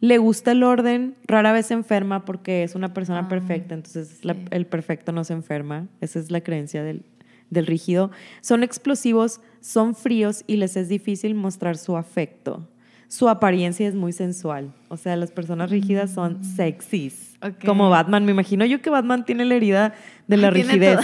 le 0.07 0.19
gusta 0.19 0.53
el 0.53 0.63
orden, 0.63 1.15
rara 1.27 1.53
vez 1.53 1.67
se 1.67 1.75
enferma 1.75 2.25
porque 2.25 2.63
es 2.63 2.75
una 2.75 2.93
persona 2.95 3.21
Ah, 3.21 3.29
perfecta, 3.29 3.75
entonces 3.75 4.25
la- 4.25 4.37
el 4.51 4.67
perfecto 4.67 5.13
no 5.13 5.25
se 5.25 5.33
enferma. 5.33 5.87
Esa 6.01 6.19
es 6.19 6.31
la 6.31 6.41
creencia 6.41 6.83
del, 6.83 7.03
del 7.51 7.67
rígido. 7.67 8.11
Son 8.41 8.63
explosivos, 8.63 9.41
son 9.61 9.95
fríos 9.95 10.45
y 10.47 10.57
les 10.57 10.77
es 10.77 10.89
difícil 10.89 11.35
mostrar 11.35 11.77
su 11.77 11.97
afecto. 11.97 12.69
Su 13.09 13.29
apariencia 13.29 13.87
es 13.87 13.95
muy 13.95 14.13
sensual. 14.13 14.73
O 14.89 14.97
sea, 14.97 15.15
las 15.17 15.31
personas 15.31 15.71
rígidas 15.71 16.11
son 16.13 16.43
sexys. 16.45 17.37
Mm. 17.41 17.47
Ok. 17.47 17.65
Como 17.65 17.89
Batman. 17.89 18.25
Me 18.25 18.33
imagino 18.33 18.65
yo 18.65 18.83
que 18.83 18.91
Batman 18.91 19.25
tiene 19.25 19.45
la 19.45 19.55
herida 19.55 19.95
de 20.27 20.37
la 20.37 20.51
rigidez. 20.51 20.99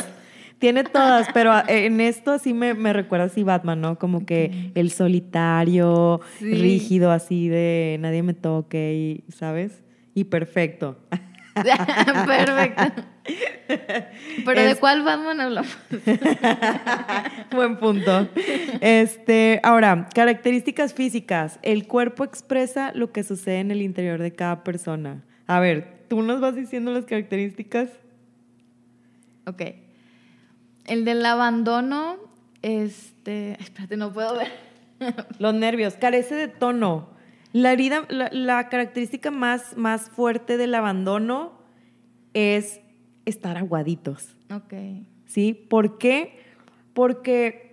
Tiene 0.62 0.84
todas, 0.98 1.26
pero 1.34 1.52
en 1.66 2.00
esto 2.00 2.38
sí 2.38 2.54
me, 2.54 2.72
me 2.74 2.92
recuerda 2.92 3.24
así 3.26 3.42
Batman, 3.42 3.80
¿no? 3.80 3.98
Como 3.98 4.24
que 4.24 4.70
el 4.76 4.92
solitario, 4.92 6.20
Sí. 6.38 6.54
rígido, 6.54 7.10
así 7.10 7.48
de 7.48 7.96
nadie 8.00 8.22
me 8.22 8.32
toque, 8.32 8.94
y, 9.28 9.32
¿sabes? 9.32 9.82
Y 10.14 10.24
perfecto. 10.24 10.98
Perfecto. 11.54 13.02
Pero 14.46 14.62
¿de 14.62 14.74
cuál 14.76 15.02
Batman 15.02 15.40
hablamos? 15.40 15.76
Buen 17.52 17.76
punto. 17.76 18.28
Este, 18.80 19.60
ahora, 19.62 20.08
características 20.14 20.94
físicas. 20.94 21.58
El 21.62 21.86
cuerpo 21.86 22.24
expresa 22.24 22.92
lo 22.94 23.12
que 23.12 23.22
sucede 23.22 23.60
en 23.60 23.70
el 23.70 23.82
interior 23.82 24.20
de 24.20 24.32
cada 24.32 24.64
persona. 24.64 25.24
A 25.46 25.60
ver, 25.60 26.04
tú 26.08 26.22
nos 26.22 26.40
vas 26.40 26.54
diciendo 26.54 26.90
las 26.92 27.04
características. 27.04 27.90
Ok. 29.46 29.62
El 30.86 31.04
del 31.04 31.24
abandono, 31.24 32.16
este. 32.62 33.52
Espérate, 33.60 33.96
no 33.96 34.12
puedo 34.12 34.36
ver. 34.36 34.48
Los 35.38 35.54
nervios, 35.54 35.94
carece 35.94 36.34
de 36.34 36.48
tono. 36.48 37.10
La 37.52 37.72
herida, 37.72 38.06
la, 38.08 38.30
la 38.32 38.68
característica 38.68 39.30
más, 39.30 39.76
más 39.76 40.08
fuerte 40.10 40.56
del 40.56 40.74
abandono 40.74 41.52
es 42.34 42.80
estar 43.26 43.58
aguaditos, 43.58 44.36
Ok. 44.52 44.72
¿sí? 45.26 45.52
¿Por 45.52 45.98
qué? 45.98 46.38
Porque 46.94 47.72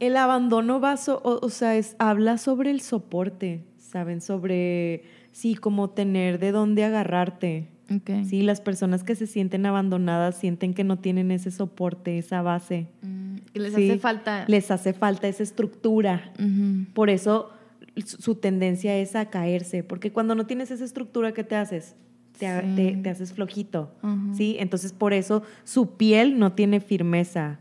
el 0.00 0.16
abandono 0.18 0.80
va, 0.80 0.96
so- 0.98 1.20
o, 1.24 1.44
o 1.44 1.48
sea, 1.48 1.76
es, 1.76 1.96
habla 1.98 2.36
sobre 2.36 2.70
el 2.70 2.80
soporte, 2.82 3.64
¿saben? 3.78 4.20
Sobre, 4.20 5.04
sí, 5.32 5.54
como 5.54 5.90
tener 5.90 6.38
de 6.38 6.52
dónde 6.52 6.84
agarrarte. 6.84 7.68
Ok. 7.94 8.24
Sí, 8.28 8.42
las 8.42 8.60
personas 8.60 9.04
que 9.04 9.14
se 9.14 9.26
sienten 9.26 9.64
abandonadas 9.66 10.36
sienten 10.36 10.74
que 10.74 10.82
no 10.84 10.98
tienen 10.98 11.30
ese 11.30 11.50
soporte, 11.50 12.18
esa 12.18 12.42
base. 12.42 12.88
Mm, 13.02 13.36
que 13.52 13.60
les 13.60 13.74
Sí, 13.74 13.90
hace 13.90 13.98
falta. 14.00 14.44
Les 14.48 14.70
hace 14.70 14.92
falta 14.92 15.28
esa 15.28 15.42
estructura. 15.42 16.32
Por 16.94 17.10
eso 17.10 17.50
su 18.04 18.34
tendencia 18.34 18.96
es 18.96 19.14
a 19.16 19.26
caerse, 19.30 19.82
porque 19.84 20.12
cuando 20.12 20.34
no 20.34 20.46
tienes 20.46 20.70
esa 20.70 20.84
estructura, 20.84 21.32
¿qué 21.32 21.44
te 21.44 21.54
haces? 21.56 21.94
Te, 22.38 22.46
ha- 22.46 22.60
Sí. 22.60 22.66
te- 22.76 22.96
te 22.96 23.08
haces 23.10 23.32
flojito. 23.32 23.94
¿sí? 24.36 24.56
Entonces 24.58 24.92
por 24.92 25.12
eso 25.14 25.42
su 25.64 25.96
piel 25.96 26.38
no 26.38 26.52
tiene 26.52 26.80
firmeza. 26.80 27.60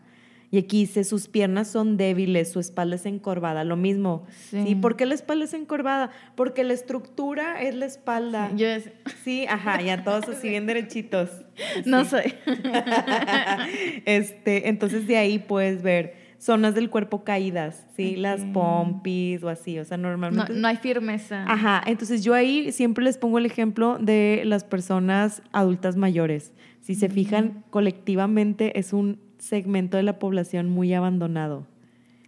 Y 0.56 0.58
aquí 0.58 0.80
dice, 0.80 1.04
sus 1.04 1.28
piernas 1.28 1.68
son 1.68 1.98
débiles, 1.98 2.50
su 2.50 2.62
espalda 2.62 2.96
es 2.96 3.06
encorvada, 3.06 3.66
lo 3.66 3.76
mismo. 3.76 4.26
¿sí? 4.52 4.64
Sí. 4.66 4.76
¿Por 4.76 4.96
qué 4.96 5.06
la 5.06 5.14
espalda 5.14 5.44
es 5.44 5.54
encorvada? 5.54 6.12
Porque 6.36 6.64
la 6.64 6.72
estructura 6.72 7.62
es 7.62 7.76
la 7.76 7.86
espalda. 7.86 8.52
Yo 8.56 8.66
es- 8.66 8.90
Sí, 9.26 9.46
ajá, 9.50 9.82
ya 9.82 10.06
todos 10.06 10.30
así 10.30 10.48
bien 10.48 10.66
derechitos. 10.66 11.30
no 11.86 12.06
Sí. 12.06 12.10
soy. 12.12 12.34
este, 14.06 14.70
entonces 14.70 15.08
de 15.08 15.18
ahí 15.18 15.40
puedes 15.40 15.82
ver 15.84 16.14
zonas 16.38 16.74
del 16.74 16.90
cuerpo 16.90 17.26
caídas, 17.26 17.86
¿sí? 17.98 18.16
Las 18.16 18.42
pompis 18.54 19.44
o 19.44 19.50
así, 19.50 19.78
o 19.80 19.84
sea, 19.84 19.98
No, 19.98 20.10
normalmente... 20.10 20.54
no 20.54 20.68
hay 20.70 20.78
firmeza. 20.78 21.44
Ajá, 21.50 21.82
entonces 21.86 22.24
yo 22.24 22.34
ahí 22.34 22.72
siempre 22.72 23.04
les 23.04 23.18
pongo 23.18 23.40
el 23.40 23.46
ejemplo 23.46 23.98
de 24.00 24.44
las 24.46 24.64
personas 24.64 25.42
adultas 25.52 25.98
mayores. 25.98 26.54
Si 26.82 26.94
se 26.96 27.10
fijan, 27.10 27.64
colectivamente 27.72 28.78
es 28.80 28.94
un 28.94 29.20
segmento 29.46 29.98
de 29.98 30.04
la 30.04 30.20
población 30.20 30.70
muy 30.70 30.94
abandonado, 30.94 31.68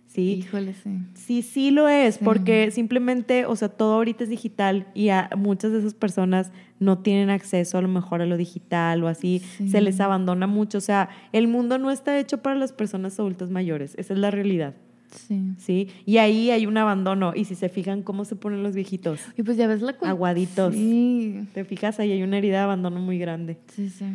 ¿sí? 0.08 0.34
Híjole, 0.34 0.74
sí. 0.74 0.90
Sí, 1.16 1.42
sí 1.42 1.72
lo 1.72 1.88
es, 1.90 2.16
Sí. 2.16 2.22
porque 2.24 2.72
simplemente, 2.72 3.46
o 3.46 3.56
sea, 3.56 3.70
todo 3.70 3.96
ahorita 3.96 4.24
es 4.24 4.30
digital 4.30 4.88
y 4.94 5.10
a 5.10 5.30
muchas 5.36 5.72
de 5.72 5.80
esas 5.80 5.94
personas 5.94 6.52
no 6.80 7.00
tienen 7.00 7.30
acceso 7.30 7.78
a 7.78 7.82
lo 7.82 7.88
mejor 7.88 8.22
a 8.22 8.26
lo 8.26 8.38
digital 8.38 9.04
o 9.04 9.08
así, 9.08 9.40
Sí. 9.58 9.70
se 9.70 9.82
les 9.82 10.00
abandona 10.00 10.46
mucho. 10.48 10.78
O 10.78 10.82
sea, 10.82 11.10
el 11.34 11.48
mundo 11.48 11.78
no 11.80 11.90
está 11.92 12.18
hecho 12.20 12.38
para 12.42 12.56
las 12.56 12.72
personas 12.72 13.20
adultas 13.20 13.50
mayores, 13.50 13.96
esa 13.98 14.14
es 14.14 14.20
la 14.20 14.30
realidad, 14.32 14.76
Sí. 15.10 15.42
¿sí? 15.58 15.88
Y 16.06 16.18
ahí 16.18 16.52
hay 16.52 16.66
un 16.68 16.78
abandono 16.78 17.34
y 17.36 17.46
si 17.46 17.56
se 17.56 17.70
fijan 17.70 18.04
cómo 18.04 18.26
se 18.26 18.36
ponen 18.36 18.62
los 18.62 18.76
viejitos, 18.76 19.20
Y 19.38 19.42
pues 19.44 19.58
ya 19.58 19.66
ves 19.68 19.82
la 19.82 19.96
aguaditos. 20.04 20.76
Sí. 20.76 21.48
Te 21.54 21.66
fijas, 21.66 22.00
ahí 22.00 22.12
hay 22.12 22.22
una 22.22 22.38
herida 22.38 22.58
de 22.58 22.64
abandono 22.64 23.00
muy 23.00 23.18
grande. 23.18 23.58
Sí, 23.74 23.90
sí. 23.90 24.06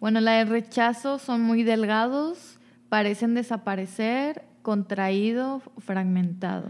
Bueno, 0.00 0.20
la 0.20 0.32
de 0.32 0.44
rechazo 0.44 1.18
son 1.18 1.42
muy 1.42 1.62
delgados, 1.62 2.58
parecen 2.88 3.34
desaparecer, 3.34 4.42
contraído, 4.62 5.62
fragmentado. 5.78 6.68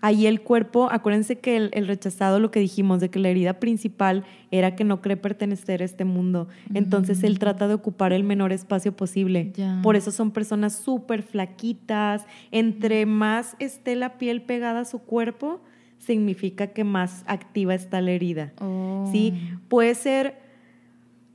Ahí 0.00 0.26
el 0.26 0.42
cuerpo, 0.42 0.88
acuérdense 0.92 1.40
que 1.40 1.56
el, 1.56 1.70
el, 1.72 1.88
rechazado, 1.88 2.38
lo 2.38 2.52
que 2.52 2.60
dijimos, 2.60 3.00
de 3.00 3.08
que 3.08 3.18
la 3.18 3.30
herida 3.30 3.54
principal 3.54 4.24
era 4.52 4.76
que 4.76 4.84
no 4.84 5.00
cree 5.00 5.16
pertenecer 5.16 5.82
a 5.82 5.84
este 5.84 6.04
mundo. 6.04 6.46
Entonces 6.72 7.24
él 7.24 7.40
trata 7.40 7.66
de 7.66 7.74
ocupar 7.74 8.12
el 8.12 8.22
menor 8.22 8.52
espacio 8.52 8.94
posible. 8.94 9.50
Ya. 9.56 9.80
Por 9.82 9.96
eso 9.96 10.12
son 10.12 10.30
personas 10.30 10.76
súper 10.76 11.22
flaquitas. 11.22 12.26
Entre 12.52 13.06
más 13.06 13.56
esté 13.58 13.96
la 13.96 14.18
piel 14.18 14.42
pegada 14.42 14.80
a 14.80 14.84
su 14.84 15.00
cuerpo, 15.00 15.60
significa 15.98 16.68
que 16.68 16.84
más 16.84 17.24
activa 17.26 17.74
está 17.74 18.00
la 18.00 18.12
herida. 18.12 18.52
Oh. 18.60 19.08
¿Sí? 19.10 19.34
Puede 19.68 19.94
ser, 19.96 20.36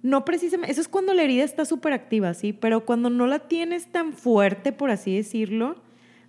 no 0.04 0.26
precisamente, 0.26 0.72
eso 0.72 0.82
es 0.82 0.88
cuando 0.88 1.14
la 1.14 1.24
herida 1.24 1.44
está 1.44 1.66
súper 1.66 1.94
activa, 1.94 2.34
¿sí? 2.34 2.54
Pero 2.54 2.86
cuando 2.86 3.10
no 3.10 3.26
la 3.26 3.40
tienes 3.40 3.88
tan 3.88 4.14
fuerte, 4.14 4.72
por 4.74 4.92
así 4.92 5.16
decirlo, 5.16 5.78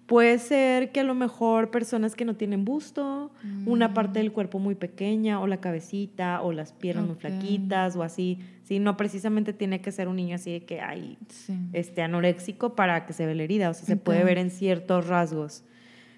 puede 0.06 0.38
ser 0.38 0.92
que 0.92 1.00
a 1.00 1.04
lo 1.04 1.14
mejor 1.14 1.70
personas 1.70 2.14
que 2.14 2.24
no 2.24 2.37
tienen 2.37 2.64
busto, 2.64 3.30
una 3.66 3.92
parte 3.94 4.20
del 4.20 4.32
cuerpo 4.32 4.58
muy 4.58 4.74
pequeña, 4.74 5.40
o 5.40 5.46
la 5.46 5.56
cabecita, 5.60 6.40
o 6.42 6.52
las 6.52 6.72
piernas 6.72 7.06
muy 7.06 7.16
flaquitas, 7.16 7.96
o 7.96 8.02
así, 8.02 8.38
¿sí? 8.62 8.78
No 8.78 8.96
precisamente 8.96 9.52
tiene 9.52 9.80
que 9.80 9.90
ser 9.92 10.06
un 10.08 10.16
niño 10.16 10.37
así 10.37 10.52
de 10.52 10.64
que 10.64 10.80
hay 10.80 11.18
Sí. 11.28 11.54
este, 11.72 12.02
anoréxico 12.02 12.74
para 12.76 13.06
que 13.06 13.12
se 13.12 13.26
vea 13.26 13.34
la 13.34 13.42
herida, 13.42 13.70
o 13.70 13.74
sea, 13.74 13.87
se 13.87 13.96
puede 13.96 14.22
ver 14.24 14.38
en 14.38 14.50
ciertos 14.50 15.06
rasgos, 15.08 15.64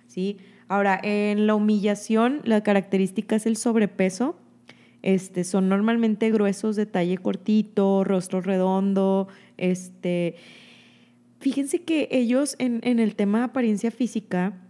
¿sí? 0.08 0.36
Ahora, 0.68 0.98
en 1.02 1.46
la 1.46 1.54
humillación, 1.54 2.40
la 2.44 2.62
característica 2.62 3.36
es 3.36 3.46
el 3.46 3.56
sobrepeso. 3.56 4.36
Este, 5.06 5.44
son 5.44 5.68
normalmente 5.68 6.32
gruesos 6.32 6.74
de 6.74 6.84
talle 6.84 7.16
cortito, 7.16 8.02
rostro 8.02 8.40
redondo. 8.40 9.28
Este, 9.56 10.34
fíjense 11.38 11.82
que 11.82 12.08
ellos 12.10 12.56
en, 12.58 12.80
en 12.82 12.98
el 12.98 13.14
tema 13.14 13.38
de 13.38 13.44
apariencia 13.44 13.92
física, 13.92 14.60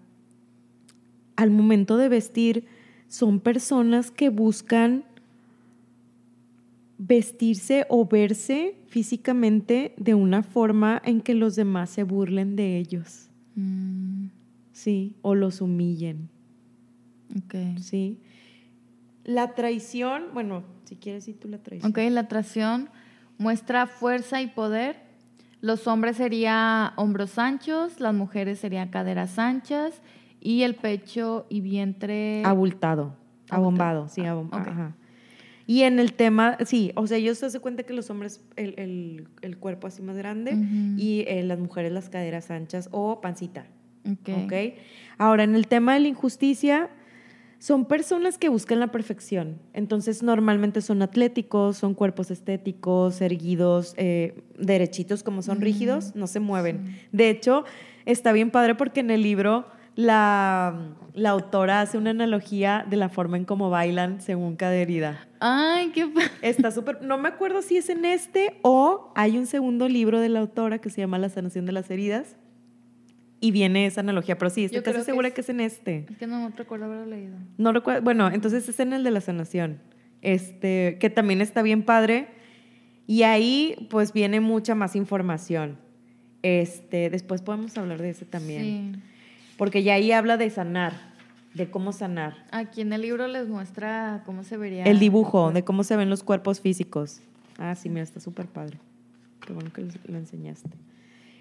al 1.36 1.50
momento 1.50 1.96
de 1.96 2.10
vestir, 2.10 2.66
son 3.08 3.40
personas 3.40 4.10
que 4.10 4.28
buscan 4.28 5.04
vestirse 6.98 7.86
o 7.88 8.04
verse 8.06 8.74
físicamente 8.88 9.94
de 9.96 10.12
una 10.12 10.42
forma 10.42 11.00
en 11.02 11.22
que 11.22 11.32
los 11.32 11.56
demás 11.56 11.88
se 11.88 12.02
burlen 12.02 12.56
de 12.56 12.76
ellos, 12.76 13.30
Mm, 13.54 14.26
¿sí? 14.74 15.14
O 15.22 15.34
los 15.34 15.62
humillen, 15.62 16.28
ok. 17.38 17.80
¿sí? 17.80 18.18
La 19.26 19.54
traición, 19.54 20.26
bueno, 20.32 20.62
si 20.84 20.94
quieres 20.96 21.26
decir 21.26 21.38
tú 21.40 21.48
la 21.48 21.58
traición. 21.58 21.90
Ok, 21.90 21.98
la 22.10 22.20
atracción 22.22 22.88
muestra 23.38 23.86
fuerza 23.86 24.40
y 24.40 24.46
poder. 24.46 24.96
Los 25.60 25.88
hombres 25.88 26.16
serían 26.16 26.92
hombros 26.96 27.38
anchos, 27.38 27.98
las 28.00 28.14
mujeres 28.14 28.60
serían 28.60 28.88
caderas 28.88 29.38
anchas 29.38 30.00
y 30.40 30.62
el 30.62 30.76
pecho 30.76 31.44
y 31.48 31.60
vientre. 31.60 32.42
Abultado, 32.44 33.16
abombado, 33.50 34.08
sí, 34.08 34.22
Ah, 34.24 34.34
abom- 34.34 34.46
ok. 34.46 34.68
ajá. 34.68 34.96
Y 35.66 35.82
en 35.82 35.98
el 35.98 36.12
tema, 36.12 36.56
sí, 36.64 36.92
o 36.94 37.08
sea, 37.08 37.16
ellos 37.16 37.38
se 37.38 37.46
hacen 37.46 37.60
cuenta 37.60 37.82
que 37.82 37.92
los 37.92 38.08
hombres 38.10 38.40
el, 38.54 38.74
el- 38.78 39.28
el 39.42 39.58
cuerpo 39.58 39.88
así 39.88 40.00
más 40.02 40.16
grande 40.16 40.52
y 40.96 41.24
eh, 41.26 41.42
las 41.42 41.58
mujeres 41.58 41.90
las 41.90 42.08
caderas 42.08 42.52
anchas 42.52 42.88
o 42.92 43.20
pancita. 43.20 43.66
Ok. 44.08 44.28
¿ok? 44.44 44.52
Ahora, 45.18 45.42
en 45.42 45.56
el 45.56 45.66
tema 45.66 45.94
de 45.94 46.00
la 46.00 46.08
injusticia, 46.08 46.88
son 47.66 47.84
personas 47.84 48.38
que 48.38 48.48
buscan 48.48 48.78
la 48.78 48.92
perfección. 48.92 49.58
Entonces, 49.72 50.22
normalmente 50.22 50.80
son 50.80 51.02
atléticos, 51.02 51.76
son 51.76 51.94
cuerpos 51.94 52.30
estéticos, 52.30 53.20
erguidos, 53.20 53.92
eh, 53.96 54.40
derechitos, 54.56 55.24
como 55.24 55.42
son 55.42 55.58
Mm, 55.58 55.62
rígidos, 55.62 56.14
no 56.14 56.28
se 56.28 56.38
mueven. 56.38 56.86
sí. 56.86 57.08
De 57.10 57.28
hecho, 57.28 57.64
está 58.04 58.30
bien 58.30 58.52
padre 58.52 58.76
porque 58.76 59.00
en 59.00 59.10
el 59.10 59.22
libro 59.22 59.66
la, 59.96 60.78
la 61.12 61.30
autora 61.30 61.80
hace 61.80 61.98
una 61.98 62.10
analogía 62.10 62.86
de 62.88 62.98
la 62.98 63.08
forma 63.08 63.36
en 63.36 63.44
cómo 63.44 63.68
bailan 63.68 64.20
según 64.20 64.54
cada 64.54 64.76
herida. 64.76 65.26
Ay, 65.40 65.90
qué 65.92 66.08
Está 66.42 66.70
súper, 66.70 67.02
no 67.02 67.18
me 67.18 67.26
acuerdo 67.26 67.62
si 67.62 67.78
es 67.78 67.88
en 67.88 68.04
este 68.04 68.60
o 68.62 69.10
hay 69.16 69.38
un 69.38 69.46
segundo 69.46 69.88
libro 69.88 70.20
de 70.20 70.28
la 70.28 70.38
autora 70.38 70.78
que 70.78 70.88
se 70.88 71.00
llama 71.00 71.18
La 71.18 71.30
sanación 71.30 71.66
de 71.66 71.72
las 71.72 71.90
heridas 71.90 72.36
y 73.40 73.50
viene 73.50 73.86
esa 73.86 74.00
analogía, 74.00 74.38
pero 74.38 74.50
sí, 74.50 74.64
estoy 74.64 74.76
Yo 74.78 74.82
creo 74.82 74.94
casi 74.94 75.04
que 75.04 75.10
segura 75.12 75.28
es- 75.28 75.34
que 75.34 75.40
es 75.42 75.48
en 75.50 75.60
este. 75.60 76.06
Es 76.10 76.16
que 76.16 76.26
no 76.26 76.48
recuerdo 76.56 76.86
haberlo 76.86 77.06
leído. 77.06 77.36
No 77.58 77.72
recuerdo, 77.72 78.02
bueno, 78.02 78.28
entonces 78.30 78.68
es 78.68 78.80
en 78.80 78.92
el 78.92 79.04
de 79.04 79.10
la 79.10 79.20
sanación, 79.20 79.78
este, 80.22 80.96
que 81.00 81.10
también 81.10 81.40
está 81.40 81.62
bien 81.62 81.82
padre 81.82 82.28
y 83.06 83.22
ahí 83.22 83.86
pues 83.90 84.12
viene 84.12 84.40
mucha 84.40 84.74
más 84.74 84.96
información. 84.96 85.78
Este, 86.42 87.10
después 87.10 87.42
podemos 87.42 87.76
hablar 87.76 88.00
de 88.00 88.10
ese 88.10 88.24
también, 88.24 88.62
Sí. 88.94 89.00
porque 89.56 89.82
ya 89.82 89.94
ahí 89.94 90.12
habla 90.12 90.36
de 90.36 90.48
sanar, 90.50 90.92
de 91.54 91.70
cómo 91.70 91.92
sanar. 91.92 92.46
Aquí 92.52 92.80
en 92.82 92.92
el 92.92 93.02
libro 93.02 93.26
les 93.26 93.48
muestra 93.48 94.22
cómo 94.26 94.44
se 94.44 94.56
vería. 94.56 94.84
El 94.84 94.98
dibujo 94.98 95.50
de 95.52 95.64
cómo 95.64 95.82
se 95.84 95.96
ven 95.96 96.08
los 96.10 96.22
cuerpos 96.22 96.60
físicos. 96.60 97.20
Ah, 97.58 97.74
sí, 97.74 97.88
mira, 97.88 98.02
está 98.02 98.20
súper 98.20 98.46
padre. 98.46 98.78
Qué 99.46 99.52
bueno 99.52 99.72
que 99.72 99.82
lo 100.06 100.18
enseñaste. 100.18 100.70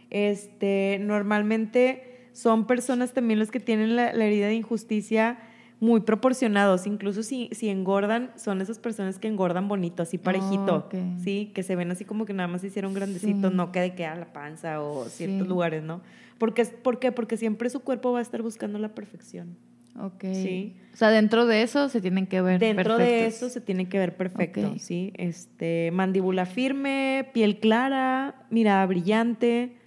Este, 0.10 0.98
normalmente 1.02 2.28
son 2.34 2.68
personas 2.68 3.14
también 3.14 3.40
los 3.40 3.52
que 3.52 3.60
tienen 3.60 3.96
la, 3.96 4.14
la 4.14 4.26
herida 4.26 4.48
de 4.48 4.56
injusticia 4.56 5.40
muy 5.80 6.02
proporcionados. 6.02 6.88
Incluso 6.88 7.22
si, 7.24 7.50
si 7.52 7.70
engordan, 7.70 8.32
son 8.36 8.62
esas 8.62 8.80
personas 8.80 9.20
que 9.20 9.28
engordan 9.28 9.68
bonito, 9.68 10.04
así 10.04 10.18
parejito. 10.18 10.78
ok. 10.88 10.96
Sí, 11.24 11.52
que 11.54 11.64
se 11.64 11.76
ven 11.76 11.92
así 11.92 12.06
como 12.06 12.26
que 12.26 12.34
nada 12.34 12.48
más 12.48 12.62
se 12.62 12.68
hicieron 12.68 12.94
grandecitos, 12.94 13.52
Sí. 13.52 13.56
no 13.58 13.72
que 13.72 13.80
de 13.82 13.96
que 13.96 14.06
a 14.06 14.16
la 14.16 14.32
panza 14.34 14.82
o 14.82 15.06
ciertos 15.06 15.44
Sí. 15.44 15.48
lugares, 15.50 15.84
¿no? 15.84 16.02
Porque, 16.38 16.66
¿Por 16.66 17.00
qué? 17.00 17.12
Porque 17.12 17.38
siempre 17.38 17.70
su 17.70 17.80
cuerpo 17.82 18.12
va 18.12 18.20
a 18.20 18.22
estar 18.22 18.42
buscando 18.42 18.80
la 18.80 18.90
perfección. 18.90 19.56
Ok. 19.98 20.26
Sí. 20.34 20.76
O 20.94 20.98
sea, 20.98 21.10
dentro 21.10 21.46
de 21.46 21.62
eso 21.62 21.88
se 21.88 22.02
tienen 22.02 22.28
que 22.28 22.42
ver. 22.42 22.60
Dentro 22.60 22.98
de 22.98 23.28
eso 23.28 23.48
se 23.50 23.62
tiene 23.62 23.88
que 23.88 23.98
ver 23.98 24.18
perfecto. 24.18 24.74
¿sí? 24.78 25.14
Este, 25.16 25.92
mandíbula 25.94 26.46
firme, 26.46 27.30
piel 27.34 27.60
clara, 27.62 28.46
mirada 28.50 28.86
brillante. 28.86 29.78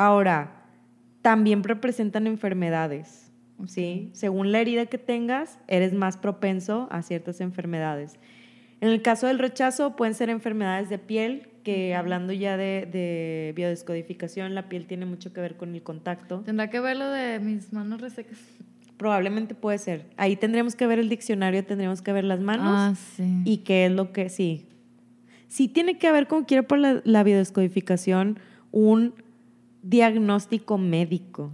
Ahora, 0.00 0.64
también 1.20 1.62
representan 1.62 2.26
enfermedades, 2.26 3.30
¿sí? 3.66 4.08
Según 4.14 4.50
la 4.50 4.58
herida 4.58 4.86
que 4.86 4.96
tengas, 4.96 5.58
eres 5.68 5.92
más 5.92 6.16
propenso 6.16 6.88
a 6.90 7.02
ciertas 7.02 7.42
enfermedades. 7.42 8.18
En 8.80 8.88
el 8.88 9.02
caso 9.02 9.26
del 9.26 9.38
rechazo, 9.38 9.96
pueden 9.96 10.14
ser 10.14 10.30
enfermedades 10.30 10.88
de 10.88 10.98
piel, 10.98 11.48
que 11.64 11.94
hablando 11.94 12.32
ya 12.32 12.56
de, 12.56 12.88
de 12.90 13.52
biodescodificación, 13.54 14.54
la 14.54 14.70
piel 14.70 14.86
tiene 14.86 15.04
mucho 15.04 15.34
que 15.34 15.42
ver 15.42 15.58
con 15.58 15.74
el 15.74 15.82
contacto. 15.82 16.40
Tendrá 16.46 16.70
que 16.70 16.80
ver 16.80 16.96
lo 16.96 17.10
de 17.10 17.38
mis 17.38 17.70
manos 17.74 18.00
resecas. 18.00 18.38
Probablemente 18.96 19.54
puede 19.54 19.76
ser. 19.76 20.06
Ahí 20.16 20.34
tendremos 20.34 20.76
que 20.76 20.86
ver 20.86 20.98
el 20.98 21.10
diccionario, 21.10 21.62
tendremos 21.62 22.00
que 22.00 22.14
ver 22.14 22.24
las 22.24 22.40
manos. 22.40 22.72
Ah, 22.74 22.94
sí. 23.16 23.42
y 23.44 23.58
qué 23.58 23.84
es 23.84 23.92
lo 23.92 24.12
que 24.12 24.30
sí. 24.30 24.66
Sí 25.48 25.68
tiene 25.68 25.98
que 25.98 26.06
haber, 26.06 26.26
como 26.26 26.46
quiero 26.46 26.62
por 26.62 26.78
la, 26.78 27.02
la 27.04 27.22
biodescodificación, 27.22 28.38
un 28.72 29.12
diagnóstico 29.82 30.78
médico, 30.78 31.52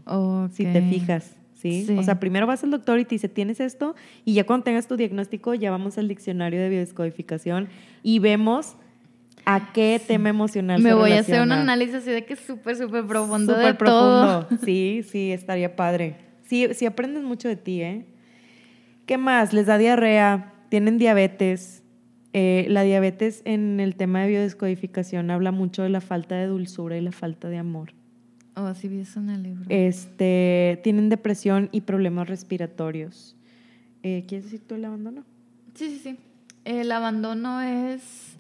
si 0.53 0.65
te 0.65 0.83
fijas. 0.83 1.37
¿sí? 1.55 1.85
Sí. 1.87 1.97
O 1.99 2.03
sea, 2.03 2.21
primero 2.21 2.47
vas 2.47 2.63
al 2.65 2.71
doctor 2.71 2.99
y 2.99 3.05
te 3.05 3.15
dice, 3.15 3.29
tienes 3.29 3.61
esto, 3.61 3.95
y 4.25 4.35
ya 4.35 4.45
cuando 4.45 4.65
tengas 4.65 4.87
tu 4.87 4.97
diagnóstico, 4.97 5.55
ya 5.55 5.71
vamos 5.71 5.99
al 5.99 6.09
diccionario 6.09 6.61
de 6.61 6.69
biodescodificación 6.69 7.69
y 8.03 8.19
vemos 8.19 8.77
a 9.45 9.73
qué 9.73 10.01
tema 10.05 10.29
emocional 10.29 10.83
Me 10.83 10.91
se 10.91 10.95
voy 10.95 11.13
a 11.13 11.21
hacer 11.21 11.41
un 11.41 11.53
análisis 11.53 11.97
así 11.97 12.11
de 12.11 12.25
que 12.25 12.35
es 12.35 12.41
súper, 12.41 12.77
súper 12.77 13.07
profundo 13.07 13.55
Súper 13.55 13.73
de 13.73 13.79
todo. 13.85 14.41
profundo. 14.41 14.63
Sí, 14.67 15.03
sí, 15.09 15.31
estaría 15.31 15.77
padre. 15.77 16.17
Sí, 16.45 16.67
sí 16.75 16.85
aprendes 16.85 17.23
mucho 17.23 17.49
de 17.49 17.57
ti, 17.57 17.81
¿eh? 17.81 18.07
¿Qué 19.07 19.19
más? 19.19 19.53
Les 19.53 19.67
da 19.67 19.79
diarrea, 19.79 20.53
tienen 20.69 20.99
diabetes. 20.99 21.85
Eh, 22.33 22.67
la 22.69 22.83
diabetes 22.83 23.43
en 23.45 23.79
el 23.81 23.95
tema 23.95 24.21
de 24.23 24.29
biodescodificación 24.29 25.31
habla 25.31 25.53
mucho 25.53 25.85
de 25.85 25.89
la 25.91 26.01
falta 26.01 26.35
de 26.35 26.47
dulzura 26.47 26.99
y 26.99 27.01
la 27.01 27.13
falta 27.13 27.49
de 27.49 27.59
amor. 27.59 27.93
Oh, 28.57 28.75
sí 28.75 28.89
vi 28.89 29.01
eso 29.01 29.21
en 29.21 29.31
el 29.31 29.43
libro. 29.43 29.67
Este, 29.69 30.81
tienen 30.83 31.11
depresión 31.11 31.69
y 31.73 31.83
problemas 31.83 32.29
respiratorios. 32.29 33.37
Eh, 34.03 34.25
¿Quieres 34.27 34.47
decir 34.47 34.63
tú 34.67 34.75
el 34.77 34.85
abandono? 34.87 35.25
Sí, 35.75 35.91
sí, 35.91 36.01
sí. 36.03 36.17
El 36.65 36.91
abandono 36.91 37.61
es 37.61 38.37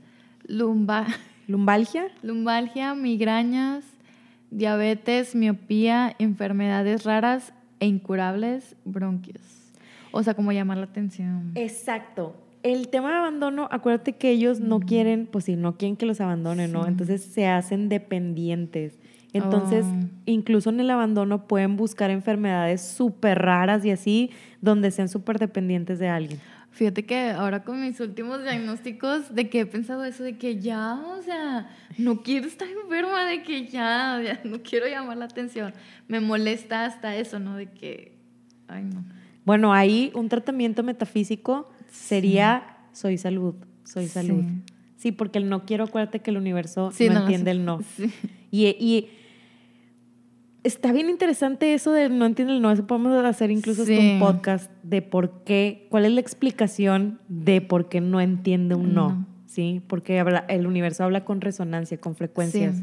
lumba 0.46 1.06
¿Lumbalgia? 1.48 2.08
lumbalgia, 2.22 2.94
migrañas, 2.94 3.84
diabetes, 4.50 5.34
miopía, 5.34 6.16
enfermedades 6.18 7.04
raras 7.04 7.52
e 7.78 7.86
incurables, 7.86 8.74
bronquios. 8.84 9.42
O 10.12 10.22
sea, 10.22 10.34
como 10.34 10.50
llamar 10.50 10.78
la 10.78 10.84
atención. 10.84 11.52
Exacto. 11.54 12.34
El 12.62 12.88
tema 12.88 13.10
de 13.10 13.18
abandono, 13.18 13.68
acuérdate 13.70 14.14
que 14.14 14.30
ellos 14.30 14.58
no 14.58 14.80
quieren, 14.80 15.28
pues 15.30 15.44
sí, 15.44 15.54
no 15.54 15.76
quieren 15.76 15.96
que 15.96 16.06
los 16.06 16.20
abandonen, 16.20 16.72
¿no? 16.72 16.86
Entonces 16.86 17.22
se 17.22 17.46
hacen 17.46 17.88
dependientes. 17.88 18.98
Entonces, 19.36 19.84
Oh. 19.86 20.08
incluso 20.26 20.70
en 20.70 20.80
el 20.80 20.90
abandono 20.90 21.46
pueden 21.46 21.76
buscar 21.76 22.10
enfermedades 22.10 22.82
súper 22.82 23.38
raras 23.38 23.84
y 23.84 23.90
así, 23.90 24.30
donde 24.60 24.90
sean 24.90 25.08
súper 25.08 25.38
dependientes 25.38 25.98
de 25.98 26.08
alguien. 26.08 26.40
Fíjate 26.70 27.06
que 27.06 27.30
ahora 27.30 27.64
con 27.64 27.80
mis 27.80 27.98
últimos 28.00 28.42
diagnósticos, 28.42 29.34
de 29.34 29.48
que 29.48 29.60
he 29.60 29.66
pensado 29.66 30.04
eso, 30.04 30.22
de 30.24 30.36
que 30.36 30.58
ya, 30.60 30.94
o 31.18 31.22
sea, 31.22 31.70
no 31.96 32.22
quiero 32.22 32.46
estar 32.46 32.68
enferma, 32.68 33.24
de 33.24 33.42
que 33.42 33.66
ya, 33.66 34.20
ya 34.22 34.40
no 34.44 34.58
quiero 34.62 34.86
llamar 34.86 35.16
la 35.16 35.24
atención. 35.24 35.72
Me 36.06 36.20
molesta 36.20 36.84
hasta 36.84 37.16
eso, 37.16 37.38
¿no? 37.38 37.56
De 37.56 37.70
que, 37.70 38.18
ay, 38.68 38.84
no. 38.84 39.04
Bueno, 39.46 39.72
ahí 39.72 40.10
un 40.14 40.28
tratamiento 40.28 40.82
metafísico 40.82 41.70
sería 41.90 42.76
soy 42.92 43.16
salud, 43.16 43.54
soy 43.84 44.08
salud. 44.08 44.44
Sí, 44.96 45.12
porque 45.12 45.38
el 45.38 45.48
no 45.48 45.64
quiero, 45.66 45.84
acuérdate 45.84 46.20
que 46.20 46.30
el 46.30 46.36
universo 46.36 46.90
no, 46.90 47.20
entiende 47.20 47.50
el 47.52 47.64
no. 47.64 47.78
Y, 48.50 48.66
y, 48.66 49.08
está 50.66 50.92
bien 50.92 51.08
interesante 51.08 51.74
eso 51.74 51.92
de 51.92 52.08
no 52.08 52.26
entiende 52.26 52.54
el 52.54 52.60
no. 52.60 52.70
Eso 52.70 52.86
podemos 52.86 53.24
hacer 53.24 53.50
incluso 53.50 53.84
un 53.84 54.18
podcast 54.18 54.70
de 54.82 55.02
por 55.02 55.44
qué, 55.44 55.86
cuál 55.90 56.04
es 56.04 56.12
la 56.12 56.20
explicación 56.20 57.20
de 57.28 57.60
por 57.60 57.88
qué 57.88 58.00
no 58.00 58.20
entiende 58.20 58.74
un 58.74 58.94
no. 58.94 59.26
¿Sí? 59.46 59.80
Porque 59.86 60.22
el 60.48 60.66
universo 60.66 61.04
habla 61.04 61.24
con 61.24 61.40
resonancia, 61.40 61.98
con 61.98 62.14
frecuencias. 62.14 62.82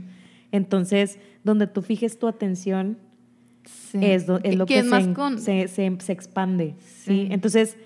Entonces, 0.52 1.20
donde 1.44 1.68
tú 1.68 1.82
fijes 1.82 2.18
tu 2.18 2.28
atención, 2.28 2.98
es, 3.94 4.28
es, 4.44 4.56
lo 4.56 4.66
que, 4.66 4.84
se, 5.38 5.68
se, 5.68 5.98
se, 6.00 6.12
expande. 6.12 6.76
¿sí? 7.04 7.28
Entonces, 7.30 7.78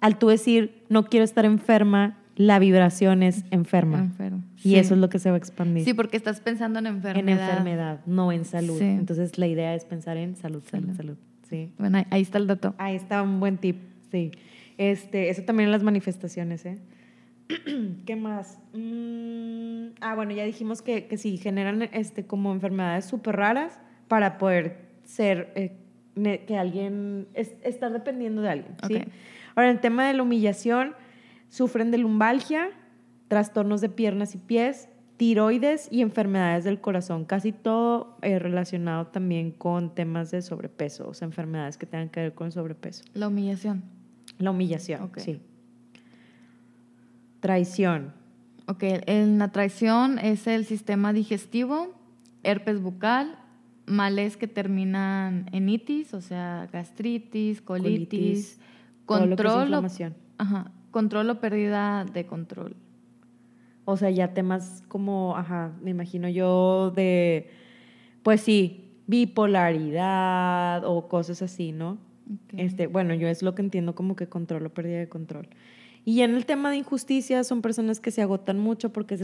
al 0.00 0.18
tú 0.18 0.28
decir, 0.28 0.82
no 0.88 1.04
quiero 1.04 1.24
estar 1.24 1.44
enferma, 1.44 2.18
la 2.36 2.58
vibración 2.58 3.22
es 3.22 3.44
enferma. 3.50 4.10
Y 4.62 4.76
eso 4.76 4.94
es 4.94 5.00
lo 5.00 5.08
que 5.08 5.18
se 5.18 5.30
va 5.30 5.36
a 5.36 5.38
expandir. 5.38 5.84
Sí, 5.84 5.94
porque 5.94 6.16
estás 6.16 6.40
pensando 6.40 6.78
en 6.78 6.86
enfermedad. 6.86 7.28
En 7.28 7.28
enfermedad, 7.28 8.00
no 8.06 8.32
en 8.32 8.44
salud. 8.44 8.80
Entonces, 8.80 9.38
la 9.38 9.46
idea 9.46 9.74
es 9.74 9.84
pensar 9.84 10.16
en 10.16 10.36
salud, 10.36 10.62
salud, 10.68 10.94
salud. 10.96 11.16
Sí. 11.48 11.70
Bueno, 11.78 12.02
ahí 12.10 12.22
está 12.22 12.38
el 12.38 12.46
dato. 12.46 12.74
Ahí 12.78 12.96
está 12.96 13.22
un 13.22 13.40
buen 13.40 13.58
tip, 13.58 13.76
sí. 14.10 14.32
Este, 14.78 15.28
eso 15.28 15.42
también 15.42 15.68
en 15.68 15.72
las 15.72 15.82
manifestaciones, 15.82 16.64
¿eh? 16.66 16.78
¿Qué 18.06 18.16
más? 18.16 18.58
Mm, 18.72 19.94
ah, 20.00 20.14
bueno, 20.14 20.32
ya 20.32 20.44
dijimos 20.44 20.82
que, 20.82 21.06
que 21.06 21.16
sí, 21.16 21.36
generan 21.36 21.82
este, 21.92 22.26
como 22.26 22.52
enfermedades 22.52 23.04
súper 23.04 23.36
raras 23.36 23.78
para 24.08 24.38
poder 24.38 24.78
ser, 25.04 25.52
eh, 25.54 25.72
que 26.46 26.56
alguien, 26.56 27.28
es, 27.34 27.52
estar 27.62 27.92
dependiendo 27.92 28.42
de 28.42 28.48
alguien, 28.48 28.76
¿sí? 28.88 28.98
Ahora, 29.54 29.70
el 29.70 29.80
tema 29.80 30.06
de 30.08 30.14
la 30.14 30.22
humillación, 30.22 30.94
sufren 31.54 31.92
de 31.92 31.98
lumbalgia, 31.98 32.70
trastornos 33.28 33.80
de 33.80 33.88
piernas 33.88 34.34
y 34.34 34.38
pies, 34.38 34.88
tiroides 35.16 35.86
y 35.88 36.00
enfermedades 36.00 36.64
del 36.64 36.80
corazón, 36.80 37.24
casi 37.24 37.52
todo 37.52 38.18
eh, 38.22 38.40
relacionado 38.40 39.06
también 39.06 39.52
con 39.52 39.94
temas 39.94 40.32
de 40.32 40.42
sobrepeso, 40.42 41.08
o 41.08 41.14
sea, 41.14 41.26
enfermedades 41.26 41.76
que 41.76 41.86
tengan 41.86 42.08
que 42.08 42.22
ver 42.22 42.34
con 42.34 42.50
sobrepeso. 42.50 43.04
La 43.14 43.28
humillación. 43.28 43.84
La 44.38 44.50
humillación, 44.50 45.12
sí. 45.18 45.40
Traición. 47.38 48.12
Ok, 48.66 48.82
en 49.06 49.38
la 49.38 49.52
traición 49.52 50.18
es 50.18 50.48
el 50.48 50.64
sistema 50.64 51.12
digestivo, 51.12 51.94
herpes 52.42 52.82
bucal, 52.82 53.38
males 53.86 54.36
que 54.36 54.48
terminan 54.48 55.48
en 55.52 55.68
itis, 55.68 56.14
o 56.14 56.20
sea, 56.20 56.68
gastritis, 56.72 57.62
colitis, 57.62 58.58
control. 59.06 59.72
ajá, 60.38 60.72
control 60.94 61.28
o 61.28 61.40
pérdida 61.40 62.04
de 62.04 62.24
control. 62.24 62.76
O 63.84 63.96
sea, 63.96 64.10
ya 64.10 64.32
temas 64.32 64.84
como, 64.86 65.36
ajá, 65.36 65.72
me 65.82 65.90
imagino 65.90 66.28
yo 66.28 66.92
de, 66.94 67.50
pues 68.22 68.42
sí, 68.42 68.92
bipolaridad 69.08 70.84
o 70.84 71.08
cosas 71.08 71.42
así, 71.42 71.72
¿no? 71.72 71.98
Este, 72.56 72.86
bueno, 72.86 73.12
yo 73.12 73.26
es 73.26 73.42
lo 73.42 73.56
que 73.56 73.62
entiendo 73.62 73.96
como 73.96 74.14
que 74.14 74.28
control 74.28 74.66
o 74.66 74.70
pérdida 74.70 75.00
de 75.00 75.08
control. 75.08 75.48
Y 76.04 76.20
en 76.20 76.36
el 76.36 76.46
tema 76.46 76.70
de 76.70 76.76
injusticia 76.76 77.42
son 77.42 77.60
personas 77.60 77.98
que 77.98 78.12
se 78.12 78.22
agotan 78.22 78.60
mucho 78.60 78.92
porque 78.92 79.18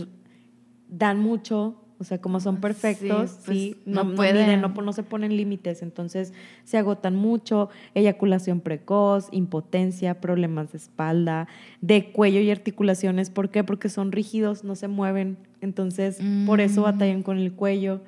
dan 0.88 1.20
mucho 1.20 1.76
o 2.00 2.04
sea, 2.04 2.18
como 2.18 2.40
son 2.40 2.62
perfectos, 2.62 3.30
sí, 3.44 3.76
pues, 3.84 3.94
no, 3.94 4.14
pueden. 4.14 4.62
No, 4.62 4.92
se 4.94 5.02
ponen 5.02 5.36
límites, 5.36 5.82
entonces 5.82 6.32
se 6.64 6.78
agotan 6.78 7.14
mucho, 7.14 7.68
eyaculación 7.94 8.60
precoz, 8.60 9.28
impotencia, 9.32 10.18
problemas 10.18 10.72
de 10.72 10.78
espalda, 10.78 11.46
de 11.82 12.10
cuello 12.10 12.40
y 12.40 12.50
articulaciones. 12.50 13.28
¿Por 13.28 13.50
qué? 13.50 13.64
Porque 13.64 13.90
son 13.90 14.12
rígidos, 14.12 14.64
no 14.64 14.76
se 14.76 14.88
mueven, 14.88 15.36
entonces 15.60 16.20
por 16.46 16.62
eso 16.62 16.80
mm. 16.80 16.84
batallan 16.84 17.22
con 17.22 17.36
el 17.36 17.52
cuello. 17.52 18.00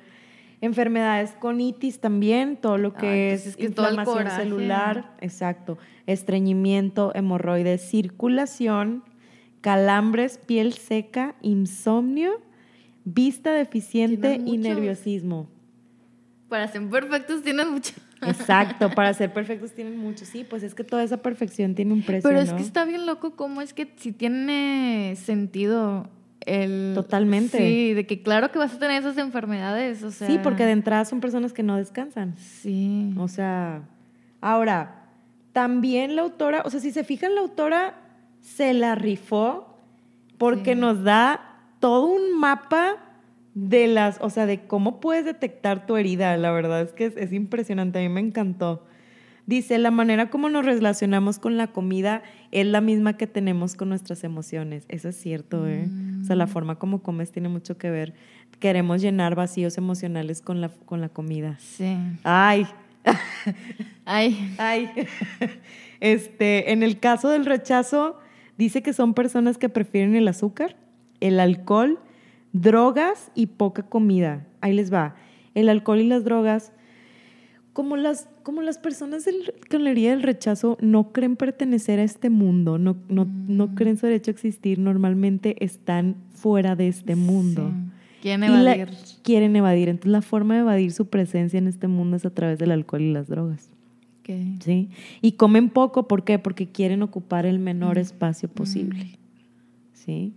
Enfermedades 0.59 1.33
con 1.33 1.61
itis 1.61 1.99
también, 1.99 2.57
todo 2.57 2.79
lo 2.79 2.93
que 2.93 3.35
pues 3.35 3.45
es, 3.45 3.59
inflamación 3.59 4.27
celular, 4.31 5.13
exacto, 5.21 5.77
estreñimiento, 6.07 7.11
hemorroides, 7.13 7.87
circulación, 7.87 9.03
calambres, 9.61 10.39
piel 10.39 10.73
seca, 10.73 11.35
insomnio 11.43 12.41
Vista 13.05 13.51
deficiente 13.51 14.41
y 14.45 14.57
nerviosismo. 14.57 15.49
Para 16.47 16.67
ser 16.67 16.87
perfectos 16.87 17.41
tienen 17.43 17.71
mucho. 17.71 17.93
Exacto, 18.21 18.91
para 18.91 19.13
ser 19.15 19.33
perfectos 19.33 19.71
tienen 19.71 19.97
mucho. 19.97 20.25
Sí, 20.25 20.45
pues 20.47 20.63
es 20.63 20.75
que 20.75 20.83
toda 20.83 21.03
esa 21.03 21.17
perfección 21.17 21.75
tiene 21.75 21.93
un 21.93 22.03
precio. 22.03 22.29
Pero 22.29 22.39
es 22.39 22.53
que 22.53 22.61
está 22.61 22.85
bien 22.85 23.05
loco 23.05 23.35
cómo 23.35 23.61
es 23.61 23.73
que 23.73 23.91
si 23.97 24.11
tiene 24.11 25.15
sentido 25.17 26.09
el... 26.41 26.93
Totalmente. 26.95 27.57
Sí, 27.57 27.93
de 27.93 28.05
que 28.05 28.21
claro 28.21 28.51
que 28.51 28.59
vas 28.59 28.73
a 28.73 28.79
tener 28.79 29.01
esas 29.01 29.17
enfermedades, 29.17 30.03
o 30.03 30.11
sea... 30.11 30.27
Sí, 30.27 30.39
porque 30.41 30.65
de 30.65 30.71
entrada 30.71 31.05
son 31.05 31.21
personas 31.21 31.53
que 31.53 31.63
no 31.63 31.77
descansan. 31.77 32.35
Sí. 32.37 33.13
O 33.17 33.27
sea, 33.27 33.81
ahora, 34.41 35.09
también 35.53 36.15
la 36.15 36.23
autora, 36.23 36.63
o 36.65 36.69
sea, 36.69 36.79
si 36.79 36.91
se 36.91 37.03
fijan, 37.03 37.35
la 37.35 37.41
autora 37.41 37.95
se 38.41 38.73
la 38.73 38.95
rifó 38.95 39.79
porque 40.37 40.75
nos 40.75 41.03
da 41.03 41.52
todo 41.83 42.05
un 42.05 42.39
mapa 42.39 42.95
de 43.55 43.87
las, 43.87 44.17
o 44.21 44.29
sea, 44.29 44.45
de 44.45 44.61
cómo 44.67 45.01
puedes 45.01 45.25
detectar 45.25 45.85
tu 45.85 45.97
herida. 45.97 46.37
La 46.37 46.49
verdad 46.51 46.79
es 46.79 46.93
que 46.93 47.13
es, 47.13 47.33
impresionante, 47.33 47.99
a 47.99 48.01
mí 48.01 48.07
me 48.07 48.21
encantó. 48.21 48.85
Dice, 49.47 49.77
la 49.79 49.91
manera 49.91 50.29
como 50.29 50.47
nos 50.47 50.63
relacionamos 50.63 51.39
con 51.39 51.57
la 51.57 51.67
comida 51.67 52.23
es 52.51 52.65
la 52.67 52.79
misma 52.79 53.17
que 53.17 53.27
tenemos 53.27 53.75
con 53.75 53.89
nuestras 53.89 54.23
emociones. 54.23 54.85
Eso 54.87 55.09
es 55.09 55.17
cierto, 55.17 55.67
¿eh? 55.67 55.89
O 56.21 56.23
sea, 56.23 56.37
la 56.37 56.45
mm. 56.45 56.49
forma 56.49 56.79
como 56.79 57.03
comes 57.03 57.33
tiene 57.33 57.49
mucho 57.49 57.77
que 57.77 57.89
ver. 57.91 58.13
Queremos 58.59 59.01
llenar 59.01 59.35
vacíos 59.35 59.77
emocionales 59.77 60.41
con 60.41 60.61
la, 60.61 60.69
con 60.69 61.01
la 61.01 61.09
comida. 61.09 61.57
Sí. 61.59 61.97
Ay. 62.23 62.65
Ay. 64.05 64.55
Ay. 64.57 64.89
Este, 65.99 66.71
en 66.71 66.81
el 66.81 66.99
caso 66.99 67.29
del 67.29 67.45
rechazo, 67.45 68.19
dice 68.57 68.81
que 68.83 68.93
son 68.93 69.13
personas 69.13 69.57
que 69.57 69.67
prefieren 69.67 70.15
el 70.15 70.29
azúcar 70.29 70.77
el 71.23 71.39
alcohol, 71.39 71.99
drogas 72.51 73.31
y 73.33 73.47
poca 73.47 73.83
comida. 73.83 74.45
Ahí 74.59 74.73
les 74.73 74.93
va. 74.93 75.15
El 75.55 75.69
alcohol 75.69 76.01
y 76.01 76.07
las 76.07 76.25
drogas, 76.25 76.73
como 77.71 77.95
las, 77.95 78.27
como 78.43 78.61
las 78.61 78.77
personas 78.77 79.23
del, 79.23 79.53
con 79.71 79.85
la 79.85 79.91
herida 79.91 80.09
del 80.11 80.21
rechazo 80.21 80.77
no 80.81 81.13
creen 81.13 81.37
pertenecer 81.37 81.99
a 81.99 82.03
este 82.03 82.29
mundo, 82.29 82.77
no, 82.77 82.97
no, 83.07 83.25
no 83.25 83.67
mm. 83.67 83.75
creen 83.75 83.97
su 83.97 84.05
derecho 84.05 84.31
a 84.31 84.33
existir, 84.33 84.79
normalmente 84.79 85.55
están 85.63 86.17
fuera 86.31 86.75
de 86.75 86.89
este 86.89 87.15
mundo. 87.15 87.71
Quieren 88.21 88.43
evadir. 88.43 88.89
quieren 89.23 89.55
evadir. 89.55 89.89
Entonces 89.89 90.11
la 90.11 90.21
forma 90.21 90.55
de 90.55 90.61
evadir 90.61 90.91
su 90.91 91.07
presencia 91.07 91.57
en 91.57 91.67
este 91.67 91.87
mundo 91.87 92.17
es 92.17 92.25
a 92.25 92.31
través 92.31 92.59
del 92.59 92.71
alcohol 92.71 93.01
y 93.01 93.13
las 93.13 93.27
drogas. 93.27 93.69
¿Sí? 94.61 94.89
Y 95.21 95.33
comen 95.33 95.69
poco, 95.69 96.07
¿por 96.07 96.23
qué? 96.23 96.39
Porque 96.39 96.67
quieren 96.67 97.01
ocupar 97.01 97.45
el 97.45 97.59
menor 97.59 97.97
mm. 97.97 98.01
espacio 98.01 98.49
posible. 98.49 99.05
Mm. 99.05 99.17
¿Sí? 99.93 100.33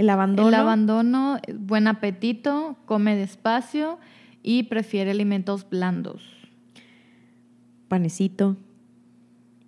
El 0.00 0.08
abandono. 0.08 0.48
El 0.48 0.54
abandono, 0.54 1.38
buen 1.58 1.86
apetito, 1.86 2.78
come 2.86 3.14
despacio 3.16 3.98
y 4.42 4.62
prefiere 4.62 5.10
alimentos 5.10 5.68
blandos. 5.68 6.22
Panecito, 7.86 8.56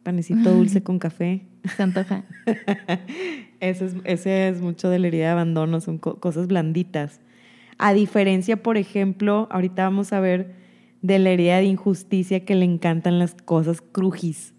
panecito 0.03 0.55
dulce 0.55 0.83
con 0.85 0.99
café. 0.99 1.45
Santa 1.77 2.05
Fe. 2.05 2.23
ese, 3.61 3.85
es, 3.85 3.97
ese 4.05 4.49
es 4.49 4.63
mucho 4.63 4.89
de 4.89 5.01
la 5.01 5.09
herida 5.09 5.27
de 5.27 5.33
abandono, 5.33 5.83
son 5.83 5.99
cosas 5.99 6.47
blanditas. 6.47 7.21
A 7.77 7.93
diferencia, 7.93 8.63
por 8.63 8.79
ejemplo, 8.79 9.49
ahorita 9.51 9.85
vamos 9.85 10.15
a 10.15 10.21
ver 10.21 10.55
de 11.03 11.19
la 11.19 11.29
herida 11.29 11.59
de 11.59 11.65
injusticia 11.65 12.47
que 12.47 12.55
le 12.55 12.65
encantan 12.65 13.19
las 13.19 13.35
cosas 13.35 13.83
crujis. 13.83 14.55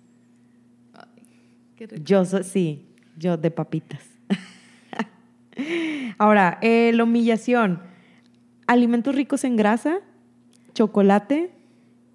Ay, 0.94 1.24
qué 1.76 1.88
Yo 2.04 2.26
sí, 2.26 2.86
yo 3.18 3.38
de 3.38 3.50
papitas. 3.50 4.04
Ahora, 6.18 6.58
eh, 6.62 6.92
la 6.94 7.04
humillación. 7.04 7.82
Alimentos 8.68 9.16
ricos 9.16 9.44
en 9.44 9.56
grasa, 9.56 10.00
chocolate, 10.74 11.52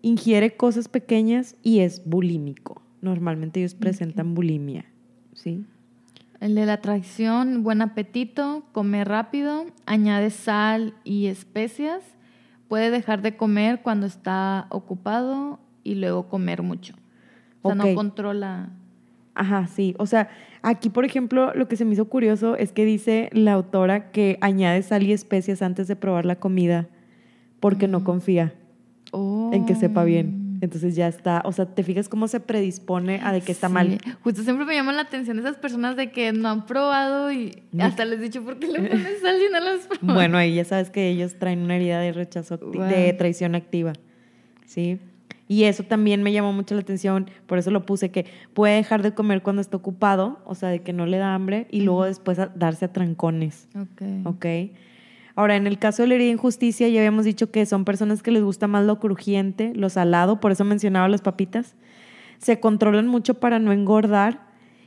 ingiere 0.03 0.57
cosas 0.57 0.89
pequeñas 0.89 1.57
y 1.63 1.81
es 1.81 2.05
bulímico. 2.05 2.83
Normalmente 3.01 3.61
ellos 3.61 3.75
presentan 3.75 4.35
bulimia, 4.35 4.85
¿sí? 5.35 5.65
El 6.41 6.55
de 6.55 6.67
la 6.67 6.81
traición, 6.81 7.63
buen 7.65 7.83
apetito, 7.83 8.65
come 8.73 9.05
rápido, 9.05 9.67
añade 9.87 10.31
sal 10.31 10.95
y 11.05 11.27
especias, 11.27 12.03
puede 12.69 12.91
dejar 12.91 13.23
de 13.23 13.37
comer 13.37 13.83
cuando 13.83 14.07
está 14.07 14.67
ocupado 14.71 15.59
y 15.83 15.97
luego 15.97 16.29
comer 16.29 16.63
mucho. 16.63 16.95
O 17.63 17.71
sea, 17.71 17.75
no 17.75 17.95
controla. 17.95 18.71
Ajá, 19.39 19.67
sí. 19.69 19.95
O 19.99 20.07
sea, 20.07 20.29
aquí, 20.63 20.91
por 20.91 21.05
ejemplo, 21.05 21.53
lo 21.55 21.69
que 21.69 21.77
se 21.77 21.85
me 21.85 21.93
hizo 21.95 22.07
curioso 22.09 22.57
es 22.57 22.73
que 22.73 22.85
dice 22.85 23.31
la 23.33 23.53
autora 23.55 24.11
que 24.11 24.37
añade 24.41 24.83
sal 24.83 25.05
y 25.05 25.13
especias 25.13 25.63
antes 25.63 25.89
de 25.89 25.97
probar 25.97 26.27
la 26.27 26.37
comida 26.37 26.89
porque 27.61 27.89
no 27.89 28.05
confía 28.05 28.53
en 29.53 29.65
que 29.65 29.75
sepa 29.75 30.05
bien. 30.05 30.59
Entonces 30.61 30.97
ya 30.97 31.07
está, 31.07 31.41
o 31.45 31.53
sea, 31.53 31.67
te 31.67 31.85
fijas 31.85 32.09
cómo 32.09 32.27
se 32.27 32.41
predispone 32.41 33.21
a 33.23 33.33
de 33.33 33.41
que 33.43 33.53
está 33.53 33.69
Sí. 33.69 33.75
mal. 33.75 33.99
Justo 34.25 34.43
siempre 34.43 34.67
me 34.67 34.75
llama 34.75 34.93
la 34.93 35.03
atención 35.03 35.39
esas 35.39 35.57
personas 35.57 35.95
de 35.97 36.11
que 36.11 36.33
no 36.33 36.49
han 36.49 36.67
probado 36.67 37.31
y 37.33 37.63
hasta 37.79 38.05
les 38.05 38.19
he 38.19 38.23
dicho, 38.25 38.43
¿por 38.43 38.59
qué 38.59 38.67
le 38.67 38.81
pones 38.89 39.21
sal 39.21 39.37
y 39.37 39.53
no 39.53 39.61
las 39.61 39.87
probas? 39.87 40.15
Bueno, 40.17 40.37
ahí 40.37 40.57
ya 40.57 40.65
sabes 40.65 40.91
que 40.91 41.09
ellos 41.11 41.37
traen 41.39 41.61
una 41.61 41.77
herida 41.77 42.01
de 42.01 42.13
rechazo, 42.13 42.59
Wow. 42.59 42.83
de 42.89 43.13
traición 43.13 43.55
activa. 43.55 43.93
¿Sí? 44.67 44.99
Y 45.49 45.65
eso 45.65 45.83
también 45.83 46.23
me 46.23 46.31
llamó 46.33 46.53
mucho 46.53 46.75
la 46.75 46.83
atención, 46.83 47.31
por 47.47 47.57
eso 47.59 47.71
lo 47.71 47.87
puse, 47.87 48.11
que 48.11 48.27
puede 48.53 48.75
dejar 48.77 49.03
de 49.03 49.15
comer 49.15 49.43
cuando 49.43 49.63
está 49.63 49.79
ocupado, 49.79 50.41
o 50.45 50.55
sea, 50.55 50.69
de 50.69 50.83
que 50.83 50.93
no 50.93 51.07
le 51.07 51.17
da 51.17 51.35
hambre, 51.35 51.67
y 51.71 51.81
luego 51.81 52.05
después 52.05 52.39
a- 52.39 52.49
darse 52.55 52.85
a 52.85 52.93
trancones. 52.93 53.69
Ok. 53.75 54.03
¿Ok? 54.27 54.47
Ahora, 55.35 55.57
en 55.57 55.67
el 55.67 55.79
caso 55.79 56.03
de 56.03 56.09
la 56.09 56.15
herida 56.17 56.27
de 56.27 56.33
injusticia, 56.33 56.89
ya 56.89 57.01
habíamos 57.01 57.25
dicho 57.25 57.51
que 57.51 57.65
son 57.65 57.85
personas 57.85 58.23
que 58.23 58.31
les 58.31 58.43
gusta 58.43 58.67
más 58.67 58.85
lo 58.85 58.99
crujiente, 59.01 59.73
lo 59.75 59.89
salado, 59.89 60.41
por 60.41 60.53
eso 60.53 60.65
mencionaba 60.65 61.09
las 61.09 61.23
papitas. 61.23 61.77
Se 62.39 62.61
controlan 62.61 63.07
mucho 63.07 63.35
para 63.35 63.59
no 63.59 63.73
engordar 63.73 64.47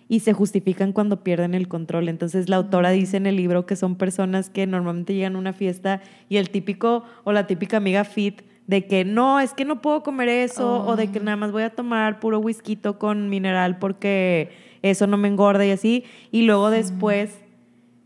y 0.09 0.19
se 0.19 0.33
justifican 0.33 0.91
cuando 0.91 1.23
pierden 1.23 1.53
el 1.53 1.69
control. 1.69 2.09
Entonces, 2.09 2.49
la 2.49 2.57
autora 2.57 2.91
dice 2.91 3.15
en 3.17 3.25
el 3.27 3.37
libro 3.37 3.65
que 3.65 3.77
son 3.77 3.95
personas 3.95 4.49
que 4.49 4.67
normalmente 4.67 5.13
llegan 5.13 5.37
a 5.37 5.39
una 5.39 5.53
fiesta 5.53 6.01
y 6.27 6.35
el 6.37 6.49
típico 6.49 7.03
o 7.23 7.31
la 7.31 7.47
típica 7.47 7.77
amiga 7.77 8.03
fit 8.03 8.41
de 8.67 8.85
que 8.85 9.03
no, 9.05 9.39
es 9.39 9.53
que 9.53 9.65
no 9.65 9.81
puedo 9.81 10.03
comer 10.03 10.29
eso, 10.29 10.85
o 10.85 10.95
de 10.95 11.11
que 11.11 11.19
nada 11.19 11.35
más 11.37 11.51
voy 11.51 11.63
a 11.63 11.69
tomar 11.71 12.19
puro 12.19 12.39
whisky 12.39 12.77
con 12.77 13.29
mineral 13.29 13.79
porque 13.79 14.49
eso 14.81 15.07
no 15.07 15.17
me 15.17 15.27
engorda 15.27 15.65
y 15.65 15.71
así. 15.71 16.03
Y 16.31 16.43
luego 16.43 16.69
después 16.69 17.31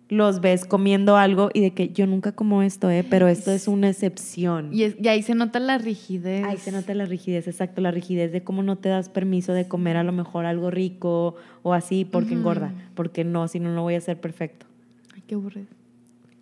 los 0.08 0.40
ves 0.40 0.66
comiendo 0.66 1.18
algo 1.18 1.50
y 1.54 1.62
de 1.62 1.72
que 1.72 1.90
yo 1.90 2.06
nunca 2.06 2.32
como 2.32 2.62
esto, 2.62 2.90
¿eh? 2.92 3.04
pero 3.10 3.28
esto 3.28 3.52
es 3.52 3.68
una 3.68 3.90
excepción. 3.90 4.70
Y, 4.72 4.84
es- 4.84 4.96
y 5.02 5.08
ahí 5.08 5.24
se 5.24 5.34
nota 5.34 5.60
la 5.60 5.78
rigidez. 5.80 6.44
Ahí 6.46 6.58
se 6.58 6.72
nota 6.72 6.94
la 6.94 7.06
rigidez, 7.06 7.48
exacto, 7.48 7.82
la 7.82 7.90
rigidez 7.92 8.32
de 8.32 8.44
cómo 8.44 8.62
no 8.62 8.76
te 8.78 8.90
das 8.90 9.10
permiso 9.10 9.54
de 9.54 9.68
comer 9.68 9.98
a 9.98 10.04
lo 10.04 10.12
mejor 10.12 10.46
algo 10.46 10.70
rico 10.70 11.36
o 11.64 11.74
así 11.74 12.06
porque 12.06 12.36
engorda, 12.36 12.72
porque 12.94 13.24
no, 13.24 13.48
si 13.48 13.60
no, 13.60 13.74
no 13.74 13.82
voy 13.82 13.96
a 13.96 14.02
ser 14.02 14.20
perfecto. 14.22 14.68
Ay, 15.16 15.24
qué 15.28 15.34
aburrido. 15.36 15.68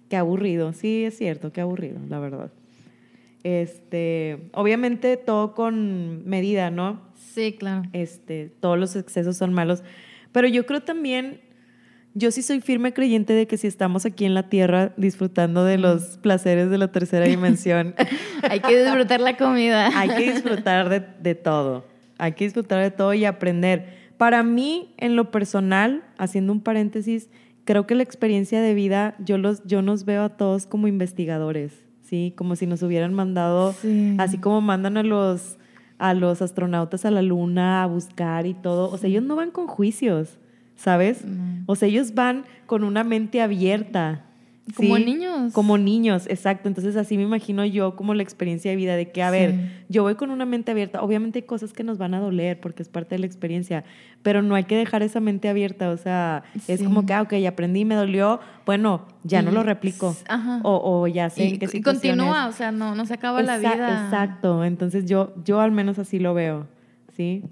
Qué 0.09 0.17
aburrido, 0.17 0.73
sí, 0.73 1.05
es 1.05 1.17
cierto, 1.17 1.53
qué 1.53 1.61
aburrido, 1.61 1.99
la 2.09 2.19
verdad. 2.19 2.51
Este, 3.43 4.49
obviamente 4.53 5.17
todo 5.17 5.53
con 5.53 6.25
medida, 6.25 6.71
¿no? 6.71 7.01
Sí, 7.15 7.55
claro. 7.59 7.83
Este, 7.91 8.51
todos 8.59 8.79
los 8.79 8.95
excesos 8.95 9.35
son 9.35 9.53
malos, 9.53 9.83
pero 10.31 10.47
yo 10.47 10.65
creo 10.65 10.81
también, 10.81 11.41
yo 12.13 12.31
sí 12.31 12.41
soy 12.41 12.61
firme 12.61 12.93
creyente 12.93 13.33
de 13.33 13.45
que 13.45 13.57
si 13.57 13.67
estamos 13.67 14.05
aquí 14.05 14.23
en 14.23 14.33
la 14.33 14.49
tierra 14.49 14.93
disfrutando 14.95 15.65
de 15.65 15.77
los 15.77 16.17
placeres 16.19 16.69
de 16.69 16.77
la 16.77 16.91
tercera 16.91 17.25
dimensión, 17.25 17.95
Hay 18.49 18.59
que 18.61 18.81
disfrutar 18.81 19.19
la 19.19 19.35
comida. 19.35 19.89
hay 19.97 20.09
que 20.09 20.31
disfrutar 20.33 20.89
de, 20.89 21.01
de 21.21 21.35
todo, 21.35 21.85
hay 22.17 22.33
que 22.33 22.45
disfrutar 22.45 22.81
de 22.81 22.91
todo 22.91 23.13
y 23.13 23.25
aprender. 23.25 24.03
Para 24.17 24.43
mí, 24.43 24.93
en 24.97 25.15
lo 25.15 25.31
personal, 25.31 26.03
haciendo 26.17 26.53
un 26.53 26.61
paréntesis, 26.61 27.29
creo 27.65 27.87
que 27.87 27.95
la 27.95 28.03
experiencia 28.03 28.61
de 28.61 28.73
vida, 28.73 29.15
yo, 29.19 29.37
los, 29.37 29.63
yo 29.65 29.81
nos 29.81 30.05
veo 30.05 30.23
a 30.23 30.29
todos 30.29 30.65
como 30.65 30.87
investigadores, 30.87 31.73
¿sí? 32.13 32.31
Como 32.37 32.55
si 32.55 32.67
nos 32.67 32.83
hubieran 32.83 33.11
mandado, 33.15 33.73
Sí. 33.73 34.15
así 34.19 34.37
como 34.37 34.61
mandan 34.61 34.97
a 34.97 35.01
los, 35.03 35.57
a 35.97 36.13
los 36.13 36.43
astronautas 36.43 37.05
a 37.05 37.09
la 37.11 37.23
luna 37.23 37.81
a 37.81 37.87
buscar 37.87 38.45
y 38.45 38.53
todo. 38.53 38.91
O 38.91 38.97
sea, 38.99 39.09
ellos 39.09 39.23
no 39.23 39.35
van 39.35 39.49
con 39.49 39.65
juicios, 39.65 40.37
¿sabes? 40.75 41.25
No. 41.25 41.63
O 41.65 41.75
sea, 41.75 41.87
ellos 41.87 42.13
van 42.13 42.43
con 42.67 42.83
una 42.83 43.03
mente 43.03 43.41
abierta. 43.41 44.21
Como 44.77 44.95
¿sí? 44.95 45.03
niños. 45.03 45.51
Como 45.51 45.77
niños, 45.77 46.25
exacto. 46.29 46.69
Entonces 46.69 46.95
así 46.95 47.17
me 47.17 47.23
imagino 47.23 47.65
yo 47.65 47.97
como 47.97 48.13
la 48.13 48.23
experiencia 48.23 48.71
de 48.71 48.77
vida 48.77 48.95
de 48.95 49.11
que, 49.11 49.21
a 49.21 49.29
Sí. 49.29 49.37
ver, 49.37 49.55
yo 49.89 50.03
voy 50.03 50.15
con 50.15 50.31
una 50.31 50.45
mente 50.45 50.71
abierta. 50.71 51.01
Obviamente 51.01 51.39
hay 51.39 51.43
cosas 51.43 51.73
que 51.73 51.83
nos 51.83 51.97
van 51.97 52.13
a 52.13 52.19
doler 52.21 52.59
porque 52.61 52.81
es 52.81 52.87
parte 52.87 53.15
de 53.15 53.19
la 53.19 53.25
experiencia, 53.25 53.83
pero 54.21 54.41
no 54.41 54.55
hay 54.55 54.63
que 54.63 54.77
dejar 54.77 55.03
esa 55.03 55.19
mente 55.19 55.49
abierta. 55.49 55.89
O 55.89 55.97
sea, 55.97 56.43
es 56.69 56.81
como 56.81 57.05
que, 57.05 57.13
ah, 57.13 57.23
ok, 57.23 57.33
aprendí, 57.45 57.83
me 57.83 57.95
dolió, 57.95 58.39
bueno, 58.65 59.05
ya 59.23 59.41
no 59.41 59.51
lo 59.51 59.63
replico. 59.63 60.15
Ajá. 60.29 60.61
O, 60.63 61.01
o 61.01 61.07
ya 61.07 61.29
sé 61.29 61.43
en 61.45 61.55
y, 61.55 61.57
qué 61.59 61.65
y 61.65 61.67
situaciones. 61.67 62.17
continúa, 62.23 62.47
o 62.47 62.51
sea, 62.53 62.71
no, 62.71 62.95
no 62.95 63.05
se 63.05 63.15
acaba 63.15 63.41
la 63.41 63.57
vida. 63.57 64.05
Exacto, 64.05 64.63
entonces 64.63 65.05
yo, 65.05 65.33
yo 65.43 65.59
al 65.59 65.71
menos 65.73 65.99
así 65.99 66.19
lo 66.19 66.33
veo, 66.33 66.67
¿sí? 67.17 67.43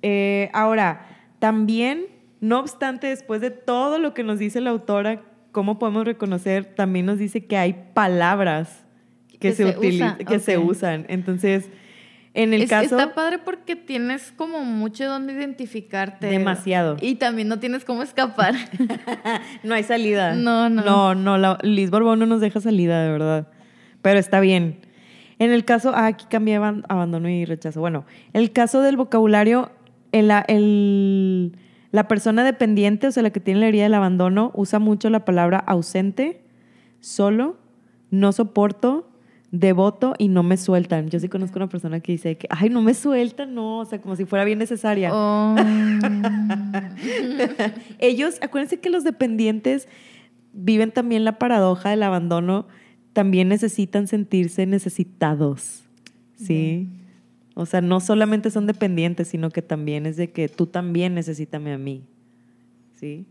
Eh, 0.00 0.48
ahora, 0.54 1.06
también, 1.38 2.06
no 2.40 2.60
obstante, 2.60 3.08
después 3.08 3.42
de 3.42 3.50
todo 3.50 3.98
lo 3.98 4.14
que 4.14 4.22
nos 4.24 4.38
dice 4.38 4.62
la 4.62 4.70
autora, 4.70 5.20
¿cómo 5.56 5.78
podemos 5.78 6.04
reconocer? 6.04 6.66
También 6.66 7.06
nos 7.06 7.18
dice 7.18 7.46
que 7.46 7.56
hay 7.56 7.74
palabras 7.94 8.84
que, 9.32 9.38
Que 9.38 9.52
se, 9.54 9.74
que 10.28 10.38
se 10.38 10.58
usan. 10.58 11.06
Entonces, 11.08 11.70
en 12.34 12.52
el 12.52 12.60
Es- 12.60 12.68
caso... 12.68 12.98
Está 12.98 13.14
padre 13.14 13.38
porque 13.38 13.74
tienes 13.74 14.34
como 14.36 14.62
mucho 14.66 15.06
donde 15.06 15.32
identificarte. 15.32 16.26
Demasiado. 16.26 16.98
Y 17.00 17.14
también 17.14 17.48
no 17.48 17.58
tienes 17.58 17.86
cómo 17.86 18.02
escapar. 18.02 18.54
No 19.62 19.74
hay 19.74 19.82
salida. 19.82 20.34
No, 20.34 20.68
no. 20.68 20.82
No, 20.84 21.14
no, 21.14 21.38
la- 21.38 21.56
Liz 21.62 21.90
Borbón 21.90 22.18
no 22.18 22.26
nos 22.26 22.42
deja 22.42 22.60
salida, 22.60 23.02
de 23.02 23.10
verdad. 23.10 23.48
Pero 24.02 24.18
está 24.18 24.40
bien. 24.40 24.80
En 25.38 25.50
el 25.52 25.64
caso, 25.64 25.92
ah, 25.94 26.04
aquí 26.08 26.26
cambié 26.28 26.56
aban- 26.58 26.84
abandono 26.90 27.30
y 27.30 27.46
rechazo. 27.46 27.80
Bueno, 27.80 28.04
el 28.34 28.52
caso 28.52 28.82
del 28.82 28.98
vocabulario, 28.98 29.70
el, 30.12 30.30
el- 30.48 31.56
la 31.92 32.08
persona 32.08 32.44
dependiente, 32.44 33.06
o 33.06 33.12
sea, 33.12 33.22
la 33.22 33.30
que 33.30 33.40
tiene 33.40 33.60
la 33.60 33.68
herida 33.68 33.84
del 33.84 33.94
abandono, 33.94 34.50
usa 34.54 34.78
mucho 34.78 35.10
la 35.10 35.24
palabra 35.24 35.58
ausente, 35.58 36.42
solo, 37.00 37.56
no 38.10 38.32
soporto, 38.32 39.08
devoto 39.50 40.14
y 40.18 40.28
no 40.28 40.42
me 40.42 40.56
sueltan. 40.56 41.08
Yo 41.08 41.20
sí 41.20 41.28
conozco 41.28 41.58
una 41.58 41.68
persona 41.68 42.00
que 42.00 42.12
dice 42.12 42.36
que, 42.36 42.46
ay, 42.50 42.68
no 42.68 42.82
me 42.82 42.94
sueltan, 42.94 43.54
no, 43.54 43.78
o 43.78 43.84
sea, 43.84 44.00
como 44.00 44.16
si 44.16 44.24
fuera 44.24 44.44
bien 44.44 44.58
necesaria. 44.58 45.10
Oh. 45.12 45.54
Ellos, 47.98 48.38
acuérdense 48.42 48.80
que 48.80 48.90
los 48.90 49.04
dependientes 49.04 49.88
viven 50.52 50.90
también 50.90 51.24
la 51.24 51.38
paradoja 51.38 51.90
del 51.90 52.02
abandono, 52.02 52.66
también 53.12 53.48
necesitan 53.48 54.06
sentirse 54.06 54.66
necesitados, 54.66 55.84
¿sí? 56.36 56.88
O 57.58 57.64
sea, 57.64 57.80
no 57.80 58.00
solamente 58.00 58.50
son 58.50 58.66
dependientes, 58.66 59.28
sino 59.28 59.48
que 59.48 59.62
también 59.62 60.04
es 60.04 60.18
de 60.18 60.30
que 60.30 60.46
tú 60.50 60.66
también 60.66 61.14
necesítame 61.14 61.72
a 61.72 61.78
mí, 61.78 62.04
¿sí? 62.92 63.26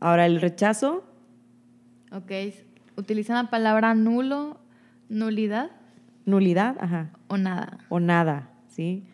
Ahora, 0.00 0.26
el 0.26 0.40
rechazo, 0.40 1.04
ok. 2.10 2.32
Utilizan 2.96 3.36
la 3.36 3.50
palabra 3.50 3.94
nulo, 3.94 4.58
nulidad 5.08 5.70
nulidad, 6.24 6.76
ajá, 6.80 7.12
o 7.28 7.36
nada. 7.36 7.78
o 7.88 8.00
nada, 8.00 8.50
¿sí? 8.66 9.04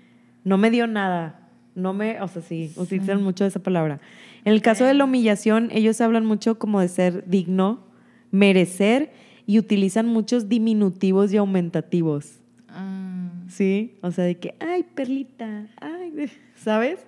No 0.45 0.57
me 0.57 0.71
dio 0.71 0.87
nada, 0.87 1.51
no 1.75 1.93
me, 1.93 2.23
o 2.23 2.29
sea, 2.29 2.41
sí, 2.41 2.73
utilizan 2.77 3.23
mucho 3.23 3.45
esa 3.45 3.61
palabra. 3.61 4.01
En 4.47 4.55
el 4.55 4.63
caso 4.63 4.87
de 4.87 4.95
la 4.95 5.05
humillación, 5.05 5.69
ellos 5.73 6.01
hablan 6.01 6.25
mucho 6.25 6.59
como 6.59 6.81
de 6.81 6.89
ser 6.89 7.29
digno, 7.29 7.85
merecer 8.31 9.13
y 9.47 9.59
utilizan 9.59 10.07
muchos 10.07 10.49
diminutivos 10.49 11.35
y 11.35 11.37
aumentativos, 11.37 12.39
Ah, 12.75 13.12
¿sí? 13.53 13.99
O 14.03 14.11
sea, 14.11 14.25
de 14.25 14.39
que, 14.39 14.55
ay, 14.61 14.85
perlita, 14.95 15.67
ay, 15.81 16.31
¿sabes? 16.57 17.07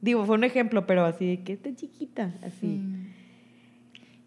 Digo, 0.00 0.24
fue 0.24 0.36
un 0.36 0.44
ejemplo, 0.44 0.86
pero 0.86 1.04
así 1.04 1.26
de 1.26 1.42
que 1.42 1.54
está 1.54 1.74
chiquita, 1.74 2.32
así. 2.42 2.60
sí. 2.60 2.82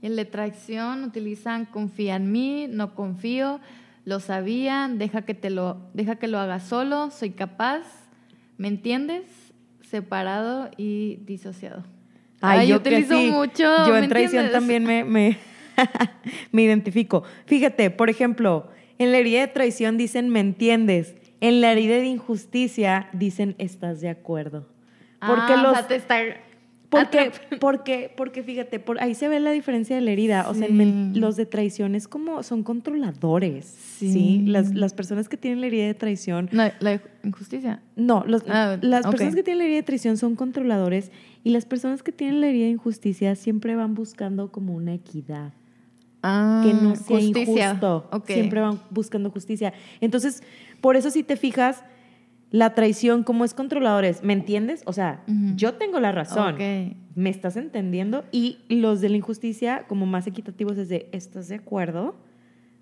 Y 0.01 0.05
en 0.07 0.15
la 0.15 0.25
traición 0.25 1.03
utilizan 1.03 1.65
confía 1.65 2.15
en 2.15 2.31
mí, 2.31 2.67
no 2.69 2.95
confío, 2.95 3.59
lo 4.05 4.19
sabía, 4.19 4.89
deja 4.93 5.23
que, 5.23 5.33
te 5.33 5.49
lo, 5.49 5.89
deja 5.93 6.15
que 6.17 6.27
lo 6.27 6.39
haga 6.39 6.59
solo, 6.59 7.12
soy 7.12 7.31
capaz, 7.31 7.83
¿me 8.57 8.67
entiendes? 8.69 9.23
Separado 9.81 10.69
y 10.77 11.17
disociado. 11.25 11.83
Ay, 12.41 12.69
yo 12.69 12.77
utilizo 12.77 13.17
sí. 13.17 13.29
mucho, 13.29 13.63
Yo 13.85 13.93
¿me 13.93 13.99
en 13.99 14.09
traición 14.09 14.45
entiendes? 14.45 14.51
también 14.53 14.83
me, 14.85 15.03
me, 15.03 15.38
me 16.52 16.62
identifico. 16.62 17.23
Fíjate, 17.45 17.89
por 17.89 18.10
ejemplo, 18.10 18.69
en 19.00 19.12
la 19.12 19.17
herida 19.17 19.39
de 19.41 19.47
traición 19.47 19.97
dicen 19.97 20.29
me 20.29 20.39
entiendes. 20.39 21.15
En 21.41 21.62
la 21.62 21.71
herida 21.71 21.95
de 21.95 22.06
injusticia 22.06 23.10
dicen 23.13 23.56
estás 23.58 24.02
de 24.02 24.10
acuerdo. 24.10 24.67
Porque 25.25 25.54
Ah, 25.54 25.60
o 25.60 25.63
los. 25.63 25.73
sea, 25.77 25.87
te 25.87 25.95
está 25.95 26.17
porque, 26.89 27.31
porque, 27.60 28.12
porque 28.17 28.41
fíjate, 28.43 28.79
por 28.79 29.00
ahí 29.02 29.13
se 29.13 29.27
ve 29.27 29.39
la 29.39 29.52
diferencia 29.52 29.95
de 29.95 30.02
la 30.02 30.12
herida. 30.12 30.50
O 30.50 30.54
sea, 30.56 30.67
los 30.69 31.35
de 31.35 31.45
traición 31.45 31.93
es 31.95 32.08
como 32.08 32.41
son 32.43 32.63
controladores. 32.63 33.65
Sí. 33.65 34.12
Sí. 34.12 34.43
Las, 34.47 34.73
las 34.73 34.93
personas 34.93 35.29
que 35.29 35.37
tienen 35.37 35.62
la 35.62 35.67
herida 35.67 35.85
de 35.85 35.93
traición 35.93 36.50
La, 36.52 36.73
la 36.79 37.00
injusticia. 37.23 37.81
no, 37.95 38.23
los- 38.25 38.43
Ah, 38.50 38.77
las 38.81 39.06
personas 39.06 39.35
que 39.35 39.43
tienen 39.43 39.60
la 39.60 39.63
herida 39.65 39.77
de 39.77 39.83
traición 39.83 40.17
son 40.17 40.35
controladores 40.35 41.12
y 41.43 41.52
las 41.52 41.65
personas 41.65 42.02
que 42.02 42.12
tienen 42.12 42.41
la 42.41 42.47
herida 42.47 42.65
de 42.65 42.71
injusticia 42.71 43.35
siempre 43.35 43.75
van 43.75 43.93
buscando 43.93 44.52
como 44.52 44.73
una 44.73 44.93
equidad, 44.93 45.54
Ah, 46.21 46.61
que 46.65 46.73
no 46.73 46.95
sea 46.95 47.17
justicia. 47.17 47.69
injusto. 47.69 48.09
Siempre 48.27 48.59
van 48.61 48.79
buscando 48.89 49.29
justicia. 49.31 49.73
Entonces, 50.01 50.43
por 50.81 50.95
eso 50.95 51.09
si 51.11 51.23
te 51.23 51.35
fijas, 51.37 51.83
La 52.51 52.73
traición, 52.73 53.21
como 53.23 53.45
es 53.45 53.53
controladores, 53.53 54.23
¿me 54.23 54.33
entiendes? 54.33 54.81
O 54.85 54.91
sea, 54.93 55.23
yo 55.55 55.75
tengo 55.75 55.99
la 55.99 56.11
razón. 56.11 56.55
¿Me 57.15 57.29
estás 57.29 57.55
entendiendo? 57.57 58.23
Y 58.31 58.57
los 58.69 59.01
de 59.01 59.09
la 59.09 59.17
injusticia, 59.17 59.85
como 59.87 60.07
más 60.07 60.25
equitativos, 60.25 60.77
es 60.79 60.89
de, 60.89 61.09
¿estás 61.11 61.47
de 61.47 61.55
acuerdo? 61.55 62.15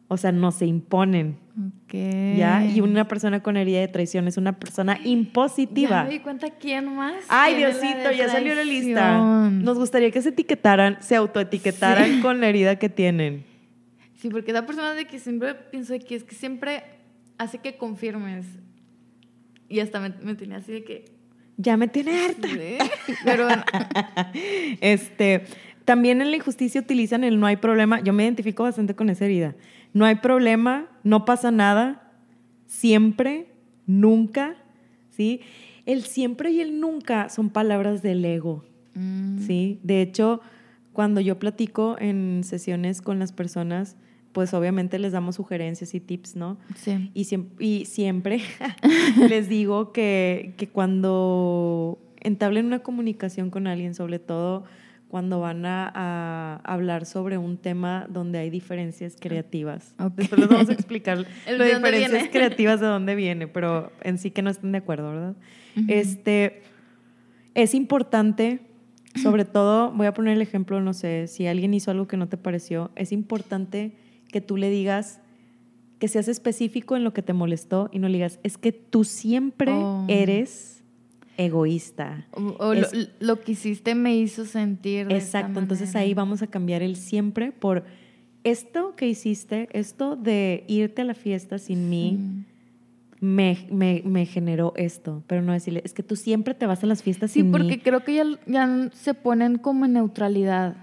O 0.10 0.16
sea, 0.18 0.32
no 0.32 0.51
se 0.51 0.66
imponen, 0.66 1.38
Ok. 1.84 1.93
¿ya? 2.38 2.64
Y 2.66 2.80
una 2.82 3.08
persona 3.10 3.41
con 3.43 3.58
herida 3.58 3.80
de 3.82 3.88
traición 3.89 4.28
es 4.28 4.38
una 4.38 4.58
persona 4.58 4.97
Ya 4.97 5.08
impositiva. 5.10 6.03
me 6.05 6.12
di 6.12 6.20
cuenta 6.20 6.49
quién 6.51 6.95
más. 6.95 7.26
Ay, 7.28 7.55
Diosito, 7.55 8.12
ya 8.16 8.30
salió 8.30 8.55
la 8.55 8.64
lista. 8.64 9.49
Nos 9.51 9.78
gustaría 9.78 10.10
que 10.12 10.22
se 10.22 10.30
etiquetaran, 10.30 10.97
se 11.01 11.16
autoetiquetaran 11.18 12.05
Sí. 12.16 12.20
con 12.22 12.39
la 12.39 12.47
herida 12.47 12.78
que 12.78 12.88
tienen. 12.89 13.43
Sí, 14.16 14.30
porque 14.30 14.51
esa 14.51 14.66
persona 14.66 14.93
de 14.93 15.05
que 15.05 15.20
siempre 15.20 15.55
pienso 15.55 15.93
de 15.93 15.99
que 15.99 16.16
es 16.16 16.24
que 16.24 16.36
siempre 16.36 16.84
hace 17.38 17.58
que 17.60 17.76
confirmes. 17.76 18.45
Y 19.70 19.82
hasta 19.82 19.99
me, 19.99 20.10
me 20.24 20.36
tenía 20.36 20.58
así 20.58 20.72
de 20.72 20.84
que. 20.86 21.05
Ya 21.58 21.76
me 21.76 21.88
tiene 21.89 22.18
harta. 22.26 22.47
¿sí? 22.47 22.78
Pero 23.26 23.47
Este, 24.82 25.43
también 25.86 26.22
en 26.22 26.32
la 26.32 26.38
injusticia 26.38 26.82
utilizan 26.82 27.24
el 27.24 27.39
no 27.39 27.45
hay 27.47 27.58
problema. 27.58 27.99
Yo 28.01 28.14
me 28.14 28.24
identifico 28.24 28.64
bastante 28.64 28.95
con 28.95 29.10
esa 29.10 29.26
herida. 29.26 29.55
No 29.93 30.05
hay 30.05 30.15
problema, 30.15 30.88
no 31.03 31.25
pasa 31.25 31.51
nada, 31.51 32.11
siempre, 32.65 33.47
nunca, 33.85 34.55
¿sí? 35.09 35.41
El 35.85 36.03
siempre 36.03 36.51
y 36.51 36.59
el 36.61 36.79
nunca 36.79 37.29
son 37.29 37.49
palabras 37.49 38.01
del 38.01 38.23
ego, 38.25 38.63
mm, 38.95 39.39
¿sí? 39.39 39.79
De 39.83 40.01
hecho, 40.01 40.41
cuando 40.93 41.21
yo 41.21 41.39
platico 41.39 41.95
en 41.99 42.41
sesiones 42.43 43.01
con 43.01 43.19
las 43.19 43.31
personas, 43.31 43.95
pues 44.33 44.53
obviamente 44.53 44.99
les 44.99 45.13
damos 45.13 45.35
sugerencias 45.35 45.93
y 45.95 45.99
tips, 45.99 46.35
¿no? 46.35 46.57
sí. 46.75 47.09
Y, 47.13 47.23
siem- 47.23 47.47
y 47.59 47.85
siempre 47.85 48.41
les 49.29 49.47
digo 49.49 49.91
que, 49.93 50.53
que 50.57 50.67
cuando 50.67 51.97
entablen 52.19 52.65
una 52.65 52.79
comunicación 52.79 53.49
con 53.49 53.65
alguien, 53.67 53.95
sobre 53.95 54.19
todo 54.19 54.65
cuando 55.08 55.39
van 55.39 55.66
a, 55.66 55.89
a 55.93 56.55
hablar 56.66 57.05
sobre 57.05 57.38
un 57.38 57.58
tema 57.58 58.05
donde 58.10 58.39
hay 58.39 58.49
diferencias 58.49 59.16
creativas. 59.20 59.95
Ok. 59.99 60.16
Después 60.16 60.39
les 60.41 60.49
vamos 60.49 60.70
a 60.70 60.74
explicar 60.74 61.18
las 61.47 61.68
diferencias 61.76 62.12
viene. 62.12 62.30
creativas 62.30 62.80
de 62.82 62.88
dónde 62.88 63.16
viene, 63.16 63.47
pero 63.47 63.91
en 64.01 64.18
sí 64.18 64.32
que 64.32 64.41
no 64.41 64.49
estén 64.49 64.72
de 64.74 64.80
acuerdo, 64.80 65.10
¿verdad? 65.12 65.36
Ujú. 65.78 65.86
Este, 65.88 66.62
es 67.55 67.74
importante, 67.74 68.60
sobre 69.16 69.45
todo, 69.45 69.91
voy 69.91 70.08
a 70.08 70.14
poner 70.14 70.34
el 70.34 70.41
ejemplo, 70.41 70.82
no 70.82 70.93
sé, 70.93 71.28
si 71.28 71.47
alguien 71.47 71.74
hizo 71.74 71.89
algo 71.91 72.08
que 72.08 72.18
no 72.18 72.28
te 72.28 72.38
pareció, 72.38 72.91
es 72.95 73.12
importante 73.12 73.93
que 74.30 74.41
tú 74.41 74.58
le 74.58 74.70
digas, 74.70 75.22
que 75.99 76.08
seas 76.10 76.28
específico 76.28 76.95
en 76.97 77.03
lo 77.03 77.14
que 77.14 77.22
te 77.24 77.34
molestó 77.34 77.89
y 77.93 77.99
no 77.99 78.08
le 78.10 78.16
digas, 78.16 78.39
es 78.43 78.58
que 78.58 78.72
tú 78.74 79.03
siempre 79.05 79.72
Oh. 79.72 80.05
eres 80.10 80.76
egoísta. 81.38 82.27
O, 82.33 82.73
Es- 82.73 82.93
lo, 82.93 83.07
lo 83.19 83.41
que 83.41 83.53
hiciste 83.53 83.95
me 83.95 84.15
hizo 84.17 84.45
sentir. 84.45 85.07
de 85.07 85.15
Exacto, 85.15 85.59
entonces 85.59 85.95
ahí 85.95 86.13
vamos 86.13 86.41
a 86.41 86.47
cambiar 86.47 86.81
el 86.81 86.95
siempre 86.95 87.51
por 87.51 87.85
esto 88.43 88.95
que 88.95 89.07
hiciste, 89.07 89.69
esto 89.73 90.15
de 90.15 90.63
irte 90.67 91.01
a 91.01 91.05
la 91.05 91.13
fiesta 91.13 91.57
sin 91.59 91.89
mí, 91.89 92.19
me, 93.19 93.67
me- 93.71 94.03
me 94.05 94.25
generó 94.25 94.73
esto, 94.75 95.23
pero 95.27 95.41
no 95.41 95.51
decirle, 95.53 95.81
es 95.83 95.93
que 95.93 96.03
tú 96.03 96.15
siempre 96.15 96.53
te 96.53 96.65
vas 96.67 96.83
a 96.83 96.88
las 96.88 97.01
fiestas 97.03 97.31
Sí, 97.31 97.41
sin 97.41 97.51
porque 97.51 97.77
mí. 97.77 97.79
creo 97.79 98.03
que 98.03 98.13
ya, 98.15 98.25
ya 98.45 98.89
se 98.93 99.13
ponen 99.13 99.57
como 99.57 99.85
en 99.85 99.93
neutralidad. 99.93 100.75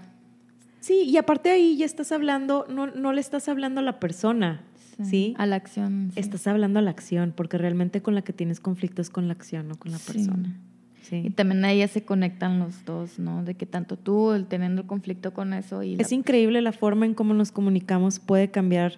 Sí, 0.81 1.03
y 1.03 1.17
aparte 1.17 1.49
ahí 1.49 1.77
ya 1.77 1.85
estás 1.85 2.11
hablando, 2.11 2.65
no, 2.69 2.87
no 2.87 3.13
le 3.13 3.21
estás 3.21 3.47
hablando 3.49 3.79
a 3.79 3.83
la 3.83 3.99
persona, 3.99 4.61
¿sí? 5.03 5.33
A 5.37 5.45
la 5.45 5.55
acción. 5.57 6.11
sí. 6.13 6.19
Estás 6.19 6.47
hablando 6.47 6.79
a 6.79 6.81
la 6.81 6.91
acción, 6.91 7.33
porque 7.35 7.57
realmente 7.57 8.01
con 8.01 8.15
la 8.15 8.21
que 8.21 8.33
tienes 8.33 8.59
conflicto 8.59 9.01
es 9.01 9.09
con 9.09 9.27
la 9.27 9.33
acción, 9.33 9.67
no 9.67 9.75
con 9.75 9.91
la 9.91 9.97
Sí. 9.97 10.13
persona. 10.13 10.55
Y 11.01 11.05
Sí. 11.05 11.29
también 11.29 11.63
ahí 11.65 11.79
ya 11.79 11.87
se 11.87 12.03
conectan 12.03 12.57
los 12.59 12.83
dos, 12.83 13.19
¿no? 13.19 13.43
De 13.43 13.53
que 13.53 13.65
tanto 13.67 13.95
tú, 13.95 14.31
el 14.31 14.45
teniendo 14.47 14.81
el 14.81 14.87
conflicto 14.87 15.33
con 15.33 15.53
eso 15.53 15.83
y... 15.83 15.93
Es 15.99 16.09
la- 16.11 16.17
increíble 16.17 16.61
la 16.61 16.71
forma 16.71 17.05
en 17.05 17.13
cómo 17.13 17.33
nos 17.35 17.51
comunicamos 17.51 18.19
puede 18.19 18.49
cambiar 18.49 18.93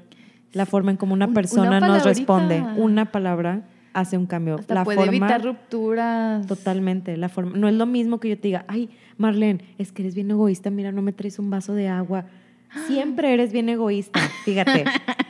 la 0.53 0.65
forma 0.65 0.91
en 0.91 0.97
cómo 0.97 1.13
una 1.13 1.27
Un- 1.27 1.33
persona 1.33 1.77
una 1.77 1.79
nos 1.87 2.05
responde. 2.05 2.63
Una 2.77 3.11
palabra 3.11 3.63
hace 3.93 4.17
un 4.17 4.25
cambio. 4.25 4.55
hasta 4.55 4.73
la 4.75 4.83
puede 4.85 4.99
forma, 4.99 5.11
evitar 5.17 5.43
rupturas. 5.43 6.47
Totalmente. 6.47 7.17
La 7.17 7.27
forma, 7.29 7.57
no 7.57 7.67
es 7.67 7.73
lo 7.75 7.85
mismo 7.85 8.19
que 8.21 8.29
yo 8.29 8.37
te 8.37 8.47
diga, 8.47 8.63
ay, 8.69 8.89
Marlene, 9.17 9.65
es 9.77 9.91
que 9.91 10.03
eres 10.03 10.15
bien 10.15 10.31
egoísta, 10.31 10.69
mira, 10.69 10.91
no 10.93 11.01
me 11.01 11.11
traes 11.11 11.39
un 11.39 11.49
vaso 11.49 11.73
de 11.73 11.89
agua. 11.89 12.25
Siempre 12.87 13.33
eres 13.33 13.51
bien 13.51 13.67
egoísta, 13.69 14.19
fíjate. 14.45 14.85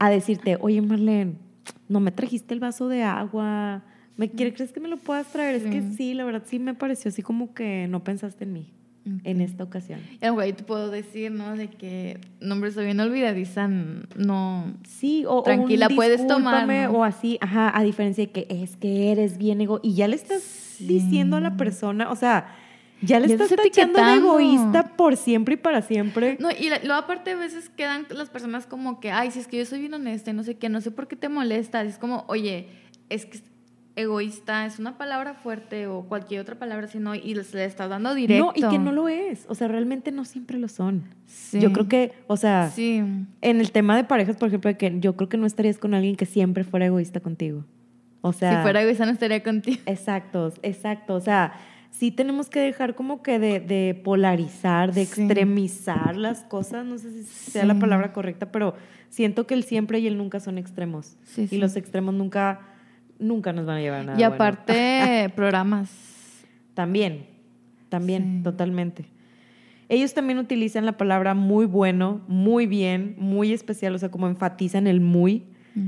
A 0.00 0.10
decirte, 0.10 0.56
oye, 0.60 0.80
Marlene, 0.82 1.34
no 1.88 2.00
me 2.00 2.10
trajiste 2.10 2.52
el 2.54 2.58
vaso 2.60 2.88
de 2.88 3.02
agua. 3.04 3.82
¿Me 4.16 4.30
quiere, 4.30 4.52
crees 4.52 4.72
que 4.72 4.80
me 4.80 4.88
lo 4.88 4.96
puedas 4.96 5.28
traer? 5.28 5.54
Es 5.54 5.62
que 5.64 5.82
Sí. 5.96 6.14
la 6.14 6.24
verdad 6.24 6.42
sí 6.46 6.58
me 6.58 6.74
pareció 6.74 7.10
así 7.10 7.22
como 7.22 7.54
que 7.54 7.86
no 7.88 8.02
pensaste 8.02 8.44
en 8.44 8.52
mí 8.54 8.72
en 9.24 9.40
esta 9.40 9.64
ocasión. 9.64 9.98
Y 10.20 10.24
ahí 10.26 10.52
te 10.52 10.62
puedo 10.62 10.90
decir, 10.90 11.32
¿no? 11.32 11.56
De 11.56 11.68
que, 11.68 12.18
no, 12.40 12.54
hombre, 12.54 12.70
soy 12.70 12.84
bien 12.84 13.00
olvidadiza, 13.00 13.66
no... 13.68 14.74
Sí, 14.86 15.24
o, 15.26 15.32
o 15.32 15.36
un 15.38 15.44
Tranquila, 15.44 15.88
puedes 15.88 16.26
tomar. 16.26 16.90
O 16.94 17.02
así, 17.02 17.38
ajá, 17.40 17.76
a 17.76 17.82
diferencia 17.82 18.24
de 18.26 18.30
que 18.30 18.46
es 18.50 18.76
que 18.76 19.10
eres 19.10 19.36
bien 19.38 19.60
ego. 19.62 19.80
Y 19.82 19.94
ya 19.94 20.06
le 20.06 20.16
estás 20.16 20.42
Sí. 20.42 20.86
diciendo 20.86 21.36
a 21.36 21.40
la 21.40 21.56
persona, 21.56 22.10
o 22.10 22.16
sea, 22.16 22.46
ya 23.02 23.20
le 23.20 23.28
Ya 23.28 23.34
estás 23.34 23.50
estás 23.52 23.66
tachando 23.66 24.04
de 24.04 24.14
egoísta 24.14 24.96
por 24.96 25.16
siempre 25.16 25.54
y 25.54 25.56
para 25.56 25.82
siempre. 25.82 26.36
No, 26.40 26.50
y 26.50 26.68
luego 26.68 26.94
aparte 26.94 27.32
a 27.32 27.36
veces 27.36 27.68
quedan 27.70 28.06
las 28.10 28.30
personas 28.30 28.66
como 28.66 29.00
que, 29.00 29.10
ay, 29.10 29.30
si 29.30 29.38
es 29.40 29.46
que 29.46 29.58
yo 29.58 29.64
soy 29.64 29.80
bien 29.80 29.94
honesta 29.94 30.30
y 30.30 30.34
no 30.34 30.42
sé 30.42 30.56
qué, 30.56 30.68
no 30.68 30.80
sé 30.80 30.90
por 30.90 31.08
qué 31.08 31.16
te 31.16 31.28
molesta. 31.28 31.82
Es 31.82 31.98
como, 31.98 32.24
oye, 32.28 32.68
es 33.08 33.26
que 33.26 33.40
egoísta 33.96 34.66
es 34.66 34.78
una 34.78 34.96
palabra 34.96 35.34
fuerte 35.34 35.86
o 35.86 36.02
cualquier 36.02 36.40
otra 36.40 36.58
palabra, 36.58 36.86
sino 36.86 37.14
y 37.14 37.34
se 37.42 37.56
le 37.56 37.64
está 37.64 37.88
dando 37.88 38.14
directo. 38.14 38.46
No, 38.46 38.52
y 38.54 38.70
que 38.70 38.78
no 38.78 38.92
lo 38.92 39.08
es. 39.08 39.46
O 39.48 39.54
sea, 39.54 39.68
realmente 39.68 40.12
no 40.12 40.24
siempre 40.24 40.58
lo 40.58 40.68
son. 40.68 41.04
Sí. 41.26 41.60
Yo 41.60 41.72
creo 41.72 41.88
que, 41.88 42.12
o 42.26 42.36
sea, 42.36 42.70
Sí. 42.70 43.02
en 43.40 43.60
el 43.60 43.72
tema 43.72 43.96
de 43.96 44.04
parejas, 44.04 44.36
por 44.36 44.48
ejemplo, 44.48 44.76
que 44.76 44.98
yo 45.00 45.16
creo 45.16 45.28
que 45.28 45.36
no 45.36 45.46
estarías 45.46 45.78
con 45.78 45.94
alguien 45.94 46.16
que 46.16 46.26
siempre 46.26 46.64
fuera 46.64 46.86
egoísta 46.86 47.20
contigo. 47.20 47.64
O 48.22 48.32
sea, 48.32 48.56
si 48.58 48.62
fuera 48.62 48.82
egoísta 48.82 49.06
no 49.06 49.12
estaría 49.12 49.42
contigo. 49.42 49.80
Exacto, 49.86 50.52
exacto. 50.62 51.14
O 51.14 51.20
sea, 51.20 51.54
sí 51.90 52.10
tenemos 52.10 52.48
que 52.48 52.60
dejar 52.60 52.94
como 52.94 53.22
que 53.22 53.38
de, 53.38 53.60
de 53.60 54.00
polarizar, 54.02 54.92
de 54.94 55.04
Sí. 55.04 55.22
extremizar 55.22 56.16
las 56.16 56.40
cosas. 56.44 56.84
No 56.86 56.98
sé 56.98 57.10
si 57.12 57.24
sea 57.24 57.64
la 57.64 57.78
palabra 57.78 58.12
correcta, 58.12 58.50
pero 58.52 58.74
siento 59.08 59.46
que 59.46 59.54
el 59.54 59.64
siempre 59.64 59.98
y 60.00 60.06
el 60.06 60.16
nunca 60.16 60.40
son 60.40 60.56
extremos. 60.58 61.16
Sí, 61.24 61.48
Y 61.50 61.58
los 61.58 61.76
extremos 61.76 62.14
nunca, 62.14 62.60
nunca 63.18 63.52
nos 63.52 63.66
van 63.66 63.78
a 63.78 63.80
llevar 63.80 64.00
a 64.00 64.04
nada. 64.04 64.18
y 64.18 64.22
bueno. 64.22 64.34
aparte, 64.34 65.30
programas. 65.36 65.90
También, 66.74 67.26
también, 67.88 68.42
totalmente. 68.42 69.04
Ellos 69.88 70.14
también 70.14 70.38
utilizan 70.38 70.86
la 70.86 70.92
palabra 70.96 71.34
muy 71.34 71.66
bueno, 71.66 72.20
muy 72.28 72.66
bien, 72.66 73.16
muy 73.18 73.52
especial, 73.52 73.92
o 73.94 73.98
sea, 73.98 74.08
como 74.10 74.28
enfatizan 74.28 74.86
el 74.86 75.00
muy. 75.00 75.42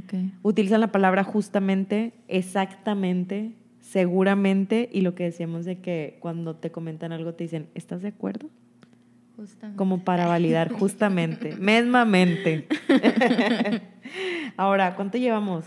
Okay. 0.05 0.33
Utilizan 0.43 0.81
la 0.81 0.91
palabra 0.93 1.23
justamente, 1.25 2.13
exactamente, 2.29 3.53
seguramente, 3.93 4.89
y 4.91 5.03
lo 5.03 5.15
que 5.15 5.25
decíamos 5.25 5.67
de 5.67 5.79
que 5.79 6.17
cuando 6.21 6.57
te 6.57 6.71
comentan 6.71 7.13
algo 7.13 7.35
te 7.35 7.45
dicen, 7.45 7.69
¿estás 7.75 8.01
de 8.01 8.09
acuerdo? 8.09 8.49
Justamente. 9.37 9.77
Como 9.77 10.03
para 10.03 10.27
validar, 10.27 10.73
justamente, 10.79 11.57
mesmamente. 11.57 12.67
Ahora, 14.57 14.97
¿cuánto 14.97 15.19
llevamos? 15.19 15.67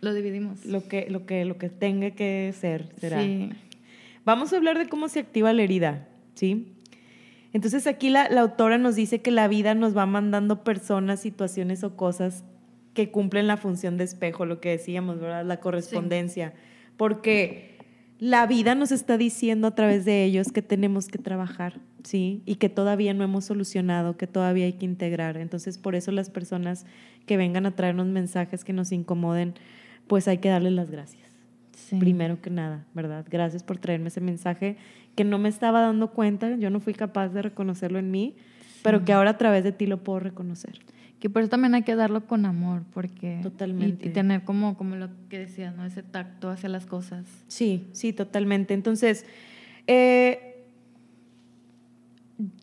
Lo 0.00 0.12
dividimos. 0.12 0.64
Lo 0.66 0.88
que, 0.88 1.08
lo 1.08 1.24
que, 1.24 1.44
lo 1.44 1.56
que 1.56 1.68
tenga 1.68 2.10
que 2.10 2.52
ser, 2.58 2.88
será. 2.98 3.22
Sí. 3.22 3.50
Vamos 4.24 4.52
a 4.52 4.56
hablar 4.56 4.76
de 4.76 4.88
cómo 4.88 5.08
se 5.08 5.20
activa 5.20 5.52
la 5.52 5.62
herida, 5.62 6.08
¿sí? 6.34 6.72
Entonces 7.52 7.86
aquí 7.86 8.10
la, 8.10 8.28
la 8.28 8.40
autora 8.40 8.76
nos 8.76 8.96
dice 8.96 9.22
que 9.22 9.30
la 9.30 9.46
vida 9.46 9.74
nos 9.76 9.96
va 9.96 10.04
mandando 10.06 10.64
personas, 10.64 11.20
situaciones 11.20 11.84
o 11.84 11.96
cosas 11.96 12.42
que 12.92 13.12
cumplen 13.12 13.46
la 13.46 13.56
función 13.56 13.98
de 13.98 14.04
espejo, 14.04 14.46
lo 14.46 14.60
que 14.60 14.70
decíamos, 14.70 15.20
¿verdad? 15.20 15.44
La 15.44 15.60
correspondencia. 15.60 16.54
Porque 17.00 17.78
la 18.18 18.46
vida 18.46 18.74
nos 18.74 18.92
está 18.92 19.16
diciendo 19.16 19.68
a 19.68 19.74
través 19.74 20.04
de 20.04 20.22
ellos 20.22 20.52
que 20.52 20.60
tenemos 20.60 21.08
que 21.08 21.16
trabajar, 21.16 21.80
¿sí? 22.04 22.42
Y 22.44 22.56
que 22.56 22.68
todavía 22.68 23.14
no 23.14 23.24
hemos 23.24 23.46
solucionado, 23.46 24.18
que 24.18 24.26
todavía 24.26 24.66
hay 24.66 24.74
que 24.74 24.84
integrar. 24.84 25.38
Entonces, 25.38 25.78
por 25.78 25.94
eso 25.94 26.12
las 26.12 26.28
personas 26.28 26.84
que 27.24 27.38
vengan 27.38 27.64
a 27.64 27.70
traernos 27.70 28.06
mensajes 28.08 28.64
que 28.64 28.74
nos 28.74 28.92
incomoden, 28.92 29.54
pues 30.08 30.28
hay 30.28 30.36
que 30.38 30.50
darles 30.50 30.74
las 30.74 30.90
gracias 30.90 31.22
Sí. 31.74 31.96
primero 31.96 32.42
que 32.42 32.50
nada, 32.50 32.84
¿verdad? 32.92 33.24
Gracias 33.30 33.62
por 33.62 33.78
traerme 33.78 34.08
ese 34.08 34.20
mensaje 34.20 34.76
que 35.16 35.24
no 35.24 35.38
me 35.38 35.48
estaba 35.48 35.80
dando 35.80 36.10
cuenta, 36.10 36.54
yo 36.56 36.68
no 36.68 36.80
fui 36.80 36.92
capaz 36.92 37.30
de 37.30 37.40
reconocerlo 37.40 37.98
en 37.98 38.10
mí, 38.10 38.34
pero 38.82 39.06
que 39.06 39.14
ahora 39.14 39.30
a 39.30 39.38
través 39.38 39.64
de 39.64 39.72
ti 39.72 39.86
lo 39.86 40.04
puedo 40.04 40.20
reconocer. 40.20 40.78
Que 41.20 41.30
por 41.30 41.42
eso 41.42 41.50
también 41.50 41.74
hay 41.74 41.82
que 41.82 41.94
darlo 41.94 42.26
con 42.26 42.46
amor, 42.46 42.82
porque... 42.94 43.40
Totalmente. 43.42 44.06
Y, 44.06 44.08
y 44.08 44.12
tener 44.12 44.42
como, 44.42 44.76
como 44.76 44.96
lo 44.96 45.10
que 45.28 45.38
decías, 45.38 45.76
¿no? 45.76 45.84
Ese 45.84 46.02
tacto 46.02 46.48
hacia 46.48 46.70
las 46.70 46.86
cosas. 46.86 47.26
Sí, 47.46 47.86
sí, 47.92 48.14
totalmente. 48.14 48.72
Entonces, 48.72 49.26
eh, 49.86 50.50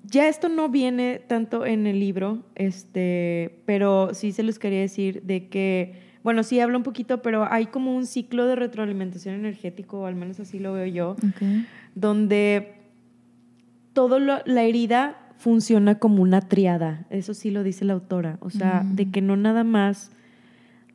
ya 0.05 0.27
esto 0.27 0.49
no 0.49 0.69
viene 0.69 1.21
tanto 1.27 1.65
en 1.65 1.85
el 1.87 1.99
libro, 1.99 2.43
este, 2.55 3.61
pero 3.65 4.13
sí 4.13 4.31
se 4.31 4.43
los 4.43 4.59
quería 4.59 4.79
decir 4.79 5.21
de 5.23 5.47
que, 5.47 5.93
bueno, 6.23 6.43
sí 6.43 6.59
habla 6.59 6.77
un 6.77 6.83
poquito, 6.83 7.21
pero 7.21 7.45
hay 7.51 7.67
como 7.67 7.95
un 7.95 8.05
ciclo 8.05 8.45
de 8.47 8.55
retroalimentación 8.55 9.35
energético, 9.35 9.99
o 9.99 10.05
al 10.05 10.15
menos 10.15 10.39
así 10.39 10.59
lo 10.59 10.73
veo 10.73 10.85
yo, 10.85 11.15
donde 11.95 12.75
todo 13.93 14.19
la 14.19 14.63
herida 14.63 15.26
funciona 15.37 15.99
como 15.99 16.21
una 16.23 16.41
triada, 16.41 17.05
eso 17.09 17.33
sí 17.33 17.51
lo 17.51 17.63
dice 17.63 17.85
la 17.85 17.93
autora, 17.93 18.37
o 18.41 18.49
sea, 18.49 18.83
de 18.83 19.05
mm. 19.05 19.11
que 19.11 19.21
no 19.21 19.37
nada 19.37 19.63
más 19.63 20.11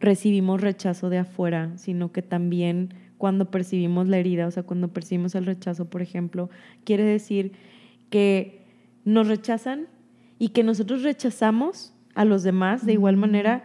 recibimos 0.01 0.61
rechazo 0.61 1.11
de 1.11 1.19
afuera, 1.19 1.71
sino 1.77 2.11
que 2.11 2.23
también 2.23 2.95
cuando 3.19 3.53
percibimos 3.53 4.09
la 4.09 4.19
herida, 4.19 4.49
o 4.49 4.51
sea, 4.51 4.65
cuando 4.65 4.89
percibimos 4.89 5.37
el 5.37 5.47
rechazo, 5.47 5.85
por 5.85 6.03
ejemplo, 6.03 6.51
quiere 6.85 7.05
decir 7.05 7.53
que 8.11 8.65
nos 9.05 9.29
rechazan 9.29 9.87
y 10.41 10.49
que 10.49 10.65
nosotros 10.65 11.03
rechazamos 11.05 11.95
a 12.17 12.25
los 12.25 12.43
demás 12.43 12.85
de 12.85 12.95
igual 12.95 13.17
manera, 13.17 13.63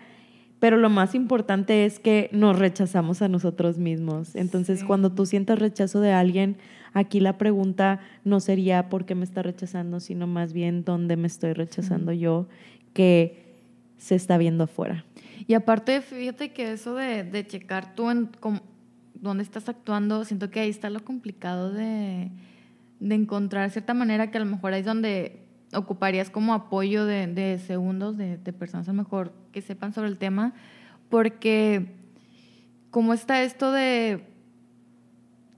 pero 0.60 0.78
lo 0.78 0.90
más 0.90 1.14
importante 1.14 1.86
es 1.86 2.00
que 2.00 2.30
nos 2.32 2.58
rechazamos 2.58 3.22
a 3.22 3.28
nosotros 3.28 3.78
mismos. 3.78 4.36
Entonces, 4.36 4.84
cuando 4.84 5.12
tú 5.12 5.26
sientas 5.26 5.60
rechazo 5.60 6.02
de 6.02 6.14
alguien, 6.14 6.58
aquí 6.94 7.20
la 7.20 7.38
pregunta 7.38 8.00
no 8.24 8.40
sería 8.40 8.90
por 8.90 9.06
qué 9.06 9.14
me 9.14 9.24
está 9.24 9.44
rechazando, 9.44 10.00
sino 10.00 10.26
más 10.26 10.54
bien 10.54 10.84
dónde 10.84 11.16
me 11.16 11.28
estoy 11.28 11.54
rechazando 11.54 12.12
yo, 12.12 12.48
que 12.94 13.46
se 13.98 14.16
está 14.16 14.38
viendo 14.38 14.64
afuera. 14.64 15.06
Y 15.48 15.54
aparte, 15.54 16.02
fíjate 16.02 16.52
que 16.52 16.72
eso 16.72 16.96
de, 16.96 17.46
checar 17.48 17.94
tú 17.94 18.10
en 18.10 18.30
dónde 19.14 19.44
estás 19.44 19.70
actuando, 19.70 20.26
siento 20.26 20.50
que 20.50 20.60
ahí 20.60 20.70
está 20.70 20.90
lo 20.90 21.04
complicado 21.04 21.72
de, 21.72 22.32
de 23.00 23.16
encontrar 23.16 23.70
cierta 23.70 23.94
manera 23.94 24.32
que 24.32 24.38
a 24.38 24.42
lo 24.42 24.48
mejor 24.48 24.74
ahí 24.74 24.80
es 24.80 24.86
donde 24.86 25.47
ocuparías 25.74 26.30
como 26.30 26.54
apoyo 26.54 27.06
de, 27.06 27.62
segundos 27.66 28.18
de, 28.18 28.38
personas 28.54 28.88
a 28.88 28.92
lo 28.92 28.98
mejor 28.98 29.34
que 29.52 29.62
sepan 29.62 29.94
sobre 29.94 30.10
el 30.10 30.18
tema, 30.18 30.54
porque 31.10 31.88
como 32.90 33.14
está 33.14 33.44
esto 33.44 33.72
de, 33.72 34.24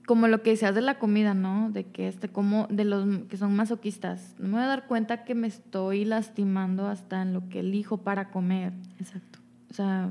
como 0.06 0.26
lo 0.28 0.42
que 0.42 0.50
decías 0.50 0.74
de 0.74 0.80
la 0.80 0.98
comida, 0.98 1.34
¿no? 1.34 1.70
De 1.70 1.84
que 1.84 2.08
este, 2.08 2.28
como 2.28 2.66
de 2.68 2.84
los 2.84 3.06
que 3.28 3.36
son 3.36 3.54
masoquistas, 3.54 4.34
no 4.38 4.48
me 4.48 4.54
voy 4.54 4.62
a 4.62 4.66
dar 4.66 4.86
cuenta 4.86 5.24
que 5.24 5.34
me 5.34 5.46
estoy 5.46 6.04
lastimando 6.04 6.88
hasta 6.88 7.22
en 7.22 7.32
lo 7.32 7.48
que 7.48 7.60
elijo 7.60 7.98
para 7.98 8.30
comer. 8.30 8.72
Exacto. 8.98 9.38
O 9.70 9.74
sea... 9.74 10.10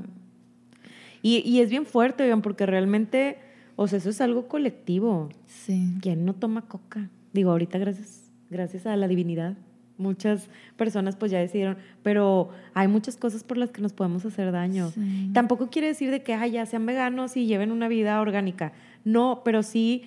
Y, 1.22 1.46
y 1.46 1.60
es 1.60 1.68
bien 1.68 1.84
fuerte, 1.84 2.22
oigan, 2.22 2.40
porque 2.40 2.64
realmente, 2.64 3.36
o 3.76 3.86
sea, 3.86 3.98
eso 3.98 4.08
es 4.08 4.22
algo 4.22 4.48
colectivo. 4.48 5.28
Sí. 5.44 5.98
¿Quién 6.00 6.24
no 6.24 6.32
toma 6.32 6.62
coca? 6.62 7.10
Digo, 7.34 7.50
ahorita 7.50 7.76
gracias, 7.76 8.30
gracias 8.48 8.86
a 8.86 8.96
la 8.96 9.06
divinidad 9.06 9.58
muchas 10.00 10.48
personas 10.76 11.16
pues 11.16 11.30
ya 11.30 11.38
decidieron, 11.38 11.76
pero 12.02 12.50
hay 12.74 12.88
muchas 12.88 13.16
cosas 13.16 13.44
por 13.44 13.56
las 13.56 13.70
que 13.70 13.82
nos 13.82 13.92
podemos 13.92 14.24
hacer 14.24 14.50
daño. 14.50 14.92
Tampoco 15.32 15.70
quiere 15.70 15.88
decir 15.88 16.10
de 16.10 16.22
que 16.22 16.36
ya 16.50 16.66
sean 16.66 16.86
veganos 16.86 17.36
y 17.36 17.46
lleven 17.46 17.70
una 17.70 17.88
vida 17.88 18.20
orgánica. 18.20 18.72
No, 19.04 19.42
pero 19.44 19.62
sí 19.62 20.04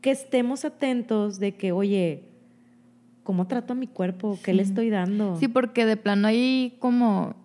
que 0.00 0.10
estemos 0.10 0.64
atentos 0.64 1.38
de 1.38 1.54
que, 1.54 1.72
oye, 1.72 2.24
¿cómo 3.22 3.46
trato 3.46 3.74
a 3.74 3.76
mi 3.76 3.86
cuerpo? 3.86 4.38
¿Qué 4.42 4.52
le 4.52 4.62
estoy 4.62 4.90
dando? 4.90 5.36
Sí, 5.38 5.48
porque 5.48 5.86
de 5.86 5.96
plano 5.96 6.28
hay 6.28 6.74
como 6.80 7.36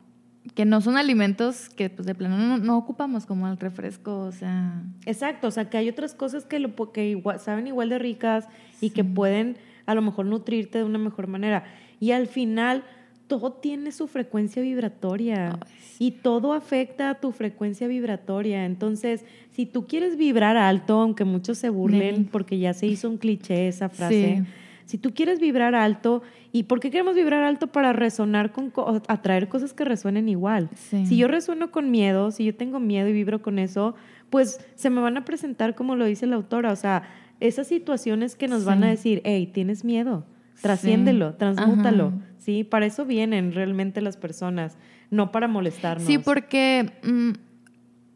que 0.56 0.66
no 0.66 0.82
son 0.82 0.98
alimentos 0.98 1.70
que 1.70 1.90
pues 1.90 2.06
de 2.06 2.16
plano 2.16 2.58
no, 2.58 2.78
ocupamos 2.78 3.26
como 3.26 3.48
el 3.48 3.58
refresco, 3.58 4.20
o 4.22 4.32
sea. 4.32 4.82
Exacto, 5.06 5.48
o 5.48 5.52
sea 5.52 5.70
que 5.70 5.78
hay 5.78 5.90
otras 5.90 6.16
cosas 6.16 6.46
que, 6.46 6.60
lo, 6.60 6.74
que 6.92 7.22
saben 7.40 7.68
igual 7.68 7.90
de 7.90 8.00
ricas 8.00 8.48
y 8.82 8.92
que 8.92 9.04
pueden 9.04 9.58
a 9.88 9.96
lo 9.96 10.04
mejor 10.04 10.28
nutrirte 10.28 10.78
de 10.78 10.84
una 10.84 11.00
mejor 11.00 11.26
manera. 11.26 11.64
Y 12.00 12.12
al 12.12 12.28
final, 12.28 12.84
todo 13.28 13.54
tiene 13.54 13.92
su 13.92 14.08
frecuencia 14.08 14.62
vibratoria 14.62 15.60
y 16.00 16.12
todo 16.12 16.54
afecta 16.54 17.10
a 17.10 17.16
tu 17.16 17.32
frecuencia 17.32 17.88
vibratoria. 17.88 18.66
Entonces, 18.66 19.26
si 19.52 19.66
tú 19.66 19.88
quieres 19.88 20.18
vibrar 20.18 20.58
alto, 20.58 21.02
aunque 21.02 21.26
muchos 21.26 21.58
se 21.58 21.70
burlen 21.70 22.26
porque 22.26 22.60
ya 22.60 22.74
se 22.74 22.88
hizo 22.88 23.10
un 23.10 23.18
cliché 23.18 23.68
esa 23.68 23.90
frase, 23.90 24.44
si 24.86 24.98
tú 24.98 25.14
quieres 25.14 25.40
vibrar 25.40 25.76
alto, 25.76 26.22
¿y 26.54 26.64
por 26.64 26.80
qué 26.80 26.90
queremos 26.90 27.16
vibrar 27.16 27.44
alto? 27.44 27.68
Para 27.68 27.92
resonar 27.92 28.54
con, 28.54 28.72
atraer 29.08 29.50
cosas 29.50 29.74
que 29.74 29.84
resuenen 29.84 30.30
igual. 30.30 30.70
Si 30.80 31.18
yo 31.18 31.28
resueno 31.28 31.72
con 31.72 31.92
miedo, 31.92 32.32
si 32.32 32.46
yo 32.46 32.56
tengo 32.56 32.80
miedo 32.80 33.10
y 33.10 33.14
vibro 33.14 33.42
con 33.42 33.60
eso, 33.60 33.96
pues 34.30 34.66
se 34.76 34.90
me 34.90 35.02
van 35.02 35.18
a 35.18 35.26
presentar 35.26 35.76
como 35.76 35.96
lo 35.96 36.06
dice 36.06 36.26
la 36.26 36.38
autora, 36.38 36.72
o 36.72 36.76
sea, 36.76 37.04
esas 37.40 37.68
situaciones 37.68 38.36
que 38.36 38.48
nos 38.48 38.66
van 38.66 38.84
a 38.84 38.88
decir, 38.88 39.22
hey, 39.24 39.48
tienes 39.54 39.84
miedo, 39.84 40.26
trasciéndelo, 40.62 41.36
transmútalo, 41.36 42.14
¿sí? 42.38 42.64
Para 42.64 42.86
eso 42.86 43.06
vienen 43.06 43.54
realmente 43.54 44.02
las 44.02 44.18
personas, 44.18 44.78
no 45.12 45.32
para 45.32 45.48
molestarnos. 45.48 46.08
Sí, 46.08 46.18
porque, 46.18 46.94
mm, 47.04 47.32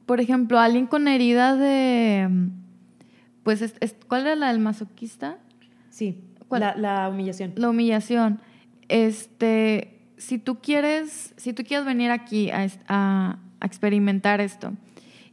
por 0.06 0.22
ejemplo, 0.22 0.60
alguien 0.60 0.88
con 0.88 1.08
herida 1.08 1.56
de, 1.56 2.30
pues, 3.44 3.62
es, 3.62 3.96
¿cuál 4.08 4.22
era 4.22 4.36
la 4.36 4.48
del 4.48 4.60
masoquista? 4.60 5.38
Sí, 5.90 6.20
la, 6.50 6.76
la, 6.76 7.10
humillación. 7.10 7.54
La 7.56 7.70
humillación. 7.70 8.40
Este, 8.90 10.00
si 10.18 10.38
tú 10.38 10.60
quieres, 10.60 11.34
si 11.38 11.54
tú 11.54 11.64
quieres 11.64 11.86
venir 11.86 12.12
aquí 12.12 12.50
a, 12.50 12.68
a 12.88 13.40
experimentar 13.66 14.42
esto 14.42 14.74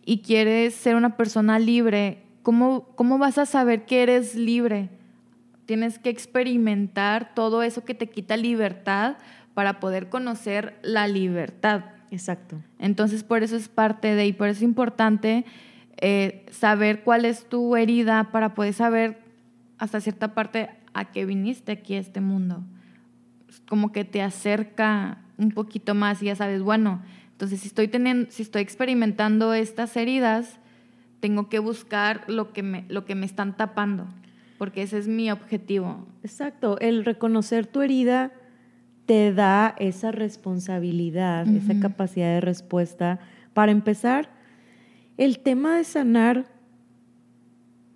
y 0.05 0.19
quieres 0.21 0.75
ser 0.75 0.95
una 0.97 1.17
persona 1.17 1.59
libre 1.59 2.23
¿Cómo, 2.49 3.19
vas 3.19 3.37
a 3.37 3.45
saber 3.45 3.85
que 3.85 4.03
eres 4.03 4.35
libre? 4.35 4.89
Tienes 5.67 5.99
que 5.99 6.09
experimentar 6.09 7.35
todo 7.35 7.63
eso 7.63 7.85
que 7.85 7.93
te 7.93 8.07
quita 8.07 8.39
libertad 8.39 9.19
para 9.53 9.81
poder 9.81 10.09
conocer 10.09 10.79
la 10.81 11.09
libertad. 11.09 11.85
Exacto. 12.11 12.57
Entonces, 12.79 13.23
por 13.23 13.43
eso 13.43 13.55
es 13.55 13.69
parte 13.69 14.15
de, 14.15 14.29
y 14.29 14.33
por 14.33 14.49
eso 14.49 14.61
es 14.61 14.63
importante 14.63 15.45
eh, 15.99 16.47
saber 16.51 17.03
cuál 17.03 17.27
es 17.27 17.47
tu 17.47 17.77
herida 17.77 18.31
para 18.33 18.55
poder 18.55 18.73
saber 18.73 19.19
hasta 19.77 20.01
cierta 20.01 20.33
parte 20.33 20.71
a 20.95 21.11
qué 21.11 21.27
viniste 21.27 21.73
aquí 21.73 21.97
a 21.97 22.01
este 22.01 22.23
mundo. 22.23 22.65
Como 23.69 23.93
que 23.93 24.07
te 24.07 24.23
acerca 24.23 25.19
un 25.37 25.51
poquito 25.51 25.95
más 25.95 26.23
y 26.23 26.27
ya 26.27 26.35
sabes, 26.35 26.63
bueno, 26.63 27.03
entonces 27.31 27.61
si 27.61 27.69
estoy 27.69 27.89
teniendo, 27.89 28.31
si 28.31 28.41
estoy 28.41 28.63
experimentando 28.63 29.53
estas 29.53 29.95
heridas, 29.99 30.59
tengo 31.21 31.49
que 31.49 31.59
buscar 31.59 32.25
lo 32.29 32.53
que 32.53 32.63
me, 32.63 32.85
lo 32.89 33.05
que 33.05 33.15
me 33.15 33.27
están 33.27 33.57
tapando, 33.57 34.07
porque 34.57 34.83
ese 34.83 34.99
es 34.99 35.09
mi 35.09 35.31
objetivo. 35.31 36.07
Exacto, 36.23 36.79
el 36.81 37.05
reconocer 37.05 37.67
tu 37.67 37.83
herida 37.83 38.33
te 39.07 39.33
da 39.33 39.75
esa 39.79 40.13
responsabilidad, 40.13 41.49
esa 41.49 41.81
capacidad 41.81 42.35
de 42.35 42.43
respuesta. 42.43 43.21
Para 43.55 43.73
empezar, 43.73 44.29
el 45.17 45.39
tema 45.39 45.79
de 45.79 45.85
sanar 45.85 46.47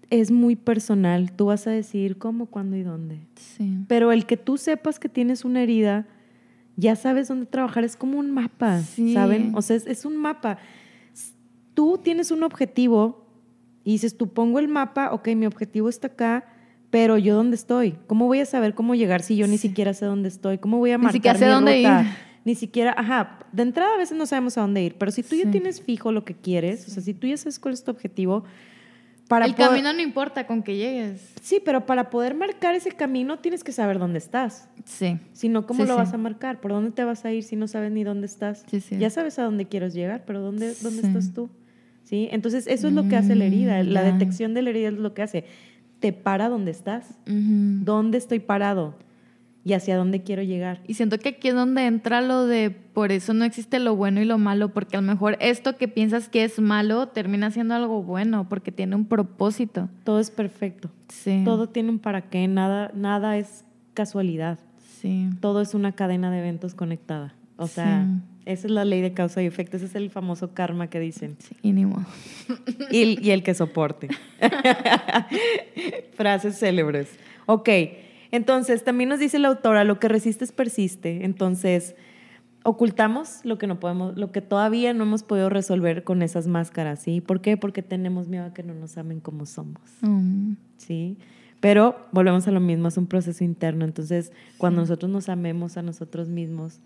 es 0.08 0.30
muy 0.30 0.56
personal. 0.56 1.32
Tú 1.32 1.46
vas 1.46 1.66
a 1.66 1.70
decir 1.70 2.16
cómo, 2.16 2.46
cuándo 2.46 2.76
y 2.76 2.82
dónde. 2.82 3.20
Sí. 3.36 3.78
Pero 3.88 4.10
el 4.10 4.24
que 4.24 4.38
tú 4.38 4.56
sepas 4.56 4.98
que 4.98 5.10
tienes 5.10 5.44
una 5.44 5.62
herida, 5.62 6.06
ya 6.76 6.96
sabes 6.96 7.28
dónde 7.28 7.44
trabajar. 7.44 7.84
Es 7.84 7.96
como 7.96 8.18
un 8.18 8.30
mapa, 8.30 8.80
¿saben? 8.80 9.52
O 9.54 9.60
sea, 9.60 9.76
es 9.76 10.06
un 10.06 10.16
mapa 10.16 10.56
tú 11.74 11.98
tienes 12.02 12.30
un 12.30 12.42
objetivo 12.42 13.26
y 13.84 13.92
dices, 13.92 14.16
tú 14.16 14.28
pongo 14.28 14.58
el 14.58 14.68
mapa, 14.68 15.12
ok, 15.12 15.28
mi 15.28 15.46
objetivo 15.46 15.88
está 15.88 16.08
acá, 16.08 16.44
pero 16.90 17.18
yo 17.18 17.34
dónde 17.34 17.56
estoy? 17.56 17.96
¿Cómo 18.06 18.26
voy 18.26 18.40
a 18.40 18.46
saber 18.46 18.74
cómo 18.74 18.94
llegar 18.94 19.22
si 19.22 19.36
yo 19.36 19.46
ni 19.46 19.58
siquiera 19.58 19.94
sé 19.94 20.04
dónde 20.04 20.28
estoy? 20.28 20.58
¿Cómo 20.58 20.78
voy 20.78 20.92
a 20.92 20.98
marcar 20.98 21.12
ni 21.12 21.18
siquiera 21.18 21.38
sé 21.38 21.46
dónde 21.46 21.80
Ir. 21.80 21.88
Ni 22.44 22.54
siquiera, 22.54 22.94
ajá, 22.96 23.38
de 23.52 23.62
entrada 23.62 23.94
a 23.94 23.96
veces 23.96 24.18
no 24.18 24.26
sabemos 24.26 24.58
a 24.58 24.62
dónde 24.62 24.82
ir, 24.82 24.96
pero 24.98 25.12
si 25.12 25.22
tú 25.22 25.36
ya 25.36 25.48
tienes 25.50 25.80
fijo 25.80 26.10
lo 26.10 26.24
que 26.24 26.34
quieres, 26.34 26.88
o 26.88 26.90
sea, 26.90 27.00
si 27.00 27.14
tú 27.14 27.28
ya 27.28 27.36
sabes 27.36 27.60
cuál 27.60 27.72
es 27.72 27.84
tu 27.84 27.92
objetivo, 27.92 28.44
para 29.28 29.46
el 29.46 29.54
camino 29.54 29.92
no 29.92 30.00
importa 30.00 30.46
con 30.46 30.62
que 30.62 30.76
llegues. 30.76 31.32
Sí, 31.40 31.62
pero 31.64 31.86
para 31.86 32.10
poder 32.10 32.34
marcar 32.34 32.74
ese 32.74 32.90
camino 32.90 33.38
tienes 33.38 33.64
que 33.64 33.72
saber 33.72 33.98
dónde 33.98 34.18
estás. 34.18 34.68
Sí. 34.84 35.18
Si 35.32 35.48
no, 35.48 35.66
¿cómo 35.66 35.84
lo 35.84 35.96
vas 35.96 36.12
a 36.12 36.18
marcar? 36.18 36.60
¿Por 36.60 36.72
dónde 36.72 36.90
te 36.90 37.04
vas 37.04 37.24
a 37.24 37.32
ir 37.32 37.42
si 37.44 37.56
no 37.56 37.68
sabes 37.68 37.92
ni 37.92 38.04
dónde 38.04 38.26
estás? 38.26 38.66
Ya 38.90 39.08
sabes 39.08 39.38
a 39.38 39.44
dónde 39.44 39.66
quieres 39.66 39.94
llegar, 39.94 40.24
pero 40.26 40.40
¿dónde, 40.40 40.74
dónde 40.82 41.06
estás 41.06 41.32
tú? 41.32 41.48
¿Sí? 42.12 42.28
Entonces, 42.30 42.66
eso 42.66 42.88
es 42.88 42.92
lo 42.92 43.08
que 43.08 43.16
hace 43.16 43.34
la 43.34 43.46
herida. 43.46 43.82
La 43.84 44.02
mm, 44.02 44.04
detección 44.04 44.52
de 44.52 44.60
la 44.60 44.68
herida 44.68 44.88
es 44.88 44.94
lo 44.94 45.14
que 45.14 45.22
hace. 45.22 45.46
Te 45.98 46.12
para 46.12 46.50
donde 46.50 46.70
estás. 46.70 47.18
¿Dónde 47.24 48.18
estoy 48.18 48.38
parado? 48.38 48.96
Y 49.64 49.72
hacia 49.72 49.96
dónde 49.96 50.22
quiero 50.22 50.42
llegar. 50.42 50.82
Y 50.86 50.92
siento 50.92 51.18
que 51.18 51.30
aquí 51.30 51.48
es 51.48 51.54
donde 51.54 51.86
entra 51.86 52.20
lo 52.20 52.46
de 52.46 52.70
por 52.70 53.12
eso 53.12 53.32
no 53.32 53.46
existe 53.46 53.78
lo 53.78 53.96
bueno 53.96 54.20
y 54.20 54.26
lo 54.26 54.36
malo, 54.36 54.74
porque 54.74 54.98
a 54.98 55.00
lo 55.00 55.06
mejor 55.06 55.38
esto 55.40 55.78
que 55.78 55.88
piensas 55.88 56.28
que 56.28 56.44
es 56.44 56.60
malo 56.60 57.08
termina 57.08 57.50
siendo 57.50 57.74
algo 57.74 58.02
bueno, 58.02 58.46
porque 58.46 58.72
tiene 58.72 58.94
un 58.94 59.06
propósito. 59.06 59.88
Todo 60.04 60.20
es 60.20 60.30
perfecto. 60.30 60.90
Sí. 61.08 61.40
Todo 61.46 61.70
tiene 61.70 61.88
un 61.88 61.98
para 61.98 62.28
qué, 62.28 62.46
nada, 62.46 62.90
nada 62.94 63.38
es 63.38 63.64
casualidad. 63.94 64.58
Sí. 65.00 65.30
Todo 65.40 65.62
es 65.62 65.72
una 65.72 65.92
cadena 65.92 66.30
de 66.30 66.40
eventos 66.40 66.74
conectada. 66.74 67.34
O 67.56 67.68
sea, 67.68 68.06
esa 68.44 68.66
es 68.66 68.70
la 68.72 68.84
ley 68.84 69.00
de 69.00 69.12
causa 69.12 69.42
y 69.42 69.46
efecto. 69.46 69.76
Ese 69.76 69.86
es 69.86 69.94
el 69.94 70.10
famoso 70.10 70.52
karma 70.54 70.88
que 70.88 71.00
dicen. 71.00 71.36
Sí, 71.38 71.56
y 71.62 71.72
ni 71.72 71.86
modo. 71.86 72.04
Y, 72.90 73.30
el 73.30 73.42
que 73.42 73.54
soporte. 73.54 74.08
Frases 76.14 76.58
célebres. 76.58 77.08
Ok, 77.46 77.68
entonces 78.30 78.84
también 78.84 79.08
nos 79.10 79.20
dice 79.20 79.38
la 79.38 79.48
autora, 79.48 79.84
lo 79.84 79.98
que 79.98 80.08
resistes 80.08 80.52
persiste. 80.52 81.24
Entonces, 81.24 81.94
ocultamos 82.64 83.44
lo 83.44 83.58
que 83.58 83.66
no 83.66 83.80
podemos, 83.80 84.16
lo 84.16 84.32
que 84.32 84.40
todavía 84.40 84.94
no 84.94 85.04
hemos 85.04 85.22
podido 85.22 85.48
resolver 85.48 86.04
con 86.04 86.22
esas 86.22 86.46
máscaras, 86.46 87.00
¿sí? 87.00 87.20
¿Por 87.20 87.40
qué? 87.40 87.56
Porque 87.56 87.82
tenemos 87.82 88.28
miedo 88.28 88.46
a 88.46 88.54
que 88.54 88.62
no 88.62 88.74
nos 88.74 88.96
amen 88.98 89.20
como 89.20 89.46
somos, 89.46 89.82
Mm. 90.00 90.54
¿sí? 90.76 91.18
Pero 91.60 91.96
volvemos 92.10 92.48
a 92.48 92.50
lo 92.50 92.58
mismo, 92.58 92.88
es 92.88 92.96
un 92.96 93.06
proceso 93.06 93.44
interno. 93.44 93.84
Entonces, 93.84 94.32
cuando 94.58 94.80
nosotros 94.80 95.10
nos 95.10 95.28
amemos 95.28 95.76
a 95.76 95.82
nosotros 95.82 96.28
mismos, 96.28 96.80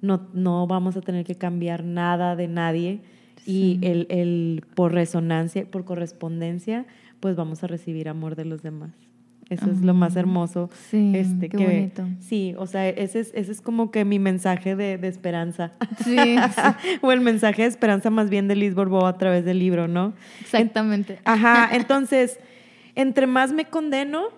no, 0.00 0.28
no 0.32 0.66
vamos 0.66 0.96
a 0.96 1.00
tener 1.00 1.24
que 1.24 1.34
cambiar 1.34 1.84
nada 1.84 2.36
de 2.36 2.48
nadie 2.48 3.00
y 3.46 3.78
el, 3.82 4.06
el 4.10 4.64
por 4.74 4.92
resonancia, 4.92 5.64
por 5.64 5.84
correspondencia, 5.84 6.86
pues 7.20 7.36
vamos 7.36 7.64
a 7.64 7.66
recibir 7.66 8.08
amor 8.08 8.36
de 8.36 8.44
los 8.44 8.62
demás. 8.62 8.90
Eso 9.50 9.68
es 9.68 9.80
lo 9.80 9.94
más 9.94 10.16
Ah, 10.16 10.20
hermoso. 10.20 10.70
Sí, 10.90 11.10
este, 11.16 11.48
qué 11.48 11.56
que, 11.56 11.64
bonito. 11.64 12.06
Sí, 12.20 12.54
o 12.56 12.68
sea, 12.68 12.88
ese 12.88 13.18
es, 13.18 13.32
ese 13.34 13.50
es 13.50 13.60
como 13.60 13.90
que 13.90 14.04
mi 14.04 14.20
mensaje 14.20 14.76
de, 14.76 14.96
de 14.96 15.08
esperanza. 15.08 15.72
Sí, 16.04 16.16
sí, 16.54 16.98
o 17.00 17.10
el 17.10 17.20
mensaje 17.20 17.62
de 17.62 17.68
esperanza 17.68 18.10
más 18.10 18.30
bien 18.30 18.46
de 18.46 18.54
Liz 18.54 18.76
Borbó 18.76 19.06
a 19.06 19.18
través 19.18 19.44
del 19.44 19.58
libro, 19.58 19.88
¿no? 19.88 20.12
exactamente. 20.40 21.18
Ajá, 21.24 21.68
entonces, 21.72 22.38
entre 22.94 23.26
más 23.26 23.52
me 23.52 23.64
condeno, 23.64 24.28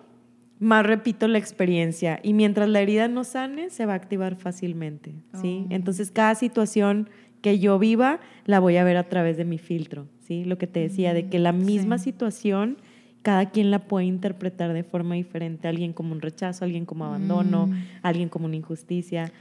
más 0.63 0.87
repito 0.87 1.27
la 1.27 1.39
experiencia. 1.39 2.21
Y 2.23 2.35
mientras 2.35 2.69
la 2.69 2.81
herida 2.81 3.09
no 3.09 3.25
sane, 3.25 3.69
se 3.71 3.85
va 3.85 3.95
a 3.95 3.97
activar 3.97 4.37
fácilmente, 4.37 5.13
¿sí? 5.41 5.65
Oh. 5.65 5.75
Entonces, 5.75 6.11
cada 6.13 6.35
situación 6.37 7.11
que 7.41 7.59
yo 7.59 7.79
viva, 7.81 8.21
la 8.47 8.61
voy 8.61 8.77
a 8.77 8.85
ver 8.85 8.97
a 8.97 9.09
través 9.09 9.37
de 9.37 9.45
mi 9.45 9.59
filtro, 9.59 10.07
¿sí? 10.21 10.45
Lo 10.45 10.59
que 10.59 10.69
te 10.69 10.79
decía, 10.81 11.13
de 11.15 11.27
que 11.29 11.41
la 11.41 11.51
misma 11.53 11.99
sí. 11.99 12.05
situación, 12.05 12.77
cada 13.23 13.51
quien 13.51 13.73
la 13.73 13.81
puede 13.81 14.07
interpretar 14.07 14.73
de 14.73 14.85
forma 14.85 15.17
diferente. 15.17 15.67
Alguien 15.67 15.93
como 15.93 16.13
un 16.13 16.21
rechazo, 16.21 16.65
alguien 16.65 16.87
como 16.87 17.05
abandono, 17.07 17.67
Mm. 17.67 17.75
alguien 18.03 18.29
como 18.29 18.45
una 18.47 18.57
injusticia. 18.57 19.33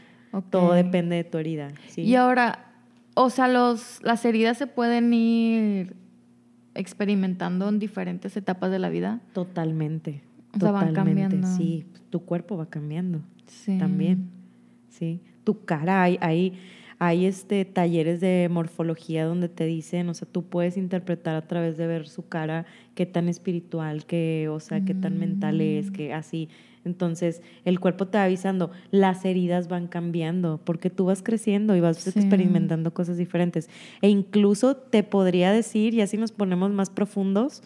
Todo 0.49 0.73
depende 0.73 1.17
de 1.17 1.23
tu 1.23 1.37
herida, 1.37 1.67
¿sí? 1.87 2.01
Y 2.01 2.15
ahora, 2.15 2.71
o 3.13 3.29
sea, 3.29 3.47
los, 3.47 3.99
las 4.01 4.25
heridas 4.25 4.57
se 4.57 4.65
pueden 4.65 5.13
ir 5.13 5.93
experimentando 6.73 7.69
en 7.69 7.79
diferentes 7.79 8.35
etapas 8.37 8.71
de 8.71 8.79
la 8.79 8.89
vida. 8.89 9.19
Totalmente. 9.33 10.21
O 10.55 10.59
sea, 10.59 10.71
van 10.71 10.87
totalmente. 10.89 11.21
cambiando. 11.37 11.47
Sí, 11.57 11.85
tu 12.09 12.21
cuerpo 12.25 12.57
va 12.57 12.69
cambiando. 12.69 13.21
Sí. 13.47 13.77
también, 13.77 14.29
¿sí? 14.89 15.19
Tu 15.43 15.65
cara, 15.65 16.03
hay, 16.03 16.17
hay, 16.21 16.53
hay 16.99 17.25
este, 17.25 17.65
talleres 17.65 18.21
de 18.21 18.47
morfología 18.49 19.25
donde 19.25 19.49
te 19.49 19.65
dicen, 19.65 20.07
o 20.07 20.13
sea, 20.13 20.27
tú 20.31 20.43
puedes 20.45 20.77
interpretar 20.77 21.35
a 21.35 21.47
través 21.47 21.77
de 21.77 21.85
ver 21.87 22.07
su 22.07 22.27
cara 22.27 22.65
qué 22.95 23.05
tan 23.05 23.27
espiritual, 23.27 24.05
qué, 24.05 24.47
o 24.49 24.59
sea, 24.61 24.85
qué 24.85 24.93
tan 24.93 25.17
mental 25.19 25.59
es, 25.59 25.89
Mm. 25.89 25.93
que 25.93 26.13
así. 26.13 26.47
Entonces, 26.85 27.41
el 27.65 27.79
cuerpo 27.79 28.07
te 28.07 28.17
va 28.17 28.23
avisando, 28.23 28.71
las 28.89 29.25
heridas 29.25 29.67
van 29.67 29.87
cambiando, 29.87 30.59
porque 30.63 30.89
tú 30.89 31.05
vas 31.05 31.21
creciendo 31.21 31.75
y 31.75 31.79
vas 31.81 31.97
Sí. 31.97 32.11
experimentando 32.17 32.93
cosas 32.93 33.17
diferentes. 33.17 33.69
E 34.01 34.09
incluso 34.09 34.75
te 34.77 35.03
podría 35.03 35.51
decir, 35.51 35.93
y 35.93 36.01
así 36.01 36.17
nos 36.17 36.31
ponemos 36.31 36.71
más 36.71 36.89
profundos, 36.89 37.63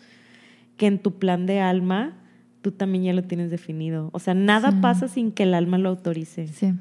que 0.77 0.87
en 0.87 0.97
tu 0.99 1.11
plan 1.19 1.45
de 1.45 1.59
alma 1.61 2.17
tú 2.65 2.71
también 2.71 3.03
ya 3.03 3.13
lo 3.13 3.21
tienes 3.23 3.51
definido. 3.51 4.09
O 4.11 4.17
sea, 4.17 4.33
nada 4.33 4.71
Sí. 4.71 4.77
pasa 4.81 5.07
sin 5.07 5.31
que 5.31 5.43
el 5.43 5.53
alma 5.53 5.77
lo 5.77 5.89
autorice. 5.89 6.47
Sí. 6.47 6.73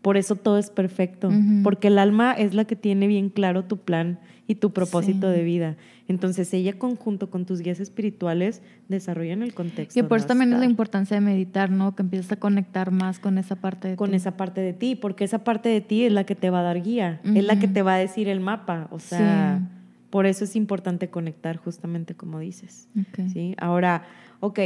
Por 0.00 0.16
eso 0.16 0.36
todo 0.36 0.56
es 0.58 0.70
perfecto, 0.70 1.30
porque 1.64 1.88
el 1.88 1.98
alma 1.98 2.32
es 2.32 2.54
la 2.54 2.64
que 2.64 2.76
tiene 2.76 3.08
bien 3.08 3.28
claro 3.28 3.64
tu 3.64 3.78
plan 3.78 4.18
y 4.48 4.54
tu 4.56 4.70
propósito 4.72 5.30
Sí. 5.32 5.36
de 5.38 5.44
vida. 5.44 5.76
Entonces 6.08 6.52
ella 6.54 6.72
conjunto 6.78 7.28
con 7.30 7.44
tus 7.46 7.60
guías 7.60 7.80
espirituales 7.80 8.62
desarrollan 8.88 9.42
el 9.42 9.54
contexto. 9.54 9.94
Que 9.94 10.04
por 10.04 10.18
eso 10.18 10.26
también 10.28 10.52
es 10.52 10.58
la 10.60 10.64
importancia 10.66 11.16
de 11.16 11.20
meditar, 11.20 11.70
¿no? 11.70 11.94
Que 11.96 12.02
empiezas 12.02 12.32
a 12.32 12.36
conectar 12.36 12.90
más 12.92 13.18
con 13.18 13.38
esa 13.38 13.56
parte 13.56 13.88
de 13.88 13.96
con 13.96 14.10
ti. 14.10 14.16
esa 14.16 14.36
parte 14.36 14.60
de 14.60 14.72
ti, 14.72 14.94
porque 14.96 15.24
esa 15.24 15.42
parte 15.44 15.68
de 15.68 15.80
ti 15.80 16.04
es 16.04 16.12
la 16.12 16.24
que 16.24 16.34
te 16.36 16.50
va 16.50 16.60
a 16.60 16.62
dar 16.62 16.82
guía, 16.82 17.20
es 17.24 17.44
la 17.44 17.58
que 17.58 17.68
te 17.68 17.82
va 17.82 17.94
a 17.94 17.98
decir 17.98 18.28
el 18.28 18.40
mapa, 18.40 18.88
o 18.90 18.98
sea, 18.98 19.58
Sí. 19.60 19.66
por 20.10 20.26
eso 20.26 20.44
es 20.44 20.56
importante 20.56 21.08
conectar 21.08 21.56
justamente 21.56 22.14
como 22.16 22.40
dices. 22.40 22.88
¿sí? 23.32 23.54
Ahora, 23.58 24.02
ok, 24.40 24.58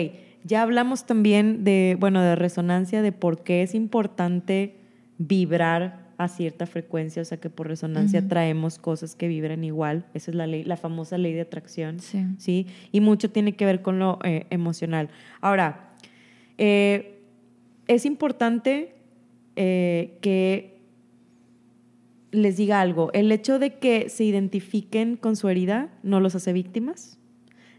ya 0.46 0.62
hablamos 0.62 1.06
también 1.06 1.64
de, 1.64 1.96
bueno, 1.98 2.22
de 2.22 2.36
resonancia, 2.36 3.02
de 3.02 3.12
por 3.12 3.42
qué 3.42 3.62
es 3.62 3.74
importante 3.74 4.76
vibrar 5.18 6.06
a 6.18 6.28
cierta 6.28 6.66
frecuencia, 6.66 7.20
o 7.20 7.24
sea 7.24 7.38
que 7.38 7.50
por 7.50 7.68
resonancia 7.68 8.26
traemos 8.26 8.78
cosas 8.78 9.14
que 9.16 9.28
vibran 9.28 9.64
igual, 9.64 10.06
esa 10.14 10.30
es 10.30 10.34
la 10.34 10.46
ley, 10.46 10.64
la 10.64 10.76
famosa 10.76 11.18
ley 11.18 11.34
de 11.34 11.42
atracción, 11.42 12.00
Sí. 12.00 12.24
¿sí? 12.38 12.66
Y 12.90 13.00
mucho 13.00 13.30
tiene 13.30 13.54
que 13.54 13.66
ver 13.66 13.82
con 13.82 13.98
lo 13.98 14.18
eh, 14.24 14.46
emocional. 14.50 15.10
Ahora, 15.40 15.90
eh, 16.56 17.20
es 17.86 18.06
importante 18.06 18.94
eh, 19.56 20.16
que 20.22 20.80
les 22.30 22.56
diga 22.56 22.80
algo, 22.80 23.10
el 23.12 23.30
hecho 23.32 23.58
de 23.58 23.78
que 23.78 24.08
se 24.08 24.24
identifiquen 24.24 25.16
con 25.16 25.36
su 25.36 25.48
herida 25.48 25.90
no 26.02 26.20
los 26.20 26.34
hace 26.34 26.52
víctimas, 26.52 27.18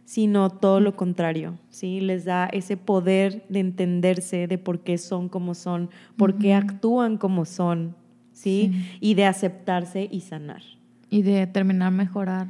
sino 0.07 0.49
todo 0.49 0.79
lo 0.79 0.95
contrario, 0.95 1.59
¿sí? 1.69 1.99
Les 1.99 2.23
da 2.23 2.45
ese 2.45 2.77
poder 2.77 3.45
de 3.49 3.59
entenderse, 3.59 4.47
de 4.47 4.57
por 4.57 4.79
qué 4.79 4.97
son 4.97 5.27
como 5.27 5.53
son, 5.53 5.89
por 6.15 6.37
qué 6.37 6.53
actúan 6.53 7.17
como 7.17 7.43
son, 7.43 7.93
¿sí? 8.31 8.71
Sí. 8.71 8.97
Y 9.01 9.15
de 9.15 9.25
aceptarse 9.25 10.07
y 10.09 10.21
sanar. 10.21 10.63
Y 11.09 11.23
de 11.23 11.45
terminar 11.45 11.91
mejorar. 11.91 12.47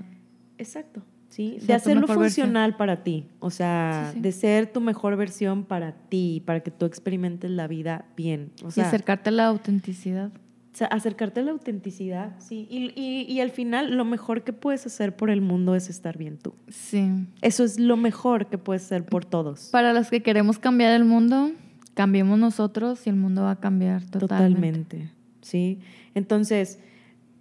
Exacto. 0.60 1.01
¿sí? 1.30 1.58
De 1.66 1.74
hacerlo 1.74 2.01
versión. 2.01 2.24
funcional 2.24 2.78
para 2.78 3.03
ti, 3.03 3.26
o 3.39 3.49
sea, 3.49 4.10
Sí, 4.12 4.18
sí. 4.18 4.22
de 4.22 4.32
ser 4.34 4.72
tu 4.72 4.80
mejor 4.80 5.16
versión 5.16 5.64
para 5.64 5.93
ti, 5.93 6.43
para 6.45 6.60
que 6.60 6.70
tú 6.70 6.86
experimentes 6.86 7.49
la 7.49 7.68
vida 7.68 8.05
bien. 8.16 8.51
O 8.64 8.68
y 8.68 8.72
sea, 8.72 8.88
acercarte 8.88 9.30
a 9.30 9.34
la 9.34 9.47
autenticidad. 9.47 10.32
O 10.78 10.80
sea, 10.80 10.88
acercarte 10.88 11.39
a 11.39 11.43
la 11.43 11.51
autenticidad, 11.53 12.36
sí. 12.38 12.67
Y, 12.69 12.91
y- 12.95 13.25
y 13.28 13.39
al 13.41 13.49
final, 13.49 13.97
lo 13.97 14.05
mejor 14.05 14.43
que 14.43 14.53
puedes 14.53 14.86
hacer 14.86 15.15
por 15.15 15.32
el 15.32 15.41
mundo 15.41 15.73
es 15.73 15.89
estar 15.89 16.19
bien 16.19 16.38
tú. 16.38 16.53
Sí. 16.67 17.09
Eso 17.41 17.63
es 17.63 17.80
lo 17.80 17.97
mejor 17.97 18.45
que 18.47 18.59
puedes 18.59 18.84
hacer 18.86 19.03
por 19.03 19.25
todos. 19.25 19.69
Para 19.71 19.91
los 19.91 20.11
que 20.11 20.21
queremos 20.21 20.59
cambiar 20.59 20.93
el 20.93 21.03
mundo, 21.03 21.49
cambiemos 21.95 22.38
nosotros 22.38 23.07
y 23.07 23.09
el 23.09 23.15
mundo 23.15 23.41
va 23.41 23.51
a 23.51 23.59
cambiar 23.59 24.03
totalmente. 24.05 24.28
Totalmente, 24.28 25.11
¿sí? 25.41 25.80
Entonces, 26.13 26.78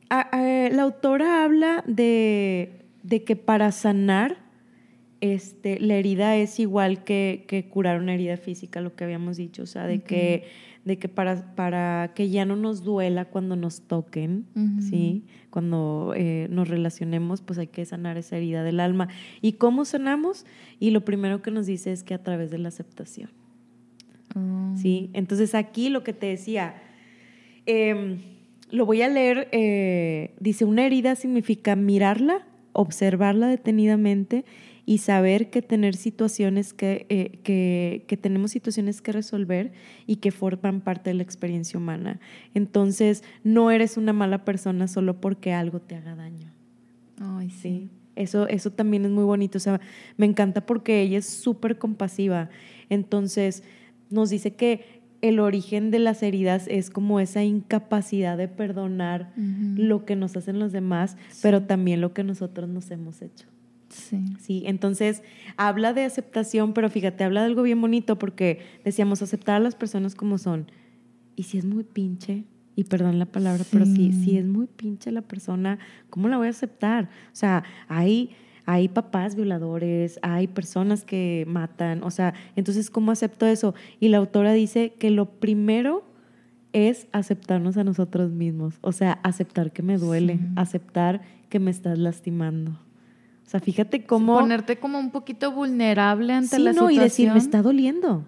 a- 0.08 0.20
a- 0.20 0.70
la 0.70 0.82
autora 0.84 1.44
habla 1.44 1.84
de, 1.86 2.86
de 3.02 3.22
que 3.22 3.36
para 3.36 3.70
sanar, 3.70 4.38
este, 5.20 5.78
la 5.78 5.96
herida 5.96 6.36
es 6.36 6.58
igual 6.58 7.04
que, 7.04 7.44
que 7.48 7.68
curar 7.68 8.00
una 8.00 8.14
herida 8.14 8.38
física, 8.38 8.80
lo 8.80 8.94
que 8.96 9.04
habíamos 9.04 9.36
dicho, 9.36 9.62
o 9.64 9.66
sea, 9.66 9.86
de 9.86 9.98
que, 10.00 10.44
de 10.86 10.98
que 10.98 11.08
para, 11.08 11.52
para 11.56 12.12
que 12.14 12.30
ya 12.30 12.44
no 12.44 12.54
nos 12.54 12.84
duela 12.84 13.24
cuando 13.24 13.56
nos 13.56 13.82
toquen. 13.82 14.46
¿sí? 14.88 15.24
Cuando 15.50 16.12
eh, 16.16 16.46
nos 16.48 16.68
relacionemos, 16.68 17.42
pues 17.42 17.58
hay 17.58 17.66
que 17.66 17.84
sanar 17.84 18.16
esa 18.16 18.36
herida 18.36 18.62
del 18.62 18.78
alma. 18.78 19.08
¿Y 19.42 19.54
cómo 19.54 19.84
sanamos? 19.84 20.46
Y 20.78 20.92
lo 20.92 21.04
primero 21.04 21.42
que 21.42 21.50
nos 21.50 21.66
dice 21.66 21.90
es 21.90 22.04
que 22.04 22.14
a 22.14 22.22
través 22.22 22.52
de 22.52 22.58
la 22.58 22.68
aceptación. 22.68 23.30
Oh. 24.36 24.76
¿sí? 24.76 25.10
Entonces 25.12 25.56
aquí 25.56 25.88
lo 25.88 26.04
que 26.04 26.12
te 26.12 26.26
decía, 26.26 26.80
em, 27.66 28.18
lo 28.70 28.86
voy 28.86 29.02
a 29.02 29.08
leer, 29.08 29.48
eh, 29.50 30.36
dice, 30.38 30.64
una 30.64 30.86
herida 30.86 31.16
significa 31.16 31.74
mirarla, 31.74 32.46
observarla 32.72 33.48
detenidamente 33.48 34.44
y 34.88 34.98
saber 34.98 35.50
que 35.50 35.62
tener 35.62 35.96
situaciones 35.96 36.72
que, 36.72 37.06
eh, 37.08 37.40
que, 37.42 38.04
que 38.06 38.16
tenemos 38.16 38.52
situaciones 38.52 39.02
que 39.02 39.10
resolver 39.12 39.72
y 40.06 40.16
que 40.16 40.30
forman 40.30 40.80
parte 40.80 41.10
de 41.10 41.14
la 41.14 41.24
experiencia 41.24 41.78
humana. 41.78 42.20
Entonces, 42.54 43.24
no 43.42 43.70
eres 43.72 43.96
una 43.96 44.12
mala 44.12 44.44
persona 44.44 44.86
solo 44.86 45.20
porque 45.20 45.52
algo 45.52 45.80
te 45.80 45.96
haga 45.96 46.14
daño. 46.14 46.52
Ay, 47.20 47.50
sí. 47.50 47.56
Sí, 47.60 47.90
eso, 48.14 48.46
eso 48.48 48.70
también 48.70 49.04
es 49.04 49.10
muy 49.10 49.24
bonito. 49.24 49.58
O 49.58 49.60
sea, 49.60 49.80
me 50.16 50.24
encanta 50.24 50.64
porque 50.64 51.02
ella 51.02 51.18
es 51.18 51.26
súper 51.26 51.76
compasiva. 51.78 52.48
Entonces, 52.88 53.62
nos 54.08 54.30
dice 54.30 54.54
que 54.54 54.84
el 55.20 55.40
origen 55.40 55.90
de 55.90 55.98
las 55.98 56.22
heridas 56.22 56.66
es 56.68 56.90
como 56.90 57.18
esa 57.20 57.42
incapacidad 57.42 58.38
de 58.38 58.48
perdonar 58.48 59.32
lo 59.36 60.04
que 60.04 60.14
nos 60.14 60.36
hacen 60.36 60.58
los 60.60 60.70
demás, 60.72 61.16
Sí. 61.30 61.40
pero 61.42 61.62
también 61.64 62.00
lo 62.00 62.12
que 62.14 62.22
nosotros 62.22 62.68
nos 62.68 62.90
hemos 62.90 63.20
hecho. 63.22 63.46
Sí. 63.96 64.24
Sí, 64.38 64.62
entonces 64.66 65.22
habla 65.56 65.92
de 65.92 66.04
aceptación, 66.04 66.72
pero 66.72 66.88
fíjate, 66.90 67.24
habla 67.24 67.40
de 67.40 67.46
algo 67.46 67.62
bien 67.62 67.80
bonito 67.80 68.18
porque 68.18 68.60
decíamos 68.84 69.22
aceptar 69.22 69.56
a 69.56 69.60
las 69.60 69.74
personas 69.74 70.14
como 70.14 70.38
son. 70.38 70.70
Y 71.34 71.44
si 71.44 71.58
es 71.58 71.64
muy 71.64 71.84
pinche, 71.84 72.44
y 72.74 72.84
perdón 72.84 73.18
la 73.18 73.26
palabra, 73.26 73.64
pero 73.70 73.86
si, 73.86 74.12
si 74.12 74.36
es 74.36 74.44
muy 74.46 74.66
pinche 74.66 75.10
la 75.10 75.22
persona, 75.22 75.78
¿cómo 76.10 76.28
la 76.28 76.36
voy 76.36 76.46
a 76.48 76.50
aceptar? 76.50 77.04
O 77.32 77.34
sea, 77.36 77.64
hay, 77.88 78.30
hay 78.66 78.88
papás 78.88 79.34
violadores, 79.34 80.18
hay 80.22 80.46
personas 80.46 81.04
que 81.04 81.44
matan, 81.48 82.02
o 82.02 82.10
sea, 82.10 82.34
entonces, 82.54 82.90
¿cómo 82.90 83.12
acepto 83.12 83.46
eso? 83.46 83.74
Y 83.98 84.08
la 84.08 84.18
autora 84.18 84.52
dice 84.52 84.92
que 84.98 85.10
lo 85.10 85.24
primero 85.40 86.04
es 86.74 87.06
aceptarnos 87.12 87.78
a 87.78 87.84
nosotros 87.84 88.30
mismos, 88.32 88.78
o 88.82 88.92
sea, 88.92 89.12
aceptar 89.22 89.72
que 89.72 89.82
me 89.82 89.96
duele, 89.96 90.34
Sí. 90.36 90.44
aceptar 90.56 91.22
que 91.48 91.58
me 91.58 91.70
estás 91.70 91.98
lastimando. 91.98 92.78
O 93.46 93.48
sea, 93.48 93.60
fíjate 93.60 94.04
cómo... 94.04 94.38
Ponerte 94.38 94.78
como 94.78 94.98
un 94.98 95.10
poquito 95.10 95.52
vulnerable 95.52 96.32
ante 96.32 96.56
Sí, 96.56 96.62
la 96.62 96.72
no, 96.72 96.90
y 96.90 96.94
situación. 96.94 97.04
decir, 97.04 97.32
me 97.32 97.38
está 97.38 97.62
doliendo. 97.62 98.24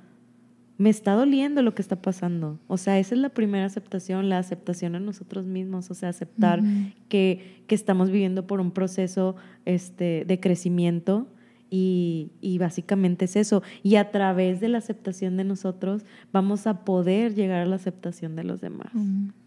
me 0.79 0.91
está 0.91 1.15
doliendo 1.15 1.63
lo 1.63 1.75
que 1.75 1.83
está 1.83 1.97
pasando. 2.01 2.61
O 2.69 2.77
sea, 2.77 3.01
esa 3.01 3.17
es 3.17 3.21
la 3.21 3.31
primera 3.31 3.67
aceptación, 3.67 4.29
la 4.29 4.39
aceptación 4.39 4.95
a 4.95 5.01
nosotros 5.01 5.45
mismos, 5.45 5.91
o 5.91 5.95
sea, 5.95 6.11
aceptar 6.11 6.63
que, 7.09 7.65
que, 7.67 7.75
estamos 7.75 8.11
viviendo 8.11 8.47
por 8.47 8.61
un 8.61 8.71
proceso 8.71 9.35
este, 9.65 10.25
de 10.25 10.39
crecimiento 10.39 11.27
y, 11.69 12.31
y, 12.41 12.59
básicamente 12.59 13.25
es 13.25 13.35
eso. 13.35 13.65
Y 13.83 13.97
a 13.97 14.13
través 14.13 14.61
de 14.61 14.69
la 14.69 14.79
aceptación 14.79 15.37
de 15.37 15.43
nosotros 15.43 16.05
vamos 16.33 16.69
a 16.69 16.85
poder 16.85 17.35
llegar 17.35 17.61
a 17.63 17.67
la 17.67 17.75
aceptación 17.75 18.37
de 18.37 18.45
los 18.45 18.61
demás. 18.61 18.93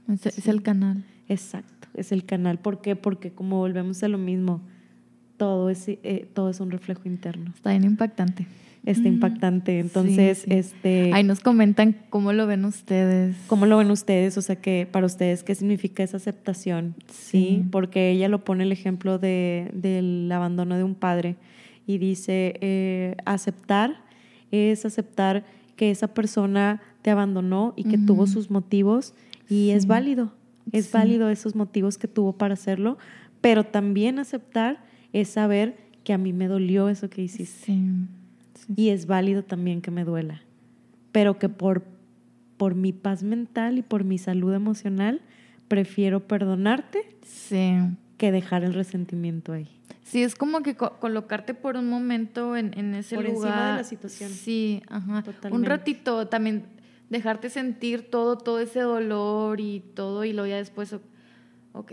es, 0.09 0.47
el 0.47 0.61
canal. 0.61 1.05
Exacto, 1.29 1.87
es 1.93 2.11
el 2.11 2.25
canal. 2.25 2.59
¿Por 2.59 2.81
qué? 2.81 2.97
Porque 2.97 3.31
como 3.31 3.57
volvemos 3.59 4.03
a 4.03 4.09
lo 4.09 4.17
mismo, 4.17 4.61
todo 5.41 5.71
es, 5.71 5.87
eh, 5.87 6.27
todo 6.35 6.51
es 6.51 6.59
un 6.59 6.69
reflejo 6.69 7.01
interno. 7.05 7.51
Está 7.55 7.71
bien 7.71 7.83
impactante 7.83 8.45
está 8.85 9.09
mm, 9.09 9.13
impactante. 9.13 9.79
Entonces, 9.79 10.43
este... 10.47 11.11
Ahí 11.13 11.23
nos 11.23 11.39
comentan 11.39 11.95
cómo 12.11 12.31
lo 12.31 12.45
ven 12.45 12.63
ustedes. 12.65 13.35
¿Cómo 13.47 13.65
lo 13.65 13.77
ven 13.77 13.89
ustedes? 13.89 14.37
O 14.37 14.41
sea, 14.43 14.55
que 14.55 14.87
para 14.91 15.07
ustedes, 15.07 15.43
¿qué 15.43 15.55
significa 15.55 16.03
esa 16.03 16.17
aceptación? 16.17 16.93
Sí. 17.11 17.63
Porque 17.71 18.11
ella 18.11 18.27
lo 18.29 18.43
pone 18.43 18.63
el 18.63 18.71
ejemplo 18.71 19.17
de, 19.17 19.71
del 19.73 20.31
abandono 20.31 20.77
de 20.77 20.83
un 20.83 20.93
padre 20.93 21.37
y 21.87 21.97
dice, 21.97 22.53
eh, 22.61 23.15
aceptar 23.25 24.03
es 24.51 24.85
aceptar 24.85 25.43
que 25.75 25.89
esa 25.89 26.13
persona 26.13 26.83
te 27.01 27.09
abandonó 27.09 27.73
y 27.75 27.85
que 27.85 27.97
tuvo 27.97 28.27
sus 28.27 28.51
motivos 28.51 29.15
y 29.49 29.71
es 29.71 29.87
válido. 29.87 30.33
Es 30.71 30.91
válido 30.91 31.29
esos 31.29 31.55
motivos 31.55 31.97
que 31.97 32.07
tuvo 32.07 32.33
para 32.33 32.53
hacerlo, 32.53 32.99
pero 33.41 33.63
también 33.63 34.19
aceptar 34.19 34.90
es 35.13 35.29
saber 35.29 35.77
que 36.03 36.13
a 36.13 36.17
mí 36.17 36.33
me 36.33 36.47
dolió 36.47 36.89
eso 36.89 37.09
que 37.09 37.21
hiciste. 37.21 37.65
Sí. 37.65 37.83
Y 38.75 38.89
es 38.89 39.05
válido 39.05 39.43
también 39.43 39.81
que 39.81 39.91
me 39.91 40.03
duela, 40.03 40.41
pero 41.11 41.39
que 41.39 41.49
por, 41.49 41.83
por 42.57 42.75
mi 42.75 42.93
paz 42.93 43.23
mental 43.23 43.77
y 43.77 43.81
por 43.81 44.03
mi 44.03 44.17
salud 44.17 44.53
emocional, 44.53 45.21
prefiero 45.67 46.27
perdonarte 46.27 47.17
que 48.17 48.31
dejar 48.31 48.63
el 48.63 48.73
resentimiento 48.73 49.53
ahí. 49.53 49.67
Sí, 50.03 50.23
es 50.23 50.35
como 50.35 50.61
que 50.61 50.75
colocarte 50.75 51.53
por 51.53 51.77
un 51.77 51.89
momento 51.89 52.57
en, 52.57 52.77
en 52.77 52.93
ese 52.95 53.15
lugar. 53.15 53.33
Por 53.33 53.45
encima 53.45 53.71
de 53.71 53.77
la 53.77 53.83
situación. 53.83 54.29
Sí, 54.29 54.81
ajá. 54.89 55.23
Un 55.49 55.63
ratito 55.63 56.27
también 56.27 56.65
dejarte 57.09 57.49
sentir 57.49 58.09
todo, 58.09 58.37
todo 58.37 58.59
ese 58.59 58.81
dolor 58.81 59.59
y 59.59 59.81
todo, 59.95 60.23
y 60.23 60.33
luego 60.33 60.47
ya 60.47 60.57
después, 60.57 60.93
ok, 61.73 61.91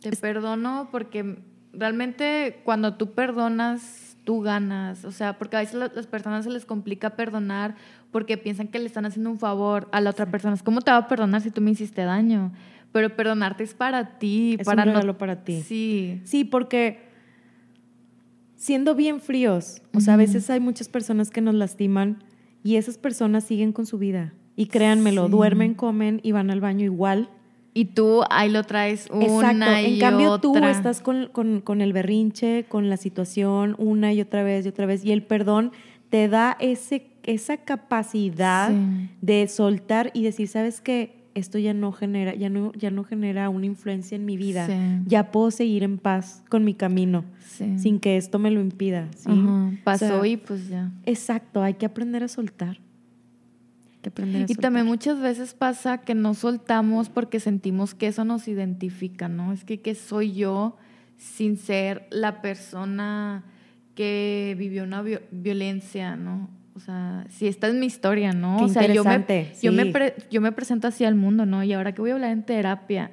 te 0.00 0.16
perdono 0.16 0.88
porque 0.90 1.38
realmente 1.72 2.60
cuando 2.64 2.94
tú 2.94 3.12
perdonas 3.12 4.10
tú 4.24 4.42
ganas, 4.42 5.04
o 5.04 5.12
sea, 5.12 5.38
porque 5.38 5.56
a 5.56 5.60
veces 5.60 5.74
las 5.74 6.06
personas 6.06 6.44
se 6.44 6.50
les 6.50 6.64
complica 6.64 7.10
perdonar 7.10 7.74
porque 8.10 8.36
piensan 8.36 8.68
que 8.68 8.78
le 8.78 8.86
están 8.86 9.06
haciendo 9.06 9.30
un 9.30 9.38
favor 9.38 9.88
a 9.92 10.00
la 10.00 10.10
otra 10.10 10.30
persona. 10.30 10.56
¿Cómo 10.62 10.82
te 10.82 10.90
va 10.90 10.98
a 10.98 11.08
perdonar 11.08 11.40
si 11.40 11.50
tú 11.50 11.60
me 11.60 11.70
hiciste 11.70 12.02
daño? 12.02 12.52
Pero 12.92 13.14
perdonarte 13.16 13.64
es 13.64 13.74
para 13.74 14.18
ti, 14.18 14.56
es 14.58 14.66
para 14.66 14.82
un 14.82 14.88
regalo 14.88 15.16
para 15.16 15.44
ti. 15.44 15.62
Sí. 15.62 16.20
Sí, 16.24 16.44
porque 16.44 17.08
siendo 18.56 18.94
bien 18.94 19.20
fríos, 19.20 19.82
o 19.94 20.00
sea, 20.00 20.14
a 20.14 20.16
veces 20.16 20.50
hay 20.50 20.60
muchas 20.60 20.88
personas 20.88 21.30
que 21.30 21.40
nos 21.40 21.54
lastiman 21.54 22.22
y 22.62 22.76
esas 22.76 22.98
personas 22.98 23.44
siguen 23.44 23.72
con 23.72 23.86
su 23.86 23.98
vida. 23.98 24.34
Y 24.56 24.66
créanmelo, 24.66 25.28
duermen, 25.28 25.74
comen 25.74 26.20
y 26.22 26.32
van 26.32 26.50
al 26.50 26.60
baño 26.60 26.84
igual 26.84 27.30
y 27.72 27.86
tú 27.86 28.22
ahí 28.30 28.50
lo 28.50 28.64
traes 28.64 29.08
una 29.10 29.24
Exacto. 29.24 29.64
en 29.66 29.98
cambio, 29.98 30.38
tú 30.38 30.56
estás 30.56 31.00
con, 31.00 31.80
el 31.80 31.92
berrinche, 31.92 32.64
con 32.68 32.90
la 32.90 32.96
situación, 32.96 33.76
una 33.78 34.12
y 34.12 34.20
otra 34.20 34.42
vez 34.42 34.66
y 34.66 34.68
otra 34.68 34.86
vez. 34.86 35.04
Y 35.04 35.12
el 35.12 35.22
perdón 35.22 35.72
te 36.08 36.28
da 36.28 36.56
ese, 36.58 37.06
esa 37.22 37.58
capacidad 37.58 38.72
de 39.20 39.46
soltar 39.46 40.10
y 40.14 40.24
decir, 40.24 40.48
¿sabes 40.48 40.80
qué? 40.80 41.20
Esto 41.34 41.58
ya 41.58 41.72
no 41.72 41.92
genera, 41.92 42.34
ya 42.34 42.50
no, 42.50 42.72
ya 42.72 42.90
no 42.90 43.04
genera 43.04 43.48
una 43.48 43.66
influencia 43.66 44.16
en 44.16 44.24
mi 44.24 44.36
vida. 44.36 44.68
Ya 45.06 45.30
puedo 45.30 45.52
seguir 45.52 45.84
en 45.84 45.98
paz 45.98 46.42
con 46.48 46.64
mi 46.64 46.74
camino, 46.74 47.24
sin 47.76 48.00
que 48.00 48.16
esto 48.16 48.40
me 48.40 48.50
lo 48.50 48.60
impida. 48.60 49.08
Pasó 49.84 50.24
y 50.24 50.36
pues 50.36 50.68
ya. 50.68 50.90
Exacto, 51.06 51.62
hay 51.62 51.74
que 51.74 51.86
aprender 51.86 52.24
a 52.24 52.28
soltar 52.28 52.78
y 54.48 54.54
también 54.54 54.86
muchas 54.86 55.20
veces 55.20 55.52
pasa 55.52 55.98
que 55.98 56.14
no 56.14 56.34
soltamos 56.34 57.10
porque 57.10 57.38
sentimos 57.38 57.94
que 57.94 58.06
eso 58.06 58.24
nos 58.24 58.48
identifica, 58.48 59.28
¿no? 59.28 59.52
Es 59.52 59.64
que, 59.64 59.80
que 59.80 59.94
soy 59.94 60.32
yo 60.32 60.76
sin 61.18 61.58
ser 61.58 62.06
la 62.10 62.40
persona 62.40 63.44
que 63.94 64.54
vivió 64.58 64.84
una 64.84 65.02
violencia, 65.02 66.16
¿no? 66.16 66.48
O 66.74 66.80
sea, 66.80 67.26
si 67.28 67.46
esta 67.46 67.68
es 67.68 67.74
mi 67.74 67.84
historia, 67.84 68.32
¿no? 68.32 68.56
o 68.64 68.68
sea, 68.68 68.86
yo 68.86 69.04
me, 69.04 69.52
yo, 69.60 69.72
me 69.72 69.92
yo 70.30 70.40
me 70.40 70.52
presento 70.52 70.88
así 70.88 71.04
al 71.04 71.14
mundo, 71.14 71.44
¿no? 71.44 71.62
Y 71.62 71.74
ahora 71.74 71.92
que 71.92 72.00
voy 72.00 72.10
a 72.10 72.14
hablar 72.14 72.30
en 72.30 72.42
terapia. 72.44 73.10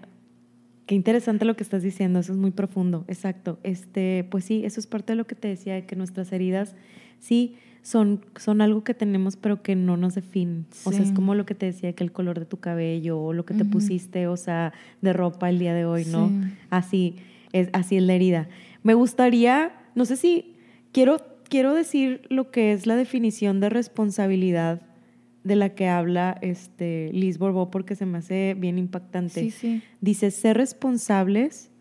Qué 0.86 0.96
interesante 0.96 1.44
lo 1.44 1.58
que 1.58 1.64
estás 1.64 1.84
diciendo, 1.84 2.20
eso 2.20 2.32
es 2.32 2.38
muy 2.38 2.52
profundo, 2.52 3.04
exacto. 3.10 3.60
Este, 3.64 4.26
pues 4.32 4.46
sí, 4.46 4.64
eso 4.64 4.80
es 4.80 4.88
parte 4.88 5.12
de 5.12 5.18
lo 5.18 5.28
que 5.28 5.36
te 5.36 5.50
decía, 5.50 5.74
de 5.74 5.86
que 5.86 5.98
nuestras 5.98 6.32
heridas, 6.32 6.76
sí, 7.20 7.58
son, 7.88 8.20
son 8.36 8.60
algo 8.60 8.84
que 8.84 8.94
tenemos 8.94 9.38
pero 9.38 9.62
que 9.62 9.74
no 9.78 9.96
nos 9.96 10.16
definen. 10.16 10.66
O 10.84 10.92
sea, 10.92 11.02
es 11.02 11.14
como 11.14 11.36
lo 11.36 11.46
que 11.46 11.56
te 11.56 11.68
decía, 11.68 11.94
que 11.94 12.04
el 12.04 12.12
color 12.12 12.38
de 12.38 12.46
tu 12.46 12.58
cabello 12.58 13.18
o 13.18 13.32
lo 13.32 13.46
que 13.46 13.54
te 13.54 13.64
pusiste, 13.64 14.28
o 14.28 14.36
sea, 14.36 14.74
de 15.02 15.14
ropa 15.14 15.50
el 15.50 15.58
día 15.58 15.74
de 15.74 15.86
hoy, 15.86 16.04
¿no? 16.04 16.30
Así 16.70 17.16
es, 17.54 17.70
así 17.72 17.96
es 17.96 18.04
la 18.04 18.14
herida. 18.14 18.50
Me 18.84 18.94
gustaría, 18.94 19.72
no 19.96 20.04
sé 20.04 20.18
si 20.18 20.58
quiero, 20.92 21.16
quiero 21.48 21.74
decir 21.74 22.24
lo 22.28 22.52
que 22.52 22.74
es 22.74 22.88
la 22.88 22.98
definición 22.98 23.62
de 23.62 23.70
responsabilidad 23.70 24.82
de 25.46 25.56
la 25.56 25.70
que 25.70 25.88
habla 25.88 26.38
este 26.42 27.10
Liz 27.14 27.38
Borbó 27.38 27.72
porque 27.72 27.96
se 27.96 28.06
me 28.06 28.18
hace 28.18 28.54
bien 28.54 28.78
impactante. 28.78 29.54
Dice, 30.02 30.32
ser 30.32 30.58
responsables 30.58 31.72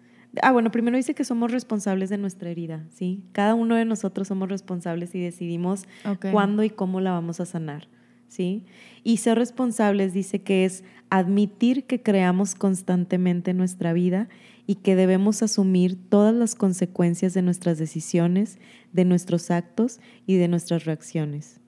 Ah, 0.43 0.53
bueno, 0.53 0.71
primero 0.71 0.97
dice 0.97 1.15
que 1.15 1.25
somos 1.25 1.53
responsables 1.53 2.11
de 2.11 2.19
nuestra 2.19 2.51
herida, 2.51 2.85
¿sí? 2.91 3.23
Cada 3.33 3.55
uno 3.55 3.75
de 3.75 3.85
nosotros 3.85 4.29
somos 4.29 4.49
responsables 4.49 5.15
y 5.15 5.21
decidimos 5.21 5.87
cuándo 6.31 6.63
y 6.63 6.71
cómo 6.71 7.01
la 7.01 7.13
vamos 7.13 7.41
a 7.41 7.47
sanar, 7.47 7.89
¿sí? 8.29 8.65
Y 9.05 9.19
ser 9.19 9.39
responsables 9.39 10.13
dice 10.13 10.41
que 10.43 10.65
es 10.65 10.85
admitir 11.11 11.85
que 11.85 12.03
creamos 12.03 12.55
constantemente 12.55 13.55
nuestra 13.55 13.93
vida 13.93 14.29
y 14.67 14.77
que 14.77 14.97
debemos 14.97 15.43
asumir 15.43 15.97
todas 16.09 16.35
las 16.35 16.55
consecuencias 16.55 17.35
de 17.35 17.43
nuestras 17.43 17.79
decisiones, 17.79 18.59
de 18.93 19.05
nuestros 19.05 19.51
actos 19.51 20.01
y 20.27 20.37
de 20.37 20.49
nuestras 20.49 20.85
reacciones. 20.85 21.61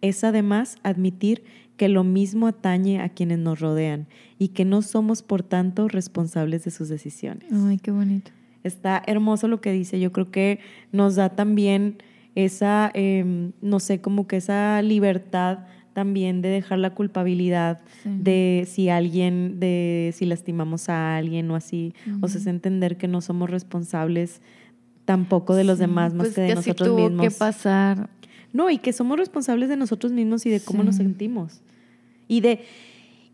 Es 0.00 0.24
además 0.24 0.76
admitir 0.82 1.44
que 1.76 1.88
lo 1.88 2.04
mismo 2.04 2.46
atañe 2.46 3.00
a 3.00 3.08
quienes 3.08 3.38
nos 3.38 3.60
rodean 3.60 4.06
y 4.38 4.48
que 4.48 4.64
no 4.64 4.82
somos, 4.82 5.22
por 5.22 5.42
tanto, 5.42 5.88
responsables 5.88 6.64
de 6.64 6.70
sus 6.70 6.88
decisiones. 6.88 7.52
Ay, 7.52 7.78
qué 7.78 7.90
bonito. 7.90 8.30
Está 8.62 9.02
hermoso 9.06 9.48
lo 9.48 9.60
que 9.60 9.72
dice. 9.72 10.00
Yo 10.00 10.12
creo 10.12 10.30
que 10.30 10.60
nos 10.92 11.16
da 11.16 11.30
también 11.30 11.98
esa, 12.34 12.90
em, 12.94 13.52
no 13.60 13.80
sé, 13.80 14.00
como 14.00 14.26
que 14.26 14.36
esa 14.36 14.80
libertad 14.82 15.60
también 15.92 16.42
de 16.42 16.48
dejar 16.48 16.78
la 16.80 16.90
culpabilidad 16.90 17.80
de 18.04 18.66
si 18.68 18.88
alguien, 18.88 19.60
de 19.60 20.12
si 20.14 20.26
lastimamos 20.26 20.88
a 20.88 21.16
alguien 21.16 21.50
o 21.50 21.54
así. 21.56 21.94
O 22.20 22.28
sea, 22.28 22.40
es 22.40 22.46
entender 22.46 22.96
que 22.96 23.06
no 23.06 23.20
somos 23.20 23.48
responsables 23.48 24.40
tampoco 25.04 25.54
de 25.54 25.64
los 25.64 25.78
demás 25.78 26.12
más 26.12 26.26
pues 26.28 26.34
que 26.34 26.40
de 26.42 26.48
que 26.48 26.54
nosotros 26.56 26.88
tuvo 26.88 27.08
mismos. 27.08 27.26
que 27.26 27.30
pasar. 27.30 28.10
No, 28.52 28.70
y 28.70 28.78
que 28.78 28.92
somos 28.92 29.18
responsables 29.18 29.68
de 29.68 29.76
nosotros 29.76 30.12
mismos 30.12 30.46
y 30.46 30.50
de 30.50 30.60
cómo 30.60 30.82
nos 30.82 30.96
sentimos. 30.96 31.62
Y 32.28 32.40
de 32.40 32.60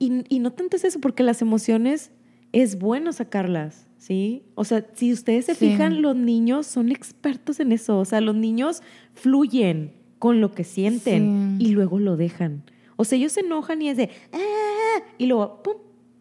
y, 0.00 0.38
no 0.38 0.50
tanto 0.50 0.76
es 0.76 0.84
eso, 0.84 0.98
porque 0.98 1.22
las 1.22 1.42
emociones 1.42 2.10
es 2.52 2.78
bueno 2.78 3.12
sacarlas, 3.12 3.86
¿sí? 3.98 4.42
O 4.54 4.64
sea, 4.64 4.86
si 4.94 5.12
ustedes 5.12 5.44
se 5.44 5.54
fijan, 5.54 6.00
los 6.00 6.16
niños 6.16 6.66
son 6.66 6.90
expertos 6.90 7.60
en 7.60 7.70
eso. 7.70 7.98
O 7.98 8.06
sea, 8.06 8.22
los 8.22 8.34
niños 8.34 8.82
fluyen 9.12 9.92
con 10.18 10.40
lo 10.40 10.52
que 10.52 10.64
sienten 10.64 11.58
y 11.60 11.72
luego 11.72 11.98
lo 11.98 12.16
dejan. 12.16 12.62
O 12.96 13.04
sea, 13.04 13.18
ellos 13.18 13.32
se 13.32 13.40
enojan 13.40 13.82
y 13.82 13.90
es 13.90 13.98
de, 13.98 14.08
ah", 14.32 15.02
y 15.18 15.26
luego, 15.26 15.62
¡pum! 15.62 15.74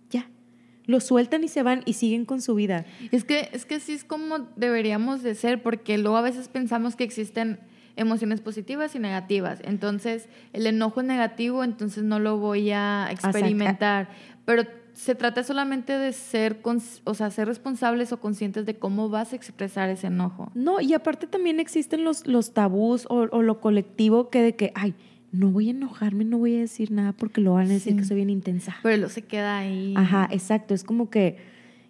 Ya. 0.10 0.30
Lo 0.86 1.00
sueltan 1.00 1.46
y 1.46 1.48
se 1.48 1.64
van 1.64 1.82
y 1.86 1.94
siguen 1.94 2.26
con 2.26 2.42
su 2.42 2.56
vida. 2.56 2.86
Es 3.14 3.24
que, 3.24 3.48
es 3.54 3.66
que 3.66 3.76
así 3.76 3.94
es 3.94 4.04
como 4.04 4.40
deberíamos 4.58 5.24
de 5.24 5.36
ser, 5.36 5.64
porque 5.64 5.98
luego 5.98 6.18
a 6.18 6.22
veces 6.22 6.50
pensamos 6.50 6.98
que 6.98 7.06
existen 7.06 7.60
emociones 7.96 8.42
positivas 8.42 8.96
y 8.96 9.00
negativas. 9.00 9.60
Entonces, 9.64 10.30
el 10.54 10.68
enojo 10.68 11.02
es 11.02 11.08
negativo, 11.08 11.64
entonces 11.64 12.04
no 12.04 12.20
lo 12.20 12.38
voy 12.38 12.72
a 12.72 13.08
experimentar. 13.12 14.10
Pero 14.46 14.64
se 15.00 15.16
trata 15.16 15.44
solamente 15.44 15.98
de 15.98 16.12
ser, 16.12 16.60
o 17.06 17.14
sea, 17.14 17.32
ser 17.32 17.48
responsables 17.48 18.12
o 18.12 18.20
conscientes 18.20 18.66
de 18.66 18.76
cómo 18.76 19.08
vas 19.08 19.32
a 19.32 19.38
expresar 19.38 19.90
ese 19.90 20.08
enojo. 20.08 20.52
No, 20.56 20.82
y 20.82 20.94
aparte 20.94 21.26
también 21.26 21.62
existen 21.62 22.04
los, 22.04 22.28
los 22.28 22.54
tabús 22.54 23.06
o, 23.10 23.26
lo 23.26 23.62
colectivo 23.62 24.30
que 24.30 24.42
de 24.42 24.56
que, 24.56 24.74
ay, 24.76 24.96
no 25.32 25.52
voy 25.52 25.68
a 25.70 25.72
enojarme, 25.72 26.26
no 26.26 26.40
voy 26.40 26.58
a 26.58 26.60
decir 26.60 26.92
nada 26.92 27.14
porque 27.14 27.40
lo 27.40 27.54
van 27.54 27.68
a 27.68 27.70
decir 27.70 27.96
que 27.96 28.04
soy 28.04 28.18
bien 28.18 28.30
intensa. 28.30 28.76
Pero 28.84 28.98
lo 28.98 29.08
se 29.08 29.22
queda 29.22 29.60
ahí. 29.60 29.94
Ajá, 29.96 30.28
exacto. 30.32 30.74
Es 30.74 30.84
como 30.84 31.10
que, 31.10 31.38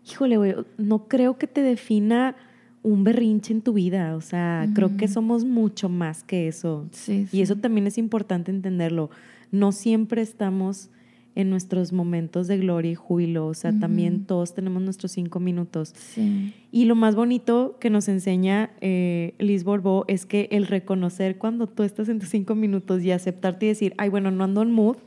híjole, 0.07 0.37
güey, 0.37 0.55
no 0.77 1.07
creo 1.07 1.39
que 1.39 1.47
te 1.47 1.61
defina 1.61 2.35
un 2.83 3.03
berrinche 3.03 3.53
en 3.53 3.61
tu 3.61 3.73
vida. 3.73 4.15
O 4.15 4.21
sea, 4.21 4.67
creo 4.73 4.95
que 4.97 5.07
somos 5.07 5.45
mucho 5.45 5.89
más 5.89 6.23
que 6.23 6.47
eso. 6.47 6.87
Sí, 6.91 7.27
Y 7.31 7.41
eso 7.41 7.55
también 7.55 7.87
es 7.87 7.97
importante 7.97 8.51
entenderlo. 8.51 9.09
No 9.51 9.71
siempre 9.71 10.21
estamos 10.21 10.89
en 11.35 11.49
nuestros 11.49 11.93
momentos 11.93 12.47
de 12.47 12.57
gloria 12.57 12.91
y 12.91 12.95
júbilo. 12.95 13.47
O 13.47 13.53
sea, 13.53 13.71
también 13.79 14.25
todos 14.25 14.53
tenemos 14.53 14.81
nuestros 14.81 15.11
cinco 15.11 15.39
minutos. 15.39 15.93
Sí. 15.95 16.53
Y 16.71 16.85
lo 16.85 16.95
más 16.95 17.15
bonito 17.15 17.77
que 17.79 17.89
nos 17.89 18.09
enseña 18.09 18.71
eh, 18.81 19.35
Liz 19.39 19.63
Borbó 19.63 20.05
es 20.07 20.25
que 20.25 20.49
el 20.51 20.67
reconocer 20.67 21.37
cuando 21.37 21.67
tú 21.67 21.83
estás 21.83 22.09
en 22.09 22.19
tus 22.19 22.29
cinco 22.29 22.55
minutos 22.55 23.03
y 23.03 23.11
aceptarte 23.11 23.67
y 23.67 23.69
decir, 23.69 23.93
ay, 23.97 24.09
bueno, 24.09 24.31
no 24.31 24.43
ando 24.43 24.61
en 24.61 24.71
mood, 24.71 24.97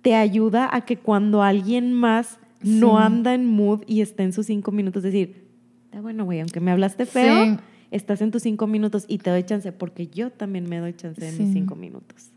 te 0.00 0.14
ayuda 0.14 0.70
a 0.72 0.86
que 0.86 0.96
cuando 0.96 1.42
alguien 1.42 1.92
más 1.92 2.38
no 2.62 2.98
anda 2.98 3.34
en 3.34 3.44
mood 3.44 3.82
y 3.86 4.00
está 4.00 4.22
en 4.22 4.32
sus 4.32 4.46
cinco 4.46 4.72
minutos, 4.72 5.02
decir, 5.02 5.46
está 5.86 6.00
bueno, 6.00 6.24
güey, 6.24 6.40
aunque 6.40 6.60
me 6.60 6.70
hablaste 6.70 7.06
feo, 7.06 7.44
Sí. 7.44 7.56
estás 7.90 8.20
en 8.20 8.30
tus 8.30 8.42
cinco 8.42 8.66
minutos 8.66 9.04
y 9.08 9.18
te 9.18 9.30
doy 9.30 9.42
chance, 9.42 9.72
porque 9.72 10.06
yo 10.08 10.30
también 10.30 10.68
me 10.68 10.78
doy 10.78 10.92
chance 10.94 11.26
en 11.26 11.38
mis 11.38 11.52
cinco 11.52 11.74
minutos. 11.74 12.30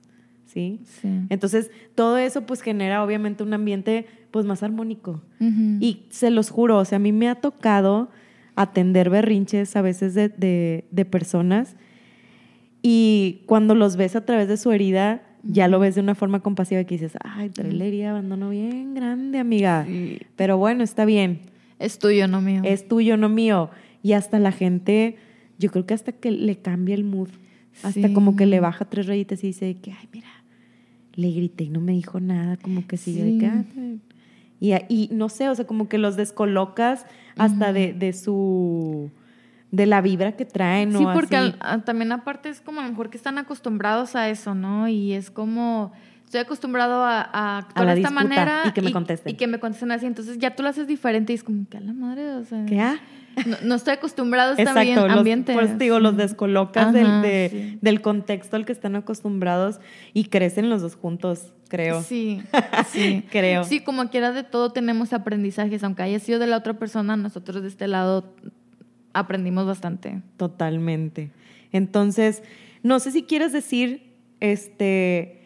¿Sí? 0.46 0.80
Sí. 1.02 1.08
Entonces, 1.30 1.70
todo 1.94 2.18
eso 2.18 2.48
pues 2.48 2.62
genera 2.62 3.04
obviamente 3.04 3.44
un 3.44 3.54
ambiente 3.54 4.08
pues 4.32 4.46
más 4.48 4.64
armónico. 4.64 5.22
Y 5.40 6.06
se 6.10 6.32
los 6.32 6.50
juro, 6.50 6.78
o 6.80 6.86
sea, 6.86 6.96
a 6.96 7.00
mí 7.00 7.12
me 7.12 7.30
ha 7.30 7.36
tocado 7.36 8.10
atender 8.56 9.10
berrinches 9.12 9.76
a 9.76 9.82
veces 9.84 10.16
de, 10.16 10.30
de- 10.30 10.86
de 10.90 11.06
personas 11.06 11.76
y 12.82 13.42
cuando 13.46 13.76
los 13.76 13.96
ves 13.96 14.16
a 14.16 14.26
través 14.26 14.48
de 14.48 14.58
su 14.58 14.72
herida, 14.72 15.22
ya 15.44 15.68
lo 15.68 15.80
ves 15.80 15.96
de 15.96 16.02
una 16.02 16.16
forma 16.16 16.40
compasiva 16.42 16.84
que 16.84 16.96
dices, 16.96 17.14
ay, 17.24 17.50
trae 17.50 17.72
la 17.72 17.86
herida 17.86 18.04
de 18.06 18.10
abandono 18.10 18.50
bien 18.50 18.94
grande, 18.94 19.38
amiga. 19.40 19.86
Sí. 19.86 20.20
Pero 20.36 20.58
bueno, 20.58 20.84
está 20.84 21.06
bien, 21.06 21.42
Es 21.80 21.98
tuyo, 22.00 22.28
no 22.28 22.42
mío. 22.42 22.62
es 22.66 22.88
tuyo, 22.88 23.18
no 23.18 23.30
mío. 23.30 23.70
Y 24.04 24.14
hasta 24.14 24.38
la 24.40 24.52
gente, 24.52 25.18
yo 25.58 25.72
creo 25.72 25.86
que 25.86 25.94
hasta 25.94 26.12
que 26.12 26.32
le 26.32 26.58
cambia 26.58 26.96
el 26.96 27.04
mood, 27.04 27.30
hasta 27.84 28.08
Sí. 28.08 28.14
como 28.14 28.36
que 28.36 28.46
le 28.46 28.60
baja 28.60 28.86
tres 28.86 29.08
rayitas 29.08 29.44
y 29.44 29.48
dice 29.48 29.76
que, 29.82 29.92
ay, 29.94 30.08
mira, 30.14 30.28
le 31.16 31.32
grité 31.32 31.66
y 31.66 31.70
no 31.70 31.80
me 31.82 31.94
dijo 31.94 32.20
nada, 32.20 32.58
como 32.58 32.86
que 32.88 32.98
sigue 32.98 33.24
de 33.24 33.32
Sí. 33.34 33.38
que, 33.40 33.46
"Ah, 33.48 33.64
bien". 33.76 34.02
y, 34.62 34.74
y 34.90 35.10
no 35.14 35.30
sé, 35.30 35.48
o 35.50 35.56
sea, 35.56 35.66
como 35.66 35.88
que 35.88 35.98
los 35.98 36.16
descolocas 36.18 37.06
hasta 37.38 37.72
de, 37.72 37.94
de 37.94 38.12
su, 38.14 39.10
de 39.72 39.86
la 39.86 40.02
vibra 40.02 40.34
que 40.36 40.44
traen, 40.46 40.92
Sí, 40.92 41.04
o 41.06 41.14
porque 41.14 41.38
así. 41.38 41.56
al- 41.62 41.80
a- 41.80 41.84
también 41.86 42.12
aparte 42.12 42.50
es 42.50 42.60
como 42.60 42.82
a 42.82 42.84
lo 42.84 42.90
mejor 42.90 43.10
que 43.10 43.16
están 43.18 43.38
acostumbrados 43.38 44.16
a 44.18 44.30
eso, 44.30 44.56
¿no? 44.56 44.88
Y 44.90 45.14
es 45.14 45.32
como, 45.32 45.94
estoy 46.30 46.42
acostumbrado 46.42 47.04
a, 47.04 47.22
a 47.22 47.58
actuar 47.58 47.86
la 47.88 47.96
de 47.96 48.02
esta 48.02 48.10
disputa 48.12 48.24
manera. 48.30 48.62
y 48.68 48.72
que 48.72 48.82
me 48.84 48.92
contesten. 48.92 49.34
Y 49.34 49.36
que 49.36 49.48
me 49.48 49.60
contesten 49.60 49.92
así. 49.92 50.06
Entonces 50.06 50.38
ya 50.38 50.56
tú 50.56 50.62
lo 50.62 50.70
haces 50.70 50.86
diferente 50.86 51.34
y 51.34 51.36
es 51.36 51.44
como 51.44 51.68
que 51.68 51.78
a 51.78 51.82
la 51.82 51.92
madre, 51.94 52.30
o 52.36 52.46
sea. 52.46 52.66
¿Qué? 52.68 52.80
Ah, 52.80 53.00
No, 53.48 53.58
no 53.64 53.76
estoy 53.76 53.94
acostumbrado 53.94 54.50
a 54.50 54.54
este 54.54 54.62
Exacto, 54.62 55.06
ambiente. 55.12 55.54
por 55.54 55.64
eso 55.64 55.74
te 55.78 55.86
digo, 55.86 56.00
los 56.00 56.18
descolocas 56.18 56.94
del, 56.94 57.06
Ajá, 57.08 57.22
de- 57.22 57.50
sí. 57.52 57.80
del 57.82 58.02
contexto 58.02 58.58
al 58.58 58.66
que 58.66 58.74
están 58.74 58.96
acostumbrados 58.96 59.80
y 60.14 60.26
crecen 60.26 60.70
los 60.70 60.82
dos 60.84 60.96
juntos, 60.96 61.52
creo. 61.68 62.04
Sí, 62.04 62.44
sí. 62.90 63.24
Creo. 63.32 63.64
Sí, 63.64 63.80
como 63.80 64.08
quiera 64.10 64.32
de 64.32 64.44
todo 64.44 64.72
tenemos 64.72 65.14
aprendizajes, 65.14 65.84
aunque 65.84 66.04
haya 66.04 66.20
sido 66.20 66.38
de 66.38 66.46
la 66.48 66.58
otra 66.58 66.74
persona, 66.74 67.18
nosotros 67.18 67.64
de 67.64 67.70
este 67.70 67.88
lado 67.88 68.36
aprendimos 69.14 69.66
bastante. 69.66 70.22
Totalmente. 70.38 71.32
Entonces, 71.72 72.44
no 72.84 73.00
sé 73.00 73.12
si 73.12 73.24
quieres 73.24 73.52
decir, 73.52 74.04
este, 74.42 75.39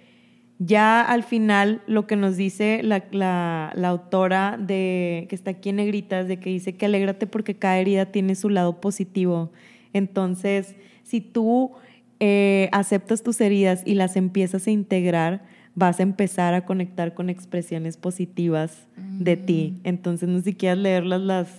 ya 0.60 1.02
al 1.02 1.24
final 1.24 1.82
lo 1.88 2.08
que 2.08 2.16
nos 2.16 2.38
dice 2.38 2.82
la, 2.84 3.04
la- 3.12 3.72
la 3.76 3.88
autora 3.90 4.58
de 4.60 5.26
que 5.30 5.36
está 5.36 5.52
aquí 5.52 5.70
en 5.70 5.78
negritas, 5.78 6.28
de 6.28 6.40
que 6.40 6.50
dice 6.50 6.76
que 6.76 6.86
alégrate 6.86 7.28
porque 7.28 7.56
cada 7.56 7.78
herida 7.80 8.06
tiene 8.08 8.36
su 8.36 8.50
lado 8.50 8.80
positivo. 8.80 9.52
Entonces, 9.94 10.76
si 11.04 11.22
tú 11.22 11.72
eh, 12.20 12.70
aceptas 12.72 13.24
tus 13.24 13.40
heridas 13.42 13.84
y 13.86 13.96
las 13.96 14.16
empiezas 14.16 14.68
a 14.68 14.72
integrar, 14.72 15.44
vas 15.76 16.00
a 16.00 16.04
empezar 16.04 16.54
a 16.54 16.66
conectar 16.66 17.14
con 17.14 17.30
expresiones 17.30 17.98
positivas 17.98 18.88
de 19.20 19.38
ti. 19.38 19.80
Entonces, 19.84 20.30
no 20.30 20.38
sé 20.40 20.46
si 20.46 20.54
quieres 20.54 20.78
leerlas 20.80 21.22
las, 21.22 21.50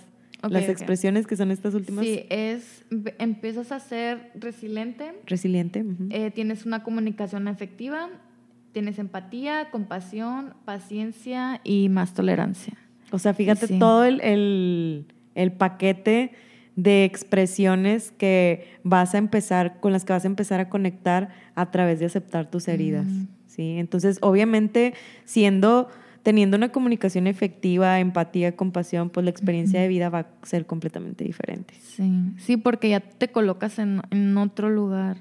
las 0.49 0.69
expresiones 0.69 1.27
que 1.27 1.37
son 1.37 1.51
estas 1.51 1.75
últimas. 1.75 2.05
Sí, 2.07 2.25
es, 2.31 2.85
empiezas 3.19 3.73
a 3.73 3.81
ser 3.81 4.31
resiliente, 4.35 5.13
Resiliente. 5.27 5.85
eh, 6.11 6.31
tienes 6.31 6.65
una 6.67 6.83
comunicación 6.83 7.49
efectiva, 7.49 8.09
tienes 8.75 8.99
empatía, 8.99 9.71
compasión, 9.71 10.53
paciencia 10.67 11.63
y 11.65 11.89
más 11.89 12.13
tolerancia. 12.13 12.75
o 13.11 13.19
sea, 13.19 13.33
fíjate 13.33 13.69
sí. 13.69 13.79
todo 13.79 14.05
el, 14.05 14.21
el- 14.21 15.07
el 15.35 15.53
paquete 15.53 16.33
de 16.77 17.05
expresiones 17.05 18.11
que 18.13 18.67
vas 18.83 19.15
a 19.15 19.19
empezar, 19.19 19.81
con 19.81 19.93
las 19.93 20.05
que 20.05 20.13
vas 20.13 20.25
a 20.25 20.29
empezar 20.29 20.61
a 20.61 20.69
conectar 20.69 21.29
a 21.55 21.71
través 21.71 22.01
de 22.01 22.07
aceptar 22.07 22.51
tus 22.51 22.69
heridas. 22.69 23.07
¿sí? 23.47 23.77
Entonces, 23.79 24.19
obviamente, 24.23 24.95
siendo, 25.25 25.89
teniendo 26.25 26.57
una 26.57 26.71
comunicación 26.71 27.27
efectiva, 27.29 28.01
empatía, 28.01 28.57
compasión, 28.57 29.11
pues 29.11 29.23
la 29.25 29.31
experiencia 29.31 29.81
de 29.81 29.87
vida 29.89 30.09
va 30.09 30.19
a 30.21 30.27
ser 30.47 30.67
completamente 30.67 31.23
diferente. 31.25 31.75
Sí, 31.81 32.11
sí, 32.39 32.57
porque 32.57 32.89
ya 32.91 33.01
te 33.01 33.29
colocas 33.29 33.79
en, 33.79 34.03
en 34.11 34.37
otro 34.37 34.69
lugar. 34.71 35.19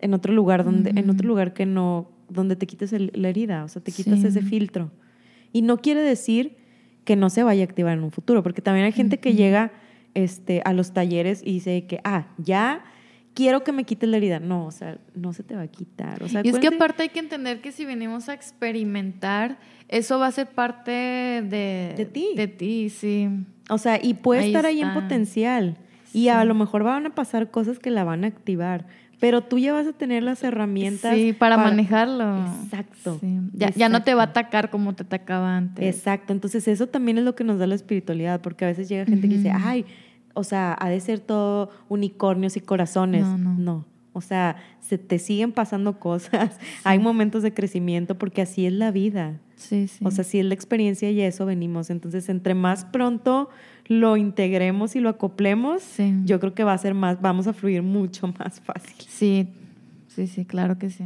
En 0.00 0.14
otro 0.14 0.32
lugar 0.32 0.64
donde, 0.64 0.90
en 0.90 1.10
otro 1.10 1.26
lugar 1.26 1.54
que 1.54 1.66
no, 1.66 2.10
donde 2.28 2.56
te 2.56 2.66
quites 2.66 2.92
el- 2.92 3.10
la 3.14 3.28
herida, 3.28 3.64
o 3.64 3.68
sea, 3.68 3.82
te 3.82 3.92
quitas 3.92 4.20
Sí. 4.20 4.26
ese 4.26 4.42
filtro. 4.42 4.90
Y 5.52 5.62
no 5.62 5.78
quiere 5.78 6.00
decir 6.02 6.56
que 7.04 7.16
no 7.16 7.30
se 7.30 7.42
vaya 7.42 7.62
a 7.62 7.64
activar 7.64 7.96
en 7.96 8.04
un 8.04 8.10
futuro, 8.10 8.42
porque 8.42 8.60
también 8.62 8.84
hay 8.86 8.92
gente 8.92 9.18
que 9.18 9.34
llega 9.34 9.72
este, 10.14 10.62
a 10.64 10.72
los 10.72 10.92
talleres 10.92 11.42
y 11.44 11.52
dice 11.52 11.86
que, 11.86 12.00
ah, 12.02 12.26
ya 12.38 12.82
quiero 13.34 13.62
que 13.62 13.70
me 13.72 13.84
quites 13.84 14.08
la 14.08 14.16
herida. 14.16 14.40
No, 14.40 14.66
o 14.66 14.70
sea, 14.72 14.98
no 15.14 15.32
se 15.32 15.42
te 15.44 15.54
va 15.54 15.62
a 15.62 15.66
quitar. 15.68 16.22
O 16.24 16.28
sea, 16.28 16.40
Y 16.44 16.48
es 16.48 16.58
que 16.58 16.68
aparte 16.68 17.04
hay 17.04 17.08
que 17.10 17.20
entender 17.20 17.60
que 17.60 17.70
si 17.72 17.84
venimos 17.84 18.28
a 18.28 18.34
experimentar, 18.34 19.58
eso 19.88 20.18
va 20.18 20.26
a 20.26 20.32
ser 20.32 20.48
parte 20.48 20.90
de, 20.92 21.94
De 21.96 22.04
ti. 22.10 22.28
De 22.36 22.48
ti, 22.48 22.88
sí. 22.90 23.28
O 23.70 23.78
sea, 23.78 24.00
y 24.02 24.14
puede 24.14 24.40
Ahí 24.42 24.46
estar 24.48 24.66
ahí 24.66 24.80
en 24.80 24.88
está. 24.88 25.00
potencial. 25.00 25.76
Y 26.12 26.28
a 26.28 26.44
lo 26.44 26.54
mejor 26.54 26.82
van 26.84 27.06
a 27.06 27.14
pasar 27.14 27.50
cosas 27.50 27.78
que 27.78 27.90
la 27.90 28.02
van 28.04 28.24
a 28.24 28.28
activar. 28.28 28.86
Pero 29.20 29.42
tú 29.42 29.58
ya 29.58 29.72
vas 29.72 29.86
a 29.86 29.92
tener 29.92 30.22
las 30.22 30.44
herramientas. 30.44 31.14
Sí, 31.14 31.32
para, 31.32 31.56
manejarlo. 31.56 32.46
Exacto, 32.64 33.18
Sí. 33.20 33.40
Ya, 33.52 33.70
ya 33.70 33.88
no 33.88 34.02
te 34.04 34.14
va 34.14 34.22
a 34.22 34.24
exacto. 34.26 34.40
atacar 34.40 34.70
como 34.70 34.94
te 34.94 35.02
atacaba 35.02 35.56
antes. 35.56 35.96
Exacto. 35.96 36.32
Entonces, 36.32 36.68
eso 36.68 36.86
también 36.86 37.18
es 37.18 37.24
lo 37.24 37.34
que 37.34 37.42
nos 37.44 37.58
da 37.58 37.66
la 37.66 37.74
espiritualidad. 37.74 38.40
Porque 38.40 38.64
a 38.64 38.68
veces 38.68 38.88
llega 38.88 39.04
gente 39.04 39.28
que 39.28 39.36
dice, 39.36 39.50
ay, 39.50 39.84
o 40.34 40.44
sea, 40.44 40.76
ha 40.78 40.88
de 40.88 41.00
ser 41.00 41.18
todo 41.18 41.70
unicornios 41.88 42.56
y 42.56 42.60
corazones. 42.60 43.26
No, 43.26 43.54
no. 43.58 43.84
O 44.12 44.20
sea, 44.20 44.56
se 44.80 44.98
te 44.98 45.18
siguen 45.18 45.52
pasando 45.52 45.98
cosas. 45.98 46.58
Hay 46.84 46.98
momentos 46.98 47.42
de 47.42 47.52
crecimiento 47.52 48.16
porque 48.16 48.42
así 48.42 48.66
es 48.66 48.72
la 48.72 48.90
vida. 48.90 49.40
Sí, 49.56 49.88
sí. 49.88 50.04
O 50.04 50.10
sea, 50.10 50.24
si 50.24 50.38
es 50.38 50.44
la 50.44 50.54
experiencia 50.54 51.10
y 51.10 51.20
a 51.20 51.26
eso 51.26 51.44
venimos. 51.44 51.90
Entonces, 51.90 52.28
entre 52.28 52.54
más 52.54 52.84
pronto 52.84 53.48
lo 53.88 54.16
integremos 54.16 54.94
y 54.96 55.00
lo 55.00 55.08
acoplemos, 55.08 55.82
Sí. 55.82 56.14
yo 56.24 56.38
creo 56.40 56.54
que 56.54 56.62
va 56.62 56.72
a 56.74 56.78
ser 56.78 56.94
más, 56.94 57.20
vamos 57.20 57.46
a 57.46 57.52
fluir 57.52 57.82
mucho 57.82 58.26
más 58.38 58.60
fácil. 58.60 58.94
Sí, 59.08 59.48
sí, 60.08 60.26
sí, 60.26 60.44
claro 60.44 60.78
que 60.78 60.90
sí. 60.90 61.04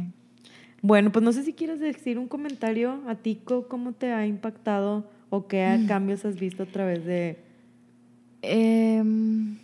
Bueno, 0.81 1.11
pues 1.11 1.23
no 1.23 1.31
sé 1.31 1.43
si 1.43 1.53
quieres 1.53 1.79
decir 1.79 2.19
un 2.19 2.27
comentario 2.27 3.01
a 3.07 3.15
ti, 3.15 3.39
cómo 3.45 3.93
te 3.93 4.11
ha 4.11 4.25
impactado 4.27 5.09
o 5.29 5.47
qué 5.47 5.79
Mm. 5.79 5.85
cambios 5.87 6.25
has 6.25 6.37
visto 6.39 6.63
a 6.63 6.65
través 6.65 7.05
de... 7.05 7.39
Em, 8.41 9.57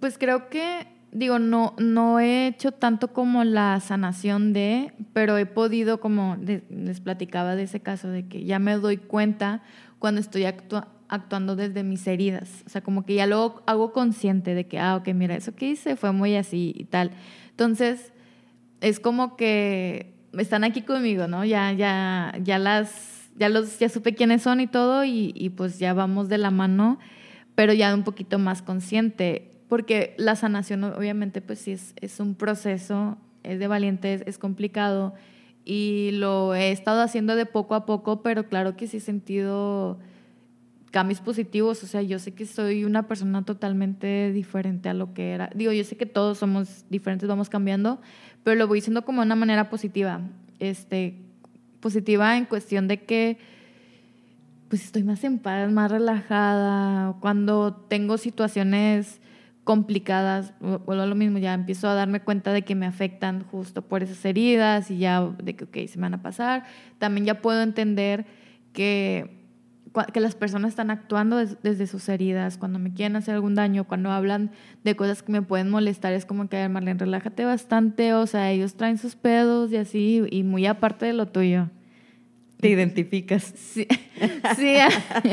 pues 0.00 0.16
creo 0.16 0.48
que, 0.48 0.86
digo, 1.12 1.38
no, 1.38 1.74
no 1.78 2.18
he 2.20 2.46
hecho 2.46 2.72
tanto 2.72 3.12
como 3.12 3.44
la 3.44 3.78
sanación 3.80 4.52
de, 4.54 4.92
pero 5.12 5.36
he 5.36 5.44
podido, 5.46 6.00
como 6.00 6.36
les 6.70 7.00
platicaba 7.00 7.54
de 7.56 7.64
ese 7.64 7.80
caso, 7.80 8.08
de 8.08 8.26
que 8.26 8.44
ya 8.44 8.58
me 8.58 8.72
doy 8.76 8.96
cuenta 8.96 9.62
cuando 9.98 10.20
estoy 10.22 10.44
actua- 10.44 10.88
actuando 11.08 11.56
desde 11.56 11.82
mis 11.82 12.06
heridas. 12.06 12.62
O 12.66 12.68
sea, 12.68 12.82
como 12.82 13.04
que 13.04 13.14
ya 13.14 13.26
lo 13.26 13.62
hago 13.66 13.92
consciente 13.92 14.54
de 14.54 14.66
que, 14.66 14.78
ah, 14.78 14.96
ok, 14.96 15.08
mira, 15.14 15.36
eso 15.36 15.54
que 15.54 15.70
hice 15.70 15.96
fue 15.96 16.12
muy 16.12 16.36
así 16.36 16.72
y 16.76 16.84
tal. 16.84 17.10
Entonces, 17.50 18.12
es 18.80 19.00
como 19.00 19.36
que 19.36 20.14
están 20.32 20.64
aquí 20.64 20.82
conmigo, 20.82 21.26
¿no? 21.26 21.44
Ya, 21.44 21.72
ya, 21.72 22.34
ya 22.42 22.58
las, 22.58 23.30
ya 23.36 23.48
los, 23.48 23.78
ya 23.78 23.88
supe 23.88 24.14
quiénes 24.14 24.42
son 24.42 24.60
y 24.60 24.66
todo, 24.66 25.04
y, 25.04 25.32
y 25.34 25.50
pues 25.50 25.78
ya 25.78 25.94
vamos 25.94 26.28
de 26.28 26.38
la 26.38 26.50
mano, 26.50 26.98
pero 27.54 27.72
ya 27.72 27.94
un 27.94 28.02
poquito 28.02 28.38
más 28.38 28.62
consciente, 28.62 29.50
porque 29.68 30.14
la 30.18 30.36
sanación 30.36 30.84
obviamente 30.84 31.40
pues 31.40 31.60
sí 31.60 31.72
es, 31.72 31.94
es 32.00 32.20
un 32.20 32.34
proceso, 32.34 33.16
es 33.42 33.58
de 33.58 33.68
valientes, 33.68 34.22
es 34.26 34.38
complicado, 34.38 35.14
y 35.64 36.10
lo 36.12 36.54
he 36.54 36.70
estado 36.72 37.00
haciendo 37.00 37.36
de 37.36 37.46
poco 37.46 37.74
a 37.74 37.86
poco, 37.86 38.22
pero 38.22 38.48
claro 38.48 38.76
que 38.76 38.86
sí 38.86 38.98
he 38.98 39.00
sentido 39.00 39.98
cambios 40.94 41.20
positivos, 41.20 41.82
o 41.82 41.88
sea, 41.88 42.02
yo 42.02 42.20
sé 42.20 42.34
que 42.34 42.46
soy 42.46 42.84
una 42.84 43.08
persona 43.08 43.44
totalmente 43.44 44.30
diferente 44.30 44.88
a 44.88 44.94
lo 44.94 45.12
que 45.12 45.32
era. 45.32 45.50
Digo, 45.52 45.72
yo 45.72 45.82
sé 45.82 45.96
que 45.96 46.06
todos 46.06 46.38
somos 46.38 46.84
diferentes, 46.88 47.28
vamos 47.28 47.48
cambiando, 47.48 48.00
pero 48.44 48.54
lo 48.56 48.68
voy 48.68 48.78
diciendo 48.78 49.04
como 49.04 49.20
de 49.20 49.26
una 49.26 49.34
manera 49.34 49.68
positiva. 49.70 50.20
Este, 50.60 51.16
positiva 51.80 52.36
en 52.36 52.44
cuestión 52.44 52.86
de 52.86 53.02
que 53.02 53.38
pues 54.68 54.84
estoy 54.84 55.02
más 55.02 55.24
en 55.24 55.40
paz, 55.40 55.72
más 55.72 55.90
relajada. 55.90 57.16
Cuando 57.18 57.74
tengo 57.88 58.16
situaciones 58.16 59.20
complicadas, 59.64 60.54
vuelvo 60.60 61.02
a 61.02 61.06
lo 61.06 61.16
mismo, 61.16 61.38
ya 61.38 61.54
empiezo 61.54 61.88
a 61.88 61.94
darme 61.94 62.20
cuenta 62.20 62.52
de 62.52 62.62
que 62.62 62.76
me 62.76 62.86
afectan 62.86 63.42
justo 63.42 63.82
por 63.82 64.04
esas 64.04 64.24
heridas 64.24 64.92
y 64.92 64.98
ya 64.98 65.28
de 65.42 65.56
que, 65.56 65.64
ok, 65.64 65.88
se 65.88 65.98
me 65.98 66.02
van 66.02 66.14
a 66.14 66.22
pasar. 66.22 66.66
También 67.00 67.26
ya 67.26 67.42
puedo 67.42 67.62
entender 67.62 68.26
que, 68.72 69.43
que 70.12 70.20
las 70.20 70.34
personas 70.34 70.70
están 70.70 70.90
actuando 70.90 71.36
desde 71.36 71.86
sus 71.86 72.08
heridas, 72.08 72.58
cuando 72.58 72.78
me 72.78 72.92
quieren 72.92 73.16
hacer 73.16 73.34
algún 73.34 73.54
daño, 73.54 73.84
cuando 73.84 74.10
hablan 74.10 74.50
de 74.82 74.96
cosas 74.96 75.22
que 75.22 75.30
me 75.30 75.42
pueden 75.42 75.70
molestar, 75.70 76.12
es 76.12 76.26
como 76.26 76.48
que, 76.48 76.68
Marlene, 76.68 76.98
relájate 76.98 77.44
bastante, 77.44 78.12
o 78.14 78.26
sea, 78.26 78.50
ellos 78.50 78.74
traen 78.74 78.98
sus 78.98 79.14
pedos 79.14 79.70
y 79.72 79.76
así, 79.76 80.22
y 80.30 80.42
muy 80.42 80.66
aparte 80.66 81.06
de 81.06 81.12
lo 81.12 81.26
tuyo. 81.26 81.70
Te 82.60 82.68
identificas. 82.68 83.52
Sí, 83.56 83.86
sí, 84.56 84.76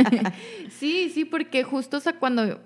sí, 0.70 1.12
sí, 1.14 1.26
porque 1.26 1.64
justo, 1.64 1.98
o 1.98 2.00
sea, 2.00 2.14
cuando 2.14 2.60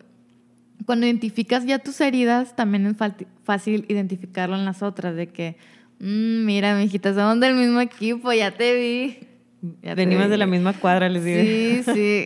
cuando 0.85 1.05
identificas 1.05 1.65
ya 1.65 1.79
tus 1.79 1.99
heridas, 2.01 2.55
también 2.55 2.85
es 2.85 2.97
fácil 3.43 3.85
identificarlo 3.87 4.55
en 4.55 4.65
las 4.65 4.83
otras, 4.83 5.15
de 5.15 5.27
que, 5.27 5.57
mmm, 5.99 6.45
mira, 6.45 6.75
mijita, 6.75 7.13
somos 7.13 7.39
del 7.39 7.55
mismo 7.55 7.81
equipo, 7.81 8.31
ya 8.33 8.51
te 8.51 8.75
vi. 8.75 9.34
Venimos 9.95 10.29
de 10.29 10.37
la 10.37 10.45
misma 10.45 10.73
cuadra, 10.73 11.09
les 11.09 11.23
digo. 11.23 11.41
Sí, 11.41 11.83
sí. 11.93 12.25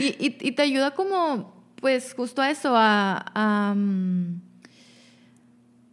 y, 0.18 0.36
y, 0.40 0.52
te 0.52 0.62
ayuda 0.62 0.92
como, 0.92 1.64
pues, 1.76 2.14
justo 2.14 2.42
a 2.42 2.50
eso, 2.50 2.74
a, 2.76 3.24
a, 3.34 3.74
mm, 3.74 4.40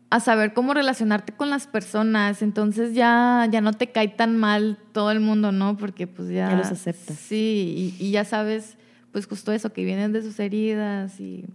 a, 0.10 0.20
saber 0.20 0.54
cómo 0.54 0.74
relacionarte 0.74 1.34
con 1.34 1.50
las 1.50 1.68
personas. 1.68 2.42
Entonces 2.42 2.94
ya, 2.94 3.48
ya 3.52 3.62
no 3.62 3.74
te 3.74 3.92
cae 3.92 4.08
tan 4.08 4.38
mal 4.38 4.78
todo 4.92 5.12
el 5.12 5.20
mundo, 5.20 5.52
¿no? 5.52 5.78
Porque 5.78 6.08
pues 6.08 6.30
ya... 6.30 6.50
Ya 6.50 6.58
los 6.58 6.72
aceptas. 6.72 7.18
Sí, 7.18 7.96
y, 8.00 8.06
y 8.08 8.12
ya 8.12 8.26
sabes 8.26 8.78
pues 9.12 9.28
justo 9.28 9.52
eso, 9.52 9.74
que 9.74 9.84
vienen 9.84 10.14
de 10.14 10.22
sus 10.22 10.40
heridas 10.40 11.20
y, 11.20 11.46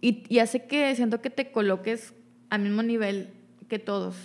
y, 0.00 0.38
hace 0.38 0.64
que 0.64 0.94
siento 0.96 1.20
que 1.20 1.30
te 1.30 1.50
coloques 1.50 2.14
al 2.50 2.62
mismo 2.62 2.82
nivel 2.82 3.30
que 3.68 3.78
todos. 3.78 4.16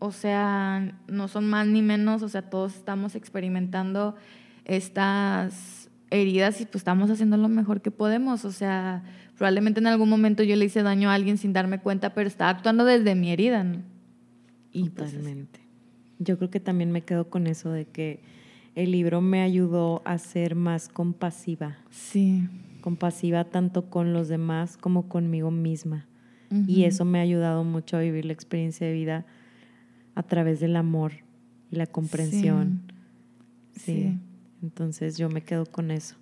O 0.00 0.12
sea, 0.12 0.98
no 1.08 1.28
son 1.28 1.48
más 1.48 1.66
ni 1.66 1.82
menos, 1.82 2.22
o 2.22 2.28
sea, 2.28 2.40
todos 2.40 2.74
estamos 2.74 3.14
experimentando 3.14 4.16
estas 4.64 5.90
heridas 6.10 6.60
y 6.62 6.64
pues 6.64 6.76
estamos 6.76 7.10
haciendo 7.10 7.36
lo 7.36 7.48
mejor 7.48 7.82
que 7.82 7.90
podemos. 7.90 8.46
O 8.46 8.50
sea, 8.50 9.02
probablemente 9.36 9.78
en 9.78 9.86
algún 9.86 10.08
momento 10.08 10.42
yo 10.42 10.56
le 10.56 10.64
hice 10.64 10.82
daño 10.82 11.10
a 11.10 11.14
alguien 11.14 11.36
sin 11.36 11.52
darme 11.52 11.80
cuenta, 11.80 12.14
pero 12.14 12.28
estaba 12.28 12.50
actuando 12.50 12.86
desde 12.86 13.14
mi 13.14 13.30
herida. 13.30 13.64
Y 14.72 14.88
pues, 14.88 15.12
Totalmente. 15.12 15.60
yo 16.18 16.38
creo 16.38 16.50
que 16.50 16.60
también 16.60 16.90
me 16.92 17.02
quedo 17.02 17.28
con 17.28 17.46
eso 17.46 17.70
de 17.70 17.84
que 17.84 18.22
el 18.74 18.92
libro 18.92 19.20
me 19.20 19.42
ayudó 19.42 20.00
a 20.06 20.16
ser 20.16 20.54
más 20.54 20.88
compasiva. 20.88 21.76
Sí. 21.90 22.48
Compasiva 22.80 23.44
tanto 23.44 23.90
con 23.90 24.14
los 24.14 24.28
demás 24.28 24.78
como 24.78 25.08
conmigo 25.08 25.50
misma. 25.50 26.06
Y 26.66 26.82
eso 26.82 27.04
me 27.04 27.20
ha 27.20 27.22
ayudado 27.22 27.62
mucho 27.62 27.96
a 27.96 28.00
vivir 28.00 28.24
la 28.24 28.32
experiencia 28.32 28.84
de 28.84 28.92
vida 28.92 29.24
a 30.14 30.22
través 30.22 30.60
del 30.60 30.76
amor 30.76 31.12
y 31.70 31.76
la 31.76 31.86
comprensión. 31.86 32.82
sí. 33.74 34.18
Entonces 34.62 35.16
yo 35.16 35.30
me 35.30 35.40
quedo 35.40 35.64
con 35.64 35.90
eso. 35.90 36.16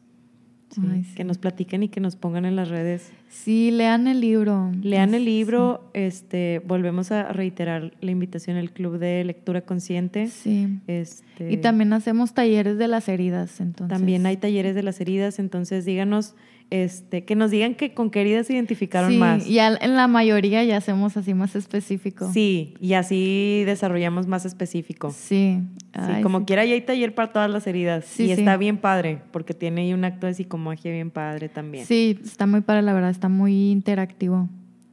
Que 1.16 1.24
nos 1.24 1.38
platiquen 1.38 1.82
y 1.82 1.88
que 1.88 2.00
nos 2.00 2.16
pongan 2.16 2.44
en 2.44 2.54
las 2.54 2.68
redes. 2.68 3.10
Sí, 3.28 3.70
lean 3.70 4.06
el 4.06 4.20
libro. 4.20 4.70
Lean 4.82 5.14
el 5.14 5.24
libro. 5.24 5.90
Este, 5.94 6.60
volvemos 6.66 7.10
a 7.10 7.32
reiterar 7.32 7.94
la 8.00 8.10
invitación 8.10 8.56
al 8.58 8.70
Club 8.70 8.98
de 8.98 9.24
Lectura 9.24 9.62
Consciente. 9.62 10.26
Sí. 10.28 10.78
Este, 10.86 11.50
y 11.50 11.56
también 11.56 11.92
hacemos 11.94 12.34
talleres 12.34 12.76
de 12.76 12.86
las 12.86 13.08
heridas. 13.08 13.60
Entonces. 13.60 13.96
También 13.96 14.26
hay 14.26 14.36
talleres 14.36 14.74
de 14.74 14.82
las 14.82 15.00
heridas. 15.00 15.38
Entonces 15.38 15.84
díganos 15.84 16.34
este, 16.70 17.24
que 17.24 17.34
nos 17.34 17.50
digan 17.50 17.74
que 17.74 17.94
con 17.94 18.10
qué 18.10 18.20
heridas 18.20 18.46
se 18.46 18.52
identificaron 18.54 19.18
más. 19.18 19.44
Sí, 19.44 19.54
ya 19.54 19.74
en 19.80 19.96
la 19.96 20.06
mayoría 20.06 20.62
ya 20.64 20.76
hacemos 20.76 21.16
así 21.16 21.32
más 21.32 21.56
específico. 21.56 22.30
Sí, 22.32 22.74
y 22.80 22.92
así 22.92 23.62
desarrollamos 23.64 24.26
más 24.26 24.44
específico. 24.44 25.10
Sí. 25.10 25.60
sí 25.94 26.22
como 26.22 26.44
quiera, 26.44 26.64
ya 26.64 26.74
hay 26.74 26.82
taller 26.82 27.14
para 27.14 27.32
todas 27.32 27.50
las 27.50 27.66
heridas. 27.66 28.04
Sí, 28.04 28.26
y 28.26 28.32
está 28.32 28.56
bien 28.56 28.76
padre, 28.78 29.20
porque 29.30 29.54
tiene 29.54 29.82
ahí 29.82 29.94
un 29.94 30.04
acto 30.04 30.26
de 30.26 30.34
psicomagia 30.34 30.92
bien 30.92 31.10
padre 31.10 31.48
también. 31.48 31.86
Sí, 31.86 32.18
está 32.22 32.46
muy 32.46 32.60
padre, 32.60 32.82
la 32.82 32.92
verdad, 32.92 33.10
está 33.10 33.28
muy 33.28 33.70
interactivo. 33.70 34.48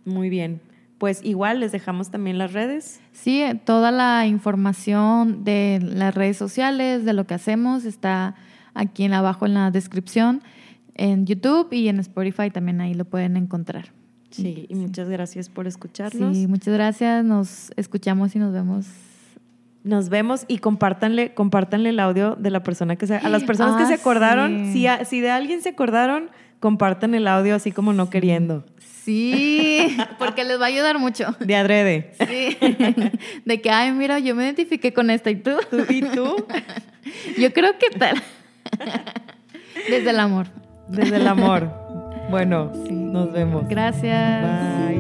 Muy 0.06 0.30
bien. 0.30 0.62
Pues 0.98 1.20
igual 1.26 1.60
les 1.60 1.74
dejamos 1.74 2.10
también 2.10 2.38
las 2.38 2.54
redes. 2.54 3.02
Sí, 3.12 3.44
toda 3.66 3.92
la 3.92 4.26
información 4.28 5.44
de 5.44 5.80
las 5.84 6.16
redes 6.16 6.38
sociales, 6.38 7.04
de 7.04 7.12
lo 7.12 7.28
que 7.28 7.34
hacemos, 7.34 7.84
está 7.84 8.36
aquí 8.74 9.04
en 9.04 9.14
abajo 9.14 9.46
en 9.46 9.56
la 9.56 9.72
descripción 9.72 10.42
en 10.96 11.26
YouTube 11.26 11.72
y 11.72 11.88
en 11.88 12.00
Spotify 12.00 12.50
también 12.50 12.82
ahí 12.82 12.94
lo 12.94 13.06
pueden 13.06 13.38
encontrar. 13.38 13.92
Sí, 14.32 14.66
y 14.68 14.76
muchas 14.76 15.08
gracias 15.08 15.50
por 15.50 15.68
escucharnos. 15.68 16.36
Sí, 16.36 16.48
muchas 16.48 16.74
gracias. 16.74 17.24
Nos 17.24 17.72
escuchamos 17.78 18.36
y 18.36 18.40
nos 18.40 18.52
vemos. 18.52 18.88
Nos 19.84 20.10
vemos 20.10 20.46
y 20.48 20.58
compártanle, 20.58 21.34
compártanle 21.34 21.90
el 21.90 22.00
audio 22.00 22.36
de 22.36 22.50
la 22.50 22.64
persona 22.64 22.96
que 22.96 23.06
se... 23.06 23.16
A 23.16 23.30
las 23.30 23.44
personas 23.44 23.78
que 23.78 23.84
ah, 23.84 23.88
se 23.88 23.94
acordaron, 23.94 24.74
si, 24.74 24.88
si 25.06 25.22
de 25.22 25.30
alguien 25.30 25.62
se 25.62 25.70
acordaron, 25.70 26.32
compartan 26.60 27.14
el 27.14 27.28
audio 27.28 27.56
así 27.56 27.72
como 27.72 27.94
no 27.94 28.10
queriendo. 28.10 28.66
Sí, 28.80 29.96
porque 30.18 30.44
les 30.44 30.60
va 30.60 30.66
a 30.66 30.68
ayudar 30.70 30.98
mucho. 30.98 31.36
De 31.40 31.56
adrede. 31.56 32.12
Sí. 32.28 32.58
De 33.46 33.62
que, 33.62 33.70
ay, 33.70 33.92
mira, 33.92 34.18
yo 34.18 34.34
me 34.34 34.44
identifiqué 34.44 34.92
con 34.92 35.12
esta 35.12 35.30
y 35.30 35.36
tú. 35.36 35.52
¿Tú 35.70 35.86
y 35.88 36.02
tú? 36.02 36.36
Yo 37.38 37.54
creo 37.54 37.78
que 37.78 37.96
tal. 37.98 38.22
Desde 39.90 40.10
el 40.10 40.20
amor. 40.20 40.48
Desde 40.88 41.18
el 41.18 41.28
amor. 41.28 41.70
Bueno, 42.30 42.72
nos 42.90 43.32
vemos. 43.32 43.68
Gracias. 43.68 44.95